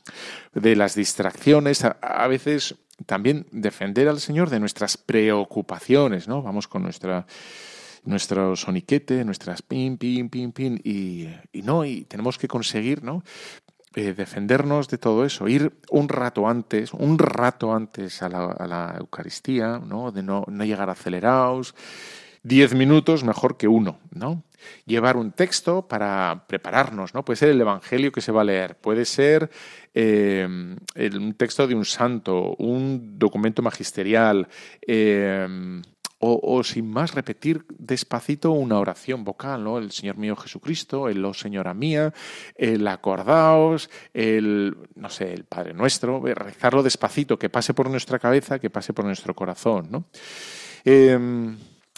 De 0.53 0.76
las 0.76 0.95
distracciones, 0.95 1.84
a, 1.84 2.28
veces 2.28 2.76
también 3.05 3.45
defender 3.51 4.08
al 4.08 4.20
Señor 4.20 4.49
de 4.49 4.60
nuestras 4.60 4.97
preocupaciones, 4.97 6.28
¿no? 6.28 6.41
Vamos 6.41 6.68
con 6.68 6.84
nuestra 6.84 7.26
nuestro 8.05 8.55
soniquete, 8.55 9.26
nuestras 9.26 9.62
pin, 9.62 9.97
pin, 9.97 10.30
pin, 10.30 10.53
pin, 10.53 10.80
y, 10.82 11.28
y, 11.51 11.62
no, 11.62 11.84
y 11.84 12.05
tenemos 12.05 12.38
que 12.38 12.47
conseguir, 12.47 13.03
¿no? 13.03 13.22
Eh, 13.96 14.14
defendernos 14.14 14.90
de 14.90 14.98
todo 14.98 15.26
eso, 15.26 15.48
ir 15.48 15.72
un 15.90 16.10
rato 16.10 16.48
antes, 16.48 16.94
un 16.94 17.18
rato 17.18 17.74
antes 17.74 18.22
a 18.22 18.30
la, 18.30 18.96
Eucaristía, 19.00 19.80
¿no? 19.80 20.12
de 20.12 20.22
no, 20.22 20.46
llegar 20.46 20.90
acelerados, 20.90 21.74
diez 22.44 22.76
minutos 22.76 23.24
mejor 23.24 23.58
que 23.58 23.68
uno, 23.68 24.00
¿no? 24.12 24.44
Llevar 24.86 25.16
un 25.18 25.32
texto 25.32 25.88
para 25.88 26.46
prepararnos, 26.48 27.14
¿no? 27.14 27.24
Puede 27.24 27.38
ser 27.38 27.50
el 27.50 27.62
Evangelio 27.62 28.12
que 28.12 28.22
se 28.22 28.32
va 28.32 28.42
a 28.42 28.44
leer, 28.46 28.76
puede 28.76 29.06
ser 29.06 29.50
eh, 29.94 30.46
un 30.48 31.34
texto 31.36 31.66
de 31.66 31.74
un 31.74 31.86
santo, 31.86 32.56
un 32.60 33.18
documento 33.18 33.62
magisterial, 33.62 34.48
eh, 34.86 35.48
o, 36.20 36.63
sin 36.63 36.89
más 36.89 37.13
repetir 37.13 37.65
despacito 37.78 38.51
una 38.51 38.80
oración 38.80 39.24
vocal, 39.24 39.63
¿no? 39.63 39.78
El 39.78 39.91
Señor 39.91 40.18
mío 40.18 40.36
Jesucristo, 40.36 41.09
el 41.09 41.24
Oh 41.24 41.34
Señora 41.34 41.74
mía, 41.76 42.13
el 42.55 42.88
acordaos, 42.88 43.89
el, 44.13 44.76
no 44.95 45.09
sé, 45.09 45.34
el 45.34 45.43
Padre 45.43 45.74
Nuestro, 45.74 46.22
rezarlo 46.26 46.82
despacito, 46.82 47.38
que 47.38 47.49
pase 47.49 47.74
por 47.76 47.89
nuestra 47.89 48.18
cabeza, 48.18 48.57
que 48.57 48.72
pase 48.72 48.93
por 48.93 49.05
nuestro 49.05 49.36
corazón, 49.36 49.88
¿no? 49.91 50.05
Em, 50.84 51.55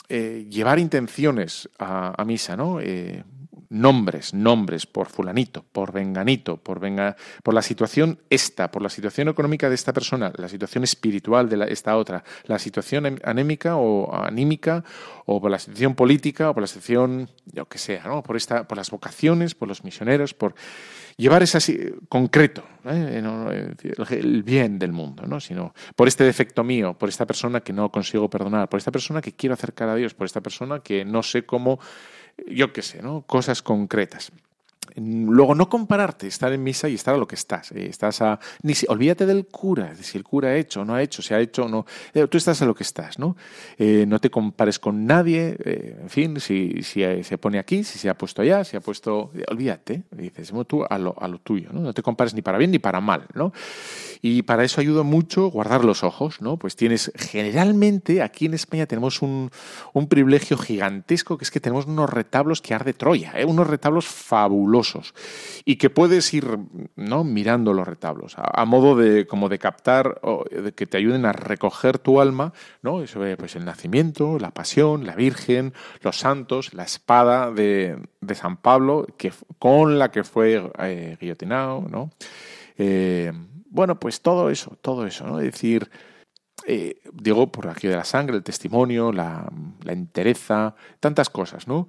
eh, 0.10 0.48
llevar 0.50 0.80
intenciones 0.80 1.70
a, 1.78 2.24
misa, 2.26 2.58
¿no? 2.58 2.82
Eh, 2.82 3.24
nombres, 3.70 4.34
nombres 4.34 4.86
por 4.86 5.08
fulanito, 5.08 5.64
por 5.72 5.92
venganito, 5.92 6.58
por 6.58 6.80
venga, 6.80 7.16
por 7.44 7.54
la 7.54 7.62
situación 7.62 8.20
esta, 8.30 8.72
por 8.72 8.82
la 8.82 8.90
situación 8.90 9.28
económica 9.28 9.70
de 9.70 9.76
esta 9.76 9.94
persona, 9.94 10.32
la 10.36 10.50
situación 10.50 10.84
espiritual 10.84 11.50
de 11.50 11.68
esta 11.70 11.96
otra, 11.96 12.24
la 12.46 12.58
situación 12.58 13.20
anémica 13.24 13.78
o 13.78 14.14
anímica, 14.14 14.84
o 15.26 15.40
por 15.40 15.52
la 15.52 15.60
situación 15.60 15.94
política, 15.94 16.50
o 16.50 16.54
por 16.54 16.62
la 16.62 16.68
situación, 16.68 17.30
yo 17.46 17.68
que 17.68 17.78
sea, 17.78 18.04
¿no? 18.06 18.24
por 18.24 18.36
esta, 18.36 18.68
por 18.68 18.78
las 18.78 18.90
vocaciones, 18.90 19.54
por 19.54 19.68
los 19.68 19.84
misioneros, 19.84 20.34
por 20.34 20.56
llevar 21.16 21.44
ese 21.44 21.94
concreto, 22.08 22.64
¿eh? 22.86 23.22
el 24.10 24.44
bien 24.44 24.80
del 24.80 24.94
mundo, 24.94 25.24
¿no? 25.28 25.40
sino 25.40 25.76
por 25.96 26.08
este 26.08 26.24
defecto 26.24 26.64
mío, 26.64 26.96
por 26.98 27.10
esta 27.10 27.28
persona 27.28 27.60
que 27.62 27.74
no 27.74 27.92
consigo 27.92 28.30
perdonar, 28.30 28.68
por 28.68 28.80
esta 28.80 28.92
persona 28.92 29.22
que 29.22 29.34
quiero 29.34 29.54
acercar 29.54 29.90
a 29.90 29.96
Dios, 29.96 30.16
por 30.16 30.26
esta 30.26 30.42
persona 30.42 30.80
que 30.80 31.06
no 31.06 31.22
sé 31.22 31.46
cómo 31.46 31.80
yo 32.48 32.74
qué 32.74 32.82
sé, 32.82 33.02
¿no? 33.02 33.22
Cosas 33.22 33.62
concretas. 33.62 34.32
Luego, 34.96 35.56
no 35.56 35.70
compararte, 35.70 36.28
estar 36.28 36.52
en 36.52 36.64
misa 36.64 36.90
y 36.90 36.96
estar 36.96 37.16
a 37.16 37.18
lo 37.18 37.28
que 37.28 37.36
estás. 37.36 37.72
Eh, 37.72 37.88
estás 37.90 38.22
a, 38.22 38.40
ni 38.64 38.74
si, 38.74 38.86
olvídate 38.90 39.26
del 39.26 39.46
cura, 39.46 39.96
si 39.96 40.18
el 40.18 40.24
cura 40.24 40.50
ha 40.50 40.56
hecho 40.56 40.82
o 40.82 40.86
no 40.86 40.96
ha 40.96 41.02
hecho, 41.02 41.22
si 41.22 41.34
ha 41.34 41.40
hecho 41.40 41.66
o 41.66 41.68
no. 41.68 41.86
Eh, 42.14 42.28
tú 42.28 42.38
estás 42.38 42.62
a 42.62 42.66
lo 42.66 42.74
que 42.74 42.84
estás, 42.84 43.20
¿no? 43.20 43.38
Eh, 43.78 44.06
no 44.08 44.20
te 44.20 44.30
compares 44.30 44.80
con 44.80 45.06
nadie, 45.06 45.56
en 45.64 46.10
fin, 46.10 46.40
si, 46.40 46.82
si 46.84 47.02
se 47.24 47.38
pone 47.38 47.60
aquí, 47.60 47.84
si 47.84 48.00
se 48.00 48.10
ha 48.10 48.18
puesto 48.18 48.42
allá, 48.42 48.64
si 48.64 48.76
ha 48.78 48.82
puesto. 48.82 49.32
Olvídate, 49.48 50.04
dices, 50.12 50.52
tú 50.68 50.84
a 50.84 50.98
lo, 50.98 51.16
a 51.20 51.28
lo 51.28 51.40
tuyo, 51.40 51.70
¿no? 51.72 51.82
No 51.82 51.94
te 51.94 52.02
compares 52.02 52.34
ni 52.34 52.42
para 52.42 52.58
bien 52.58 52.72
ni 52.72 52.80
para 52.80 53.00
mal, 53.00 53.26
¿no? 53.34 53.54
Y 54.22 54.42
para 54.42 54.64
eso 54.64 54.82
ayuda 54.82 55.04
mucho 55.04 55.48
guardar 55.48 55.86
los 55.86 56.04
ojos, 56.04 56.42
¿no? 56.42 56.58
Pues 56.58 56.76
tienes, 56.76 57.12
generalmente, 57.16 58.22
aquí 58.22 58.48
en 58.48 58.54
España 58.54 58.86
tenemos 58.86 59.22
un, 59.22 59.50
un 59.94 60.08
privilegio 60.08 60.58
gigantesco, 60.58 61.38
que 61.38 61.44
es 61.44 61.52
que 61.52 61.60
tenemos 61.60 61.86
unos 61.86 62.10
retablos 62.10 62.62
que 62.62 62.74
arde 62.74 62.94
Troya, 62.94 63.34
unos 63.46 63.68
retablos 63.68 64.06
fabulosos 64.08 64.79
y 65.66 65.76
que 65.76 65.90
puedes 65.90 66.34
ir 66.34 66.46
mirando 66.96 67.74
los 67.74 67.88
retablos 67.88 68.36
a, 68.38 68.66
modo 68.66 68.96
de 68.96 69.28
como 69.28 69.50
de 69.50 69.60
captar 69.60 70.22
que 70.76 70.86
te 70.86 70.98
ayuden 70.98 71.26
a 71.26 71.32
recoger 71.32 72.00
tu 72.00 72.22
alma, 72.22 72.54
¿no? 72.82 73.02
Eso, 73.02 73.22
pues 73.38 73.56
el 73.56 73.66
nacimiento, 73.66 74.40
la 74.40 74.52
pasión, 74.52 75.06
la 75.06 75.16
Virgen, 75.16 75.74
los 76.02 76.18
santos, 76.18 76.74
la 76.74 76.84
espada 76.84 77.52
de, 77.52 77.98
San 78.34 78.58
Pablo 78.58 79.06
que, 79.18 79.34
con 79.58 80.00
la 80.00 80.12
que 80.12 80.24
fue 80.24 80.72
eh, 80.80 81.18
guillotinado, 81.20 81.82
¿no? 81.90 82.12
Eh, 82.78 83.32
bueno, 83.70 84.00
pues 84.00 84.22
todo 84.22 84.50
eso, 84.50 84.78
todo 84.82 85.06
eso, 85.06 85.28
¿no? 85.28 85.40
Es 85.40 85.46
decir, 85.52 85.90
eh, 86.66 87.02
digo, 87.14 87.52
por 87.52 87.68
aquí 87.68 87.88
de 87.88 87.96
la 87.96 88.06
sangre, 88.06 88.38
el 88.38 88.44
testimonio, 88.44 89.12
la, 89.12 89.52
la 89.84 89.94
entereza, 89.94 90.76
tantas 91.00 91.30
cosas, 91.30 91.68
¿no? 91.68 91.88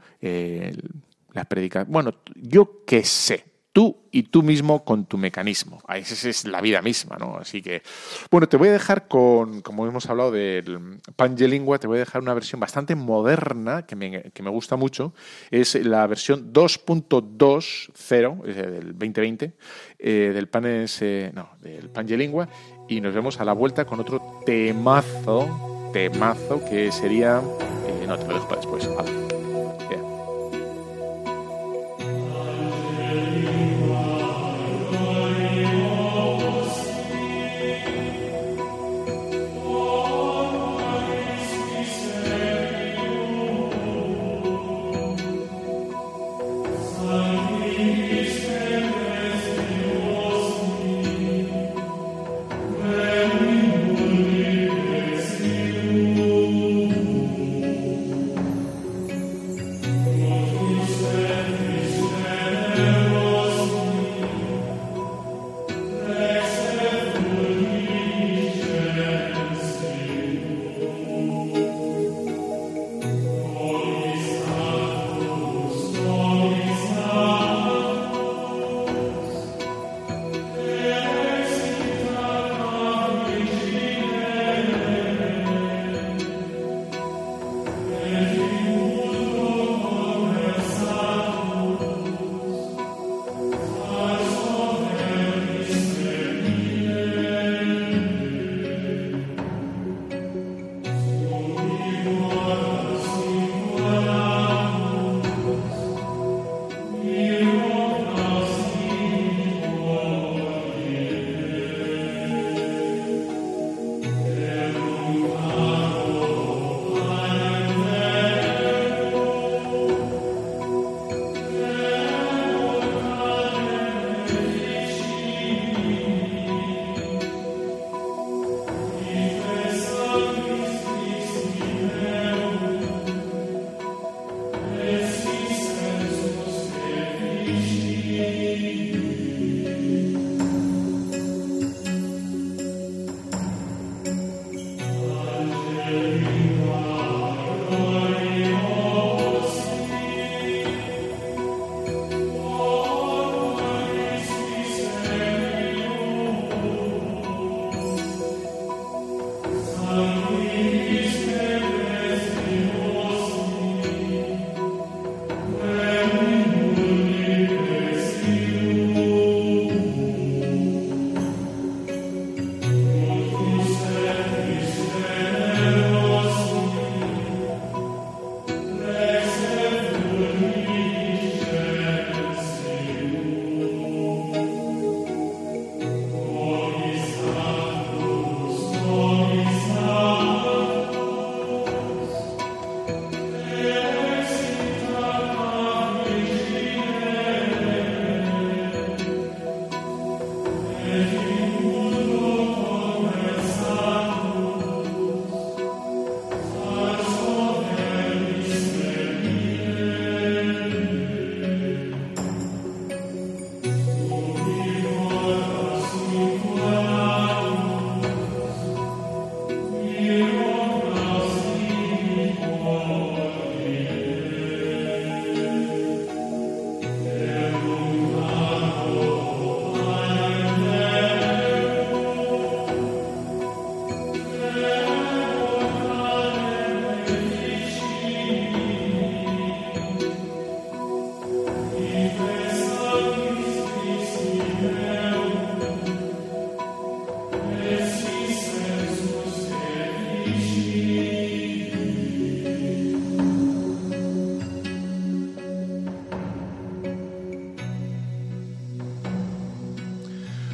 La 1.33 1.45
predica. 1.45 1.85
Bueno, 1.85 2.15
yo 2.35 2.85
qué 2.87 3.05
sé, 3.05 3.45
tú 3.73 3.97
y 4.11 4.25
tú 4.25 4.43
mismo 4.43 4.85
con 4.85 5.07
tu 5.07 5.17
mecanismo. 5.17 5.81
Esa 5.95 6.29
es 6.29 6.45
la 6.45 6.61
vida 6.61 6.83
misma, 6.83 7.17
¿no? 7.17 7.37
Así 7.37 7.63
que, 7.63 7.83
bueno, 8.31 8.49
te 8.49 8.57
voy 8.57 8.69
a 8.69 8.73
dejar 8.73 9.09
con, 9.09 9.63
como 9.63 9.87
hemos 9.87 10.07
hablado 10.11 10.33
del 10.33 10.99
Pangelingua, 11.17 11.79
te 11.79 11.87
voy 11.87 11.97
a 11.99 12.01
dejar 12.01 12.23
una 12.23 12.35
versión 12.35 12.61
bastante 12.61 12.95
moderna 12.95 13.87
que 13.87 13.97
me, 13.97 14.23
que 14.33 14.43
me 14.43 14.51
gusta 14.51 14.77
mucho. 14.77 15.15
Es 15.51 15.75
la 15.75 16.07
versión 16.07 16.53
2.20 16.53 18.43
del 18.43 18.93
2020 18.99 19.53
eh, 19.99 20.33
del 20.35 20.49
Panes, 20.49 21.01
no, 21.33 21.51
del 21.61 21.91
Pangelingua 21.91 22.49
y 22.91 23.01
nos 23.01 23.15
vemos 23.15 23.41
a 23.41 23.45
la 23.45 23.53
vuelta 23.53 23.85
con 23.85 24.01
otro 24.01 24.41
temazo, 24.45 25.91
temazo 25.93 26.63
que 26.69 26.91
sería, 26.91 27.41
eh, 27.87 28.05
no 28.07 28.19
te 28.19 28.27
lo 28.27 28.35
dejo 28.35 28.49
para 28.49 28.61
después. 28.61 28.89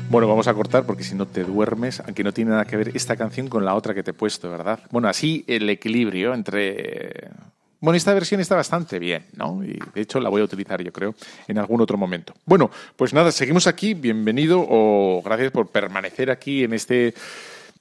Bueno, 0.09 0.29
vamos 0.29 0.47
a 0.47 0.55
cortar 0.55 0.87
porque 0.87 1.03
si 1.03 1.17
no 1.17 1.27
te 1.27 1.43
duermes, 1.43 2.01
aunque 2.01 2.23
no 2.23 2.33
tiene 2.33 2.53
nada 2.53 2.65
que 2.65 2.77
ver 2.77 2.93
esta 2.95 3.17
canción 3.17 3.49
con 3.49 3.65
la 3.65 3.75
otra 3.75 3.93
que 3.93 4.05
te 4.05 4.13
he 4.13 4.15
puesto, 4.15 4.49
¿verdad? 4.49 4.79
Bueno, 4.91 5.09
así 5.09 5.45
el 5.49 5.69
equilibrio 5.69 6.33
entre... 6.33 7.31
Bueno, 7.81 7.97
esta 7.97 8.15
versión 8.15 8.41
está 8.41 8.55
bastante 8.55 9.01
bien, 9.01 9.27
¿no? 9.35 9.65
Y 9.65 9.79
de 9.95 10.01
hecho 10.01 10.21
la 10.21 10.29
voy 10.29 10.41
a 10.41 10.45
utilizar, 10.45 10.83
yo 10.83 10.93
creo, 10.93 11.15
en 11.49 11.59
algún 11.59 11.81
otro 11.81 11.99
momento. 11.99 12.35
Bueno, 12.45 12.71
pues 12.95 13.13
nada, 13.13 13.33
seguimos 13.33 13.67
aquí. 13.67 13.95
Bienvenido 13.95 14.65
o 14.67 15.23
gracias 15.25 15.51
por 15.51 15.69
permanecer 15.69 16.31
aquí 16.31 16.65
en 16.65 16.73
este 16.73 17.13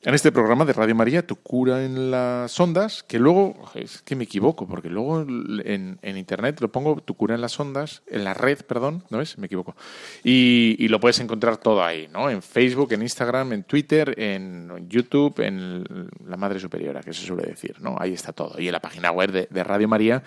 en 0.06 0.14
este 0.14 0.32
programa 0.32 0.66
de 0.66 0.74
Radio 0.74 0.94
María, 0.94 1.26
Tu 1.26 1.36
cura 1.36 1.84
en 1.84 2.12
las 2.12 2.60
ondas, 2.60 3.02
que 3.02 3.18
luego, 3.18 3.56
es 3.74 4.04
que 4.04 4.16
me 4.16 4.26
equivoco, 4.26 4.68
porque 4.68 4.88
luego 4.88 5.22
en, 5.22 6.00
internet 6.04 6.62
lo 6.62 6.72
pongo 6.72 7.02
Tu 7.02 7.16
cura 7.16 7.34
en 7.34 7.42
las 7.42 7.60
ondas, 7.60 8.04
en 8.06 8.24
la 8.24 8.36
red, 8.36 8.60
perdón, 8.60 9.04
¿no 9.10 9.20
es? 9.20 9.40
Me 9.40 9.48
equivoco. 9.48 9.76
Y, 10.24 10.88
lo 10.90 11.00
puedes 11.00 11.20
encontrar 11.20 11.58
todo 11.58 11.84
ahí, 11.84 12.08
¿no? 12.14 12.30
En 12.30 12.44
Facebook, 12.44 12.94
en 12.94 13.02
Instagram, 13.02 13.54
en 13.54 13.64
Twitter, 13.64 14.14
en 14.20 14.88
YouTube, 14.88 15.40
en 15.40 15.84
la 16.28 16.38
Madre 16.38 16.60
Superiora, 16.60 17.02
que 17.02 17.12
se 17.12 17.26
suele 17.26 17.48
decir, 17.48 17.76
¿no? 17.80 17.96
Ahí 18.00 18.14
está 18.14 18.32
todo. 18.32 18.60
Y 18.60 18.68
en 18.68 18.74
la 18.74 18.80
página 18.80 19.10
web 19.10 19.32
de, 19.50 19.64
Radio 19.64 19.88
María, 19.88 20.22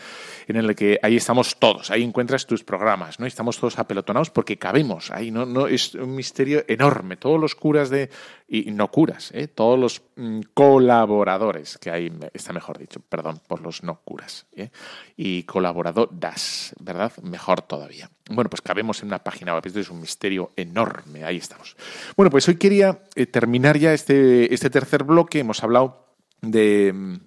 en 0.49 0.67
la 0.67 0.75
que 0.75 0.99
ahí 1.01 1.17
estamos 1.17 1.57
todos, 1.61 1.93
ahí 1.93 2.03
encuentras 2.03 2.47
tus 2.47 2.65
programas, 2.65 3.21
¿no? 3.21 3.27
estamos 3.27 3.57
todos 3.57 3.79
apelotonados 3.79 4.31
porque 4.31 4.59
cabemos 4.59 5.13
ahí, 5.13 5.31
¿no? 5.31 5.47
no 5.47 5.69
es 5.69 5.95
un 5.95 6.17
misterio 6.17 6.65
enorme. 6.67 7.17
Todos 7.17 7.41
los 7.41 7.55
curas 7.55 7.91
de 7.91 8.11
y 8.49 8.71
no 8.71 8.91
curas, 8.91 9.31
¿eh? 9.35 9.47
Los 9.77 10.03
mm, 10.15 10.41
colaboradores 10.55 11.79
que 11.79 11.91
hay, 11.91 12.13
está 12.33 12.53
mejor 12.53 12.79
dicho, 12.79 13.01
perdón 13.01 13.41
por 13.49 13.61
los 13.61 13.83
no 13.83 14.01
curas, 14.05 14.47
¿eh? 14.55 14.71
y 15.17 15.43
colaboradoras, 15.43 16.75
¿verdad? 16.79 17.13
Mejor 17.23 17.63
todavía. 17.63 18.09
Bueno, 18.31 18.49
pues 18.49 18.61
cabemos 18.61 19.03
en 19.03 19.09
una 19.09 19.19
página 19.19 19.55
web, 19.55 19.67
esto 19.67 19.81
es 19.81 19.91
un 19.91 20.01
misterio 20.01 20.53
enorme, 20.57 21.25
ahí 21.25 21.39
estamos. 21.39 21.77
Bueno, 22.17 22.31
pues 22.31 22.47
hoy 22.49 22.57
quería 22.57 23.01
eh, 23.17 23.27
terminar 23.27 23.77
ya 23.79 23.93
este, 23.93 24.55
este 24.55 24.71
tercer 24.71 25.03
bloque, 25.03 25.41
hemos 25.41 25.65
hablado 25.65 26.07
de 26.41 27.19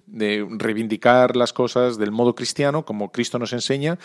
reivindicar 0.58 1.36
las 1.36 1.52
cosas 1.52 1.98
del 1.98 2.12
modo 2.12 2.34
cristiano, 2.34 2.86
como 2.86 3.12
Cristo 3.12 3.38
nos 3.38 3.52
enseña, 3.52 3.98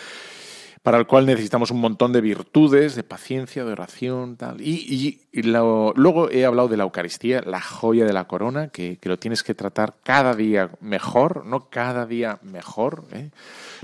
para 0.88 0.99
el 0.99 1.05
cual 1.05 1.25
necesitamos 1.25 1.69
un 1.71 1.81
montón 1.81 2.13
de 2.13 2.21
virtudes, 2.21 2.95
de 2.95 3.03
paciencia, 3.03 3.65
de 3.65 3.73
oración, 3.73 4.38
tal. 4.38 4.61
Y, 4.61 5.19
luego 5.33 6.29
he 6.31 6.45
hablado 6.45 6.69
de 6.69 6.77
la 6.77 6.85
Eucaristía, 6.85 7.41
la 7.45 7.59
joya 7.59 8.05
de 8.05 8.13
la 8.13 8.25
corona, 8.25 8.69
que, 8.69 8.97
lo 9.01 9.19
tienes 9.19 9.43
que 9.43 9.53
tratar 9.53 9.95
cada 10.01 10.33
día 10.33 10.71
mejor, 10.79 11.45
no 11.45 11.69
cada 11.69 12.05
día 12.05 12.39
mejor. 12.41 13.03
¿eh? 13.11 13.31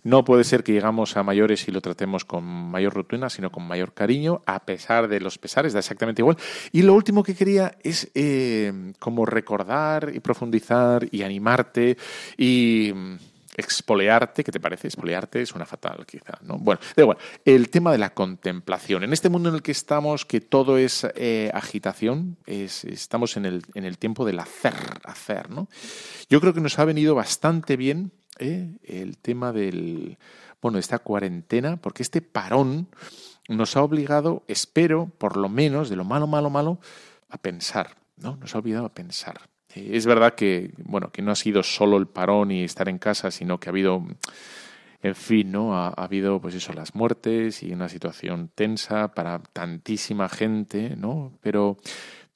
No 0.03 0.23
puede 0.23 0.45
ser 0.45 0.63
que 0.63 0.71
llegamos 0.71 1.17
a 1.17 1.23
mayores 1.23 1.67
y 1.67 1.73
lo 1.73 1.81
tratemos 1.81 2.23
con 2.23 2.45
mayor 2.45 2.93
rutina, 2.93 3.29
sino 3.29 3.51
con 3.51 3.67
mayor 3.67 3.91
cariño, 3.91 4.41
a 4.45 4.59
pesar 4.59 5.09
de 5.09 5.19
los 5.19 5.37
pesares, 5.37 5.73
da 5.73 5.79
exactamente 5.79 6.21
igual. 6.21 6.37
Y 6.71 6.83
lo 6.83 6.93
último 6.93 7.21
que 7.21 7.35
quería 7.35 7.75
es 7.83 8.09
eh, 8.15 8.93
como 8.99 9.25
recordar 9.25 10.09
y 10.15 10.21
profundizar 10.21 11.05
y 11.11 11.23
animarte 11.23 11.97
y 12.37 12.93
expoliarte, 13.55 14.43
¿qué 14.43 14.51
te 14.51 14.59
parece? 14.59 14.87
Expoliarte 14.87 15.41
es 15.41 15.53
una 15.53 15.65
fatal, 15.65 16.05
quizá, 16.05 16.39
¿no? 16.41 16.57
Bueno, 16.57 16.81
da 16.95 17.03
igual. 17.03 17.17
El 17.45 17.69
tema 17.69 17.91
de 17.91 17.97
la 17.97 18.13
contemplación. 18.13 19.03
En 19.03 19.13
este 19.13 19.29
mundo 19.29 19.49
en 19.49 19.55
el 19.55 19.61
que 19.61 19.71
estamos, 19.71 20.25
que 20.25 20.41
todo 20.41 20.77
es 20.77 21.07
eh, 21.15 21.51
agitación, 21.53 22.37
es, 22.45 22.83
estamos 22.85 23.37
en 23.37 23.45
el, 23.45 23.63
en 23.75 23.85
el 23.85 23.97
tiempo 23.97 24.25
del 24.25 24.39
hacer, 24.39 24.73
hacer, 25.03 25.49
¿no? 25.49 25.67
Yo 26.29 26.41
creo 26.41 26.53
que 26.53 26.61
nos 26.61 26.79
ha 26.79 26.85
venido 26.85 27.15
bastante 27.15 27.77
bien 27.77 28.11
¿eh? 28.39 28.77
el 28.83 29.17
tema 29.17 29.51
del, 29.51 30.17
bueno, 30.61 30.77
de 30.77 30.81
esta 30.81 30.99
cuarentena, 30.99 31.77
porque 31.77 32.03
este 32.03 32.21
parón 32.21 32.87
nos 33.49 33.75
ha 33.75 33.83
obligado, 33.83 34.43
espero, 34.47 35.11
por 35.17 35.37
lo 35.37 35.49
menos, 35.49 35.89
de 35.89 35.95
lo 35.95 36.05
malo, 36.05 36.27
malo, 36.27 36.49
malo, 36.49 36.79
a 37.29 37.37
pensar, 37.37 37.97
¿no? 38.17 38.37
Nos 38.37 38.55
ha 38.55 38.59
obligado 38.59 38.85
a 38.85 38.93
pensar. 38.93 39.52
Es 39.75 40.05
verdad 40.05 40.35
que, 40.35 40.71
bueno, 40.77 41.11
que 41.11 41.21
no 41.21 41.31
ha 41.31 41.35
sido 41.35 41.63
solo 41.63 41.97
el 41.97 42.07
parón 42.07 42.51
y 42.51 42.63
estar 42.63 42.89
en 42.89 42.99
casa, 42.99 43.31
sino 43.31 43.59
que 43.59 43.69
ha 43.69 43.71
habido, 43.71 44.05
en 45.01 45.15
fin, 45.15 45.51
¿no? 45.51 45.75
Ha, 45.75 45.89
habido, 45.89 46.39
pues 46.39 46.55
eso, 46.55 46.73
las 46.73 46.95
muertes 46.95 47.63
y 47.63 47.71
una 47.71 47.89
situación 47.89 48.49
tensa 48.53 49.13
para 49.13 49.39
tantísima 49.39 50.29
gente, 50.29 50.95
¿no? 50.95 51.33
Pero, 51.41 51.77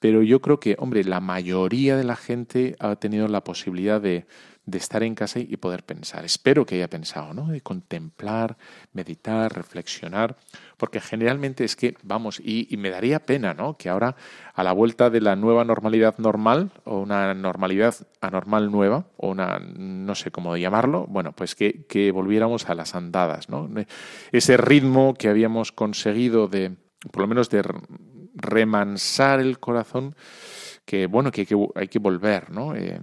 pero 0.00 0.22
yo 0.22 0.40
creo 0.40 0.60
que, 0.60 0.76
hombre, 0.78 1.04
la 1.04 1.20
mayoría 1.20 1.96
de 1.96 2.04
la 2.04 2.16
gente 2.16 2.76
ha 2.78 2.96
tenido 2.96 3.28
la 3.28 3.44
posibilidad 3.44 4.00
de, 4.00 4.26
de 4.68 4.76
estar 4.76 5.02
en 5.02 5.14
casa 5.14 5.40
y 5.40 5.56
poder 5.56 5.82
pensar. 5.82 6.26
Espero 6.26 6.66
que 6.66 6.74
haya 6.74 6.90
pensado, 6.90 7.32
¿no? 7.32 7.48
De 7.48 7.62
contemplar, 7.62 8.58
meditar, 8.92 9.54
reflexionar, 9.54 10.36
porque 10.76 11.00
generalmente 11.00 11.64
es 11.64 11.74
que, 11.74 11.96
vamos, 12.02 12.38
y, 12.44 12.76
me 12.76 12.90
daría 12.90 13.20
pena, 13.20 13.54
¿no? 13.54 13.78
Que 13.78 13.88
ahora, 13.88 14.14
a 14.52 14.62
la 14.62 14.72
vuelta 14.72 15.08
de 15.08 15.22
la 15.22 15.36
nueva 15.36 15.64
normalidad 15.64 16.18
normal, 16.18 16.70
o 16.84 16.98
una 16.98 17.32
normalidad 17.32 17.94
anormal 18.20 18.70
nueva, 18.70 19.06
o 19.16 19.30
una, 19.30 19.58
no 19.58 20.14
sé 20.14 20.30
cómo 20.30 20.54
llamarlo, 20.56 21.06
bueno, 21.08 21.32
pues 21.32 21.54
que, 21.54 21.86
que 21.86 22.12
volviéramos 22.12 22.68
a 22.68 22.74
las 22.74 22.94
andadas, 22.94 23.48
¿no? 23.48 23.70
Ese 24.32 24.58
ritmo 24.58 25.14
que 25.14 25.30
habíamos 25.30 25.72
conseguido 25.72 26.46
de, 26.46 26.76
por 27.10 27.22
lo 27.22 27.28
menos 27.28 27.48
de 27.48 27.62
remansar 28.34 29.40
el 29.40 29.58
corazón, 29.58 30.14
que 30.84 31.06
bueno, 31.06 31.30
que 31.30 31.42
hay 31.42 31.46
que, 31.46 31.68
hay 31.74 31.88
que 31.88 31.98
volver, 31.98 32.50
¿no? 32.50 32.74
Eh, 32.74 33.00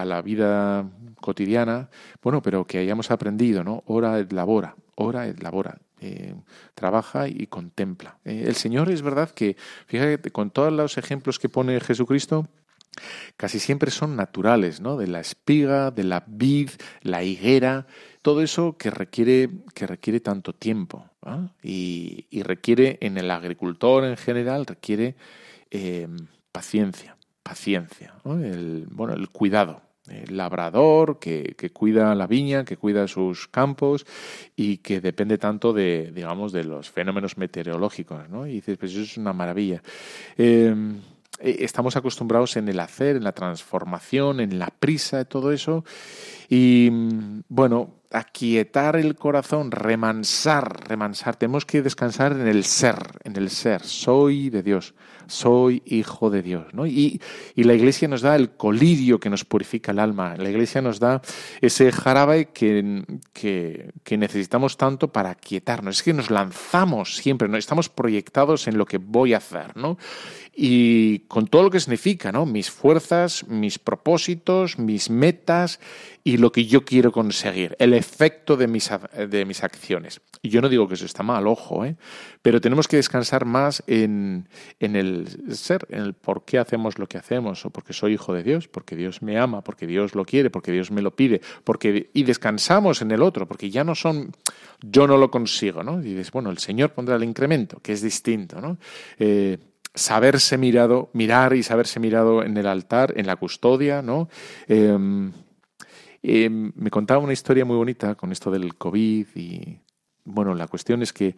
a 0.00 0.04
la 0.04 0.22
vida 0.22 0.88
cotidiana, 1.20 1.90
bueno, 2.22 2.42
pero 2.42 2.66
que 2.66 2.78
hayamos 2.78 3.10
aprendido, 3.10 3.64
¿no? 3.64 3.82
Ora 3.86 4.18
et 4.18 4.32
labora, 4.32 4.76
ora 4.94 5.26
et 5.26 5.42
labora. 5.42 5.78
Eh, 6.00 6.34
trabaja 6.74 7.26
y 7.26 7.48
contempla. 7.48 8.18
Eh, 8.24 8.44
el 8.46 8.54
Señor 8.54 8.88
es 8.90 9.02
verdad 9.02 9.30
que, 9.30 9.56
fíjate, 9.86 10.30
con 10.30 10.50
todos 10.50 10.72
los 10.72 10.96
ejemplos 10.96 11.40
que 11.40 11.48
pone 11.48 11.80
Jesucristo, 11.80 12.48
casi 13.36 13.58
siempre 13.58 13.90
son 13.90 14.14
naturales, 14.14 14.80
¿no? 14.80 14.96
De 14.96 15.08
la 15.08 15.20
espiga, 15.20 15.90
de 15.90 16.04
la 16.04 16.24
vid, 16.26 16.70
la 17.02 17.24
higuera, 17.24 17.86
todo 18.22 18.42
eso 18.42 18.76
que 18.76 18.90
requiere, 18.90 19.50
que 19.74 19.86
requiere 19.86 20.20
tanto 20.20 20.52
tiempo. 20.52 21.04
Y, 21.62 22.26
requiere 22.42 22.98
en 23.02 23.18
el 23.18 23.30
agricultor 23.30 24.04
en 24.04 24.16
general, 24.16 24.64
requiere 24.64 25.16
eh, 25.70 26.08
paciencia, 26.52 27.16
paciencia, 27.42 28.14
el, 28.24 28.86
bueno, 28.90 29.12
el 29.12 29.28
cuidado, 29.28 29.82
labrador 30.28 31.18
que, 31.18 31.54
que, 31.56 31.70
cuida 31.70 32.14
la 32.14 32.26
viña, 32.26 32.64
que 32.64 32.76
cuida 32.76 33.08
sus 33.08 33.48
campos 33.48 34.06
y 34.56 34.78
que 34.78 35.00
depende 35.00 35.38
tanto 35.38 35.72
de, 35.72 36.12
digamos, 36.14 36.52
de 36.52 36.64
los 36.64 36.90
fenómenos 36.90 37.36
meteorológicos, 37.36 38.28
¿no? 38.28 38.46
Y 38.46 38.54
dices, 38.54 38.78
pues 38.78 38.92
eso 38.92 39.02
es 39.02 39.16
una 39.16 39.32
maravilla. 39.32 39.82
Em, 40.36 40.98
eh, 41.40 41.56
estamos 41.60 41.96
acostumbrados 41.96 42.56
en 42.56 42.68
el 42.68 42.80
hacer, 42.80 43.16
en 43.16 43.24
la 43.24 43.32
transformación, 43.32 44.40
en 44.40 44.58
la 44.58 44.68
prisa, 44.68 45.24
todo 45.24 45.52
eso. 45.52 45.84
Y 46.48 46.90
bueno, 47.48 47.94
aquietar 48.10 48.96
el 48.96 49.14
corazón, 49.14 49.70
remansar, 49.70 50.88
remansar. 50.88 51.36
Tenemos 51.36 51.64
que 51.64 51.82
descansar 51.82 52.32
en 52.32 52.48
el 52.48 52.64
ser, 52.64 52.96
en 53.24 53.36
el 53.36 53.50
ser. 53.50 53.82
Soy 53.84 54.50
de 54.50 54.62
Dios 54.62 54.94
soy 55.28 55.82
hijo 55.86 56.30
de 56.30 56.42
Dios. 56.42 56.66
¿no? 56.72 56.86
Y, 56.86 57.20
la 57.54 57.74
Iglesia 57.74 58.08
nos 58.08 58.22
da 58.22 58.34
el 58.34 58.50
colirio 58.50 59.20
que 59.20 59.30
nos 59.30 59.44
purifica 59.44 59.92
el 59.92 59.98
alma. 59.98 60.34
La 60.36 60.50
Iglesia 60.50 60.80
nos 60.82 60.98
da 60.98 61.20
ese 61.60 61.92
jarabe 61.92 62.46
que, 62.46 63.04
que, 63.32 64.16
necesitamos 64.16 64.76
tanto 64.76 65.12
para 65.12 65.34
quietarnos. 65.34 65.98
Es 65.98 66.02
que 66.02 66.14
nos 66.14 66.30
lanzamos 66.30 67.16
siempre, 67.16 67.48
¿no? 67.48 67.56
estamos 67.56 67.88
proyectados 67.88 68.66
en 68.66 68.78
lo 68.78 68.86
que 68.86 68.98
voy 68.98 69.34
a 69.34 69.38
hacer. 69.38 69.76
¿no? 69.76 69.98
Y 70.54 71.20
con 71.28 71.46
todo 71.46 71.62
lo 71.62 71.70
que 71.70 71.78
significa, 71.78 72.32
¿no? 72.32 72.46
mis 72.46 72.70
fuerzas, 72.70 73.46
mis 73.46 73.78
propósitos, 73.78 74.78
mis 74.78 75.10
metas 75.10 75.78
y 76.24 76.36
lo 76.36 76.52
que 76.52 76.66
yo 76.66 76.84
quiero 76.84 77.12
conseguir, 77.12 77.76
el 77.78 77.94
efecto 77.94 78.56
de 78.56 78.66
mis, 78.66 78.90
de 79.30 79.44
mis 79.44 79.62
acciones. 79.62 80.20
Y 80.42 80.50
yo 80.50 80.60
no 80.60 80.68
digo 80.68 80.86
que 80.86 80.94
eso 80.94 81.06
está 81.06 81.22
mal, 81.22 81.46
ojo, 81.46 81.84
¿eh? 81.84 81.96
pero 82.42 82.60
tenemos 82.60 82.86
que 82.86 82.96
descansar 82.96 83.44
más 83.44 83.82
en, 83.86 84.48
en 84.78 84.96
el 84.96 85.17
ser, 85.26 85.86
en 85.90 86.00
el 86.00 86.14
por 86.14 86.44
qué 86.44 86.58
hacemos 86.58 86.98
lo 86.98 87.06
que 87.06 87.18
hacemos, 87.18 87.64
o 87.64 87.70
porque 87.70 87.92
soy 87.92 88.14
hijo 88.14 88.32
de 88.32 88.42
Dios, 88.42 88.68
porque 88.68 88.96
Dios 88.96 89.22
me 89.22 89.38
ama, 89.38 89.62
porque 89.62 89.86
Dios 89.86 90.14
lo 90.14 90.24
quiere, 90.24 90.50
porque 90.50 90.72
Dios 90.72 90.90
me 90.90 91.02
lo 91.02 91.14
pide, 91.14 91.40
porque 91.64 92.10
y 92.12 92.22
descansamos 92.24 93.02
en 93.02 93.10
el 93.10 93.22
otro, 93.22 93.46
porque 93.46 93.70
ya 93.70 93.84
no 93.84 93.94
son 93.94 94.32
yo 94.80 95.06
no 95.06 95.16
lo 95.16 95.30
consigo, 95.30 95.82
¿no? 95.82 96.00
Y 96.00 96.14
dices, 96.14 96.30
bueno, 96.30 96.50
el 96.50 96.58
Señor 96.58 96.92
pondrá 96.92 97.16
el 97.16 97.24
incremento, 97.24 97.80
que 97.82 97.92
es 97.92 98.02
distinto, 98.02 98.60
¿no? 98.60 98.78
Eh, 99.18 99.58
saberse 99.94 100.58
mirado, 100.58 101.10
mirar 101.12 101.54
y 101.54 101.62
saberse 101.62 101.98
mirado 101.98 102.42
en 102.42 102.56
el 102.56 102.66
altar, 102.66 103.14
en 103.16 103.26
la 103.26 103.36
custodia, 103.36 104.02
¿no? 104.02 104.28
Eh, 104.68 104.96
eh, 106.22 106.50
me 106.50 106.90
contaba 106.90 107.22
una 107.22 107.32
historia 107.32 107.64
muy 107.64 107.76
bonita 107.76 108.14
con 108.14 108.32
esto 108.32 108.50
del 108.50 108.74
COVID 108.76 109.26
y, 109.34 109.78
bueno, 110.24 110.54
la 110.54 110.66
cuestión 110.66 111.02
es 111.02 111.12
que 111.12 111.36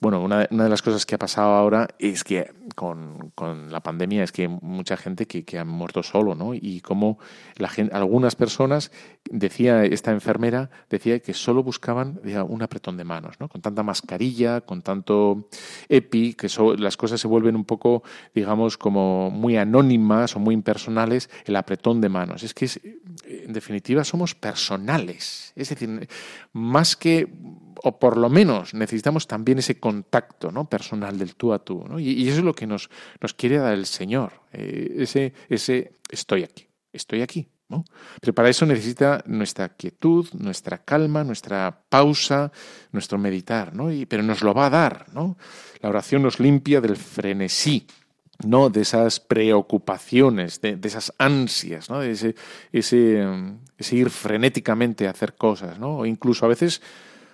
bueno, 0.00 0.22
una, 0.22 0.48
una, 0.50 0.64
de 0.64 0.70
las 0.70 0.80
cosas 0.80 1.04
que 1.04 1.14
ha 1.14 1.18
pasado 1.18 1.52
ahora 1.52 1.88
es 1.98 2.24
que 2.24 2.50
con, 2.74 3.32
la 3.70 3.80
pandemia 3.80 4.24
es 4.24 4.32
que 4.32 4.42
hay 4.42 4.48
mucha 4.48 4.96
gente 4.96 5.26
que, 5.26 5.58
ha 5.58 5.64
muerto 5.64 6.02
solo, 6.02 6.34
¿no? 6.34 6.54
Y 6.54 6.80
como 6.80 7.18
la 7.56 7.68
gente, 7.68 7.94
algunas 7.94 8.34
personas, 8.34 8.92
decía 9.30 9.84
esta 9.84 10.10
enfermera, 10.10 10.70
decía 10.88 11.20
que 11.20 11.34
solo 11.34 11.62
buscaban 11.62 12.20
un 12.48 12.62
apretón 12.62 12.96
de 12.96 13.04
manos, 13.04 13.36
¿no? 13.40 13.48
Con 13.48 13.60
tanta 13.60 13.82
mascarilla, 13.82 14.62
con 14.62 14.80
tanto 14.80 15.48
EPI, 15.90 16.34
que 16.34 16.48
las 16.78 16.96
cosas 16.96 17.20
se 17.20 17.28
vuelven 17.28 17.54
un 17.54 17.66
poco, 17.66 18.02
digamos, 18.34 18.78
como 18.78 19.30
muy 19.30 19.58
anónimas 19.58 20.34
o 20.34 20.38
muy 20.38 20.54
impersonales, 20.54 21.28
el 21.44 21.56
apretón 21.56 22.00
de 22.00 22.08
manos. 22.08 22.42
Es 22.42 22.54
que, 22.54 22.68
en 23.26 23.52
definitiva, 23.52 24.04
somos 24.04 24.34
personales. 24.34 25.52
Es 25.56 25.68
decir, 25.68 26.08
más 26.52 26.96
que 26.96 27.28
o 27.82 27.98
por 27.98 28.16
lo 28.16 28.28
menos 28.28 28.74
necesitamos 28.74 29.26
también 29.26 29.58
ese 29.58 29.78
contacto 29.78 30.50
¿no? 30.50 30.68
personal 30.68 31.18
del 31.18 31.34
tú 31.34 31.52
a 31.52 31.58
tú. 31.58 31.84
¿no? 31.88 31.98
Y, 31.98 32.28
eso 32.28 32.38
es 32.38 32.44
lo 32.44 32.54
que 32.54 32.66
nos, 32.66 32.90
nos 33.20 33.34
quiere 33.34 33.58
dar 33.58 33.74
el 33.74 33.86
Señor, 33.86 34.32
eh, 34.52 34.96
ese, 34.98 35.32
ese 35.48 35.92
estoy 36.10 36.44
aquí, 36.44 36.66
estoy 36.92 37.22
aquí. 37.22 37.48
¿no? 37.68 37.84
Pero 38.20 38.34
para 38.34 38.48
eso 38.48 38.66
necesita 38.66 39.22
nuestra 39.26 39.68
quietud, 39.68 40.26
nuestra 40.32 40.78
calma, 40.78 41.22
nuestra 41.22 41.84
pausa, 41.88 42.50
nuestro 42.90 43.16
meditar, 43.16 43.76
¿no? 43.76 43.92
Y, 43.92 44.06
pero 44.06 44.24
nos 44.24 44.42
lo 44.42 44.52
va 44.52 44.66
a 44.66 44.70
dar, 44.70 45.06
¿no? 45.12 45.38
La 45.80 45.88
oración 45.88 46.22
nos 46.22 46.40
limpia 46.40 46.80
del 46.80 46.96
frenesí, 46.96 47.86
¿no? 48.44 48.70
de 48.70 48.80
esas 48.80 49.20
preocupaciones, 49.20 50.60
de, 50.60 50.78
esas 50.82 51.12
ansias, 51.18 51.90
¿no? 51.90 52.00
de 52.00 52.12
ese, 52.12 52.34
ese, 52.72 53.24
ese, 53.78 53.96
ir 53.96 54.10
frenéticamente 54.10 55.06
a 55.06 55.10
hacer 55.10 55.34
cosas, 55.34 55.78
¿no? 55.78 55.98
o 55.98 56.06
incluso 56.06 56.44
a 56.44 56.48
veces 56.48 56.82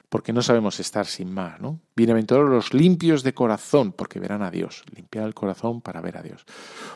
porque 0.09 0.33
no 0.33 0.43
sabemos 0.43 0.79
estar 0.79 1.07
sin 1.07 1.33
más, 1.33 1.61
¿no? 1.61 1.81
Bienaventurados 1.97 2.49
los 2.49 2.75
limpios 2.75 3.23
de 3.23 3.35
corazón, 3.35 3.93
porque 3.93 4.21
verán 4.21 4.43
a 4.43 4.51
Dios. 4.51 4.85
Limpiar 4.95 5.27
el 5.27 5.35
corazón 5.35 5.81
para 5.81 6.01
ver 6.01 6.19
a 6.19 6.23
Dios. 6.23 6.45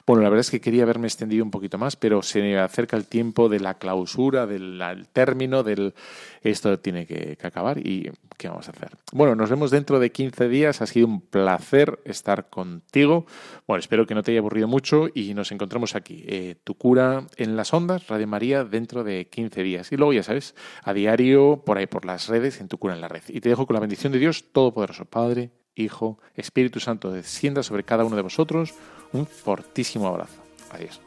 Bueno, 0.06 0.22
la 0.22 0.28
verdad 0.28 0.40
es 0.40 0.50
que 0.50 0.60
quería 0.60 0.84
haberme 0.84 1.08
extendido 1.08 1.44
un 1.44 1.50
poquito 1.50 1.78
más, 1.78 1.96
pero 1.96 2.22
se 2.22 2.58
acerca 2.58 2.96
el 2.96 3.06
tiempo 3.06 3.48
de 3.48 3.60
la 3.60 3.74
clausura, 3.74 4.46
del 4.46 5.08
término, 5.12 5.62
del 5.62 5.94
esto 6.42 6.78
tiene 6.78 7.06
que, 7.06 7.36
acabar 7.42 7.78
y 7.78 8.10
¿qué 8.38 8.48
vamos 8.48 8.68
a 8.68 8.70
hacer? 8.70 8.90
Bueno, 9.12 9.34
nos 9.34 9.50
vemos 9.50 9.70
dentro 9.70 9.98
de 9.98 10.10
15 10.10 10.48
días. 10.48 10.80
Ha 10.80 10.86
sido 10.86 11.06
un 11.06 11.20
placer 11.20 11.98
estar 12.04 12.48
contigo. 12.48 13.26
Bueno, 13.66 13.80
espero 13.80 14.06
que 14.06 14.14
no 14.14 14.22
te 14.22 14.30
haya 14.30 14.40
aburrido 14.40 14.68
mucho 14.68 15.08
y 15.12 15.34
nos 15.34 15.52
encontramos 15.52 15.94
aquí. 15.94 16.24
Eh, 16.26 16.56
tu 16.64 16.74
cura 16.74 17.26
en 17.36 17.56
las 17.56 17.74
ondas, 17.74 18.06
Radio 18.08 18.26
María, 18.26 18.64
dentro 18.64 19.04
de 19.04 19.26
15 19.26 19.62
días. 19.62 19.92
Y 19.92 19.96
luego, 19.96 20.12
ya 20.12 20.22
sabes, 20.22 20.54
a 20.82 20.94
diario, 20.94 21.62
por 21.64 21.78
ahí 21.78 21.86
por 21.86 22.04
las 22.04 22.28
redes, 22.28 22.60
en 22.60 22.68
tu 22.68 22.78
cura 22.78 22.94
la 23.00 23.08
red. 23.08 23.22
Y 23.28 23.40
te 23.40 23.48
dejo 23.48 23.66
con 23.66 23.74
la 23.74 23.80
bendición 23.80 24.12
de 24.12 24.18
Dios 24.18 24.52
Todopoderoso, 24.52 25.04
Padre, 25.04 25.50
Hijo, 25.74 26.18
Espíritu 26.34 26.80
Santo, 26.80 27.10
descienda 27.10 27.62
sobre 27.62 27.84
cada 27.84 28.04
uno 28.04 28.16
de 28.16 28.22
vosotros. 28.22 28.74
Un 29.12 29.26
fortísimo 29.26 30.06
abrazo. 30.08 30.42
Adiós. 30.70 31.00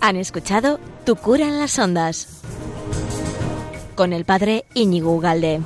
Han 0.00 0.16
escuchado 0.16 0.80
Tu 1.04 1.14
cura 1.14 1.46
en 1.46 1.60
las 1.60 1.78
ondas 1.78 2.42
con 3.94 4.12
el 4.12 4.24
padre 4.24 4.64
Íñigo 4.74 5.14
Ugalde. 5.14 5.60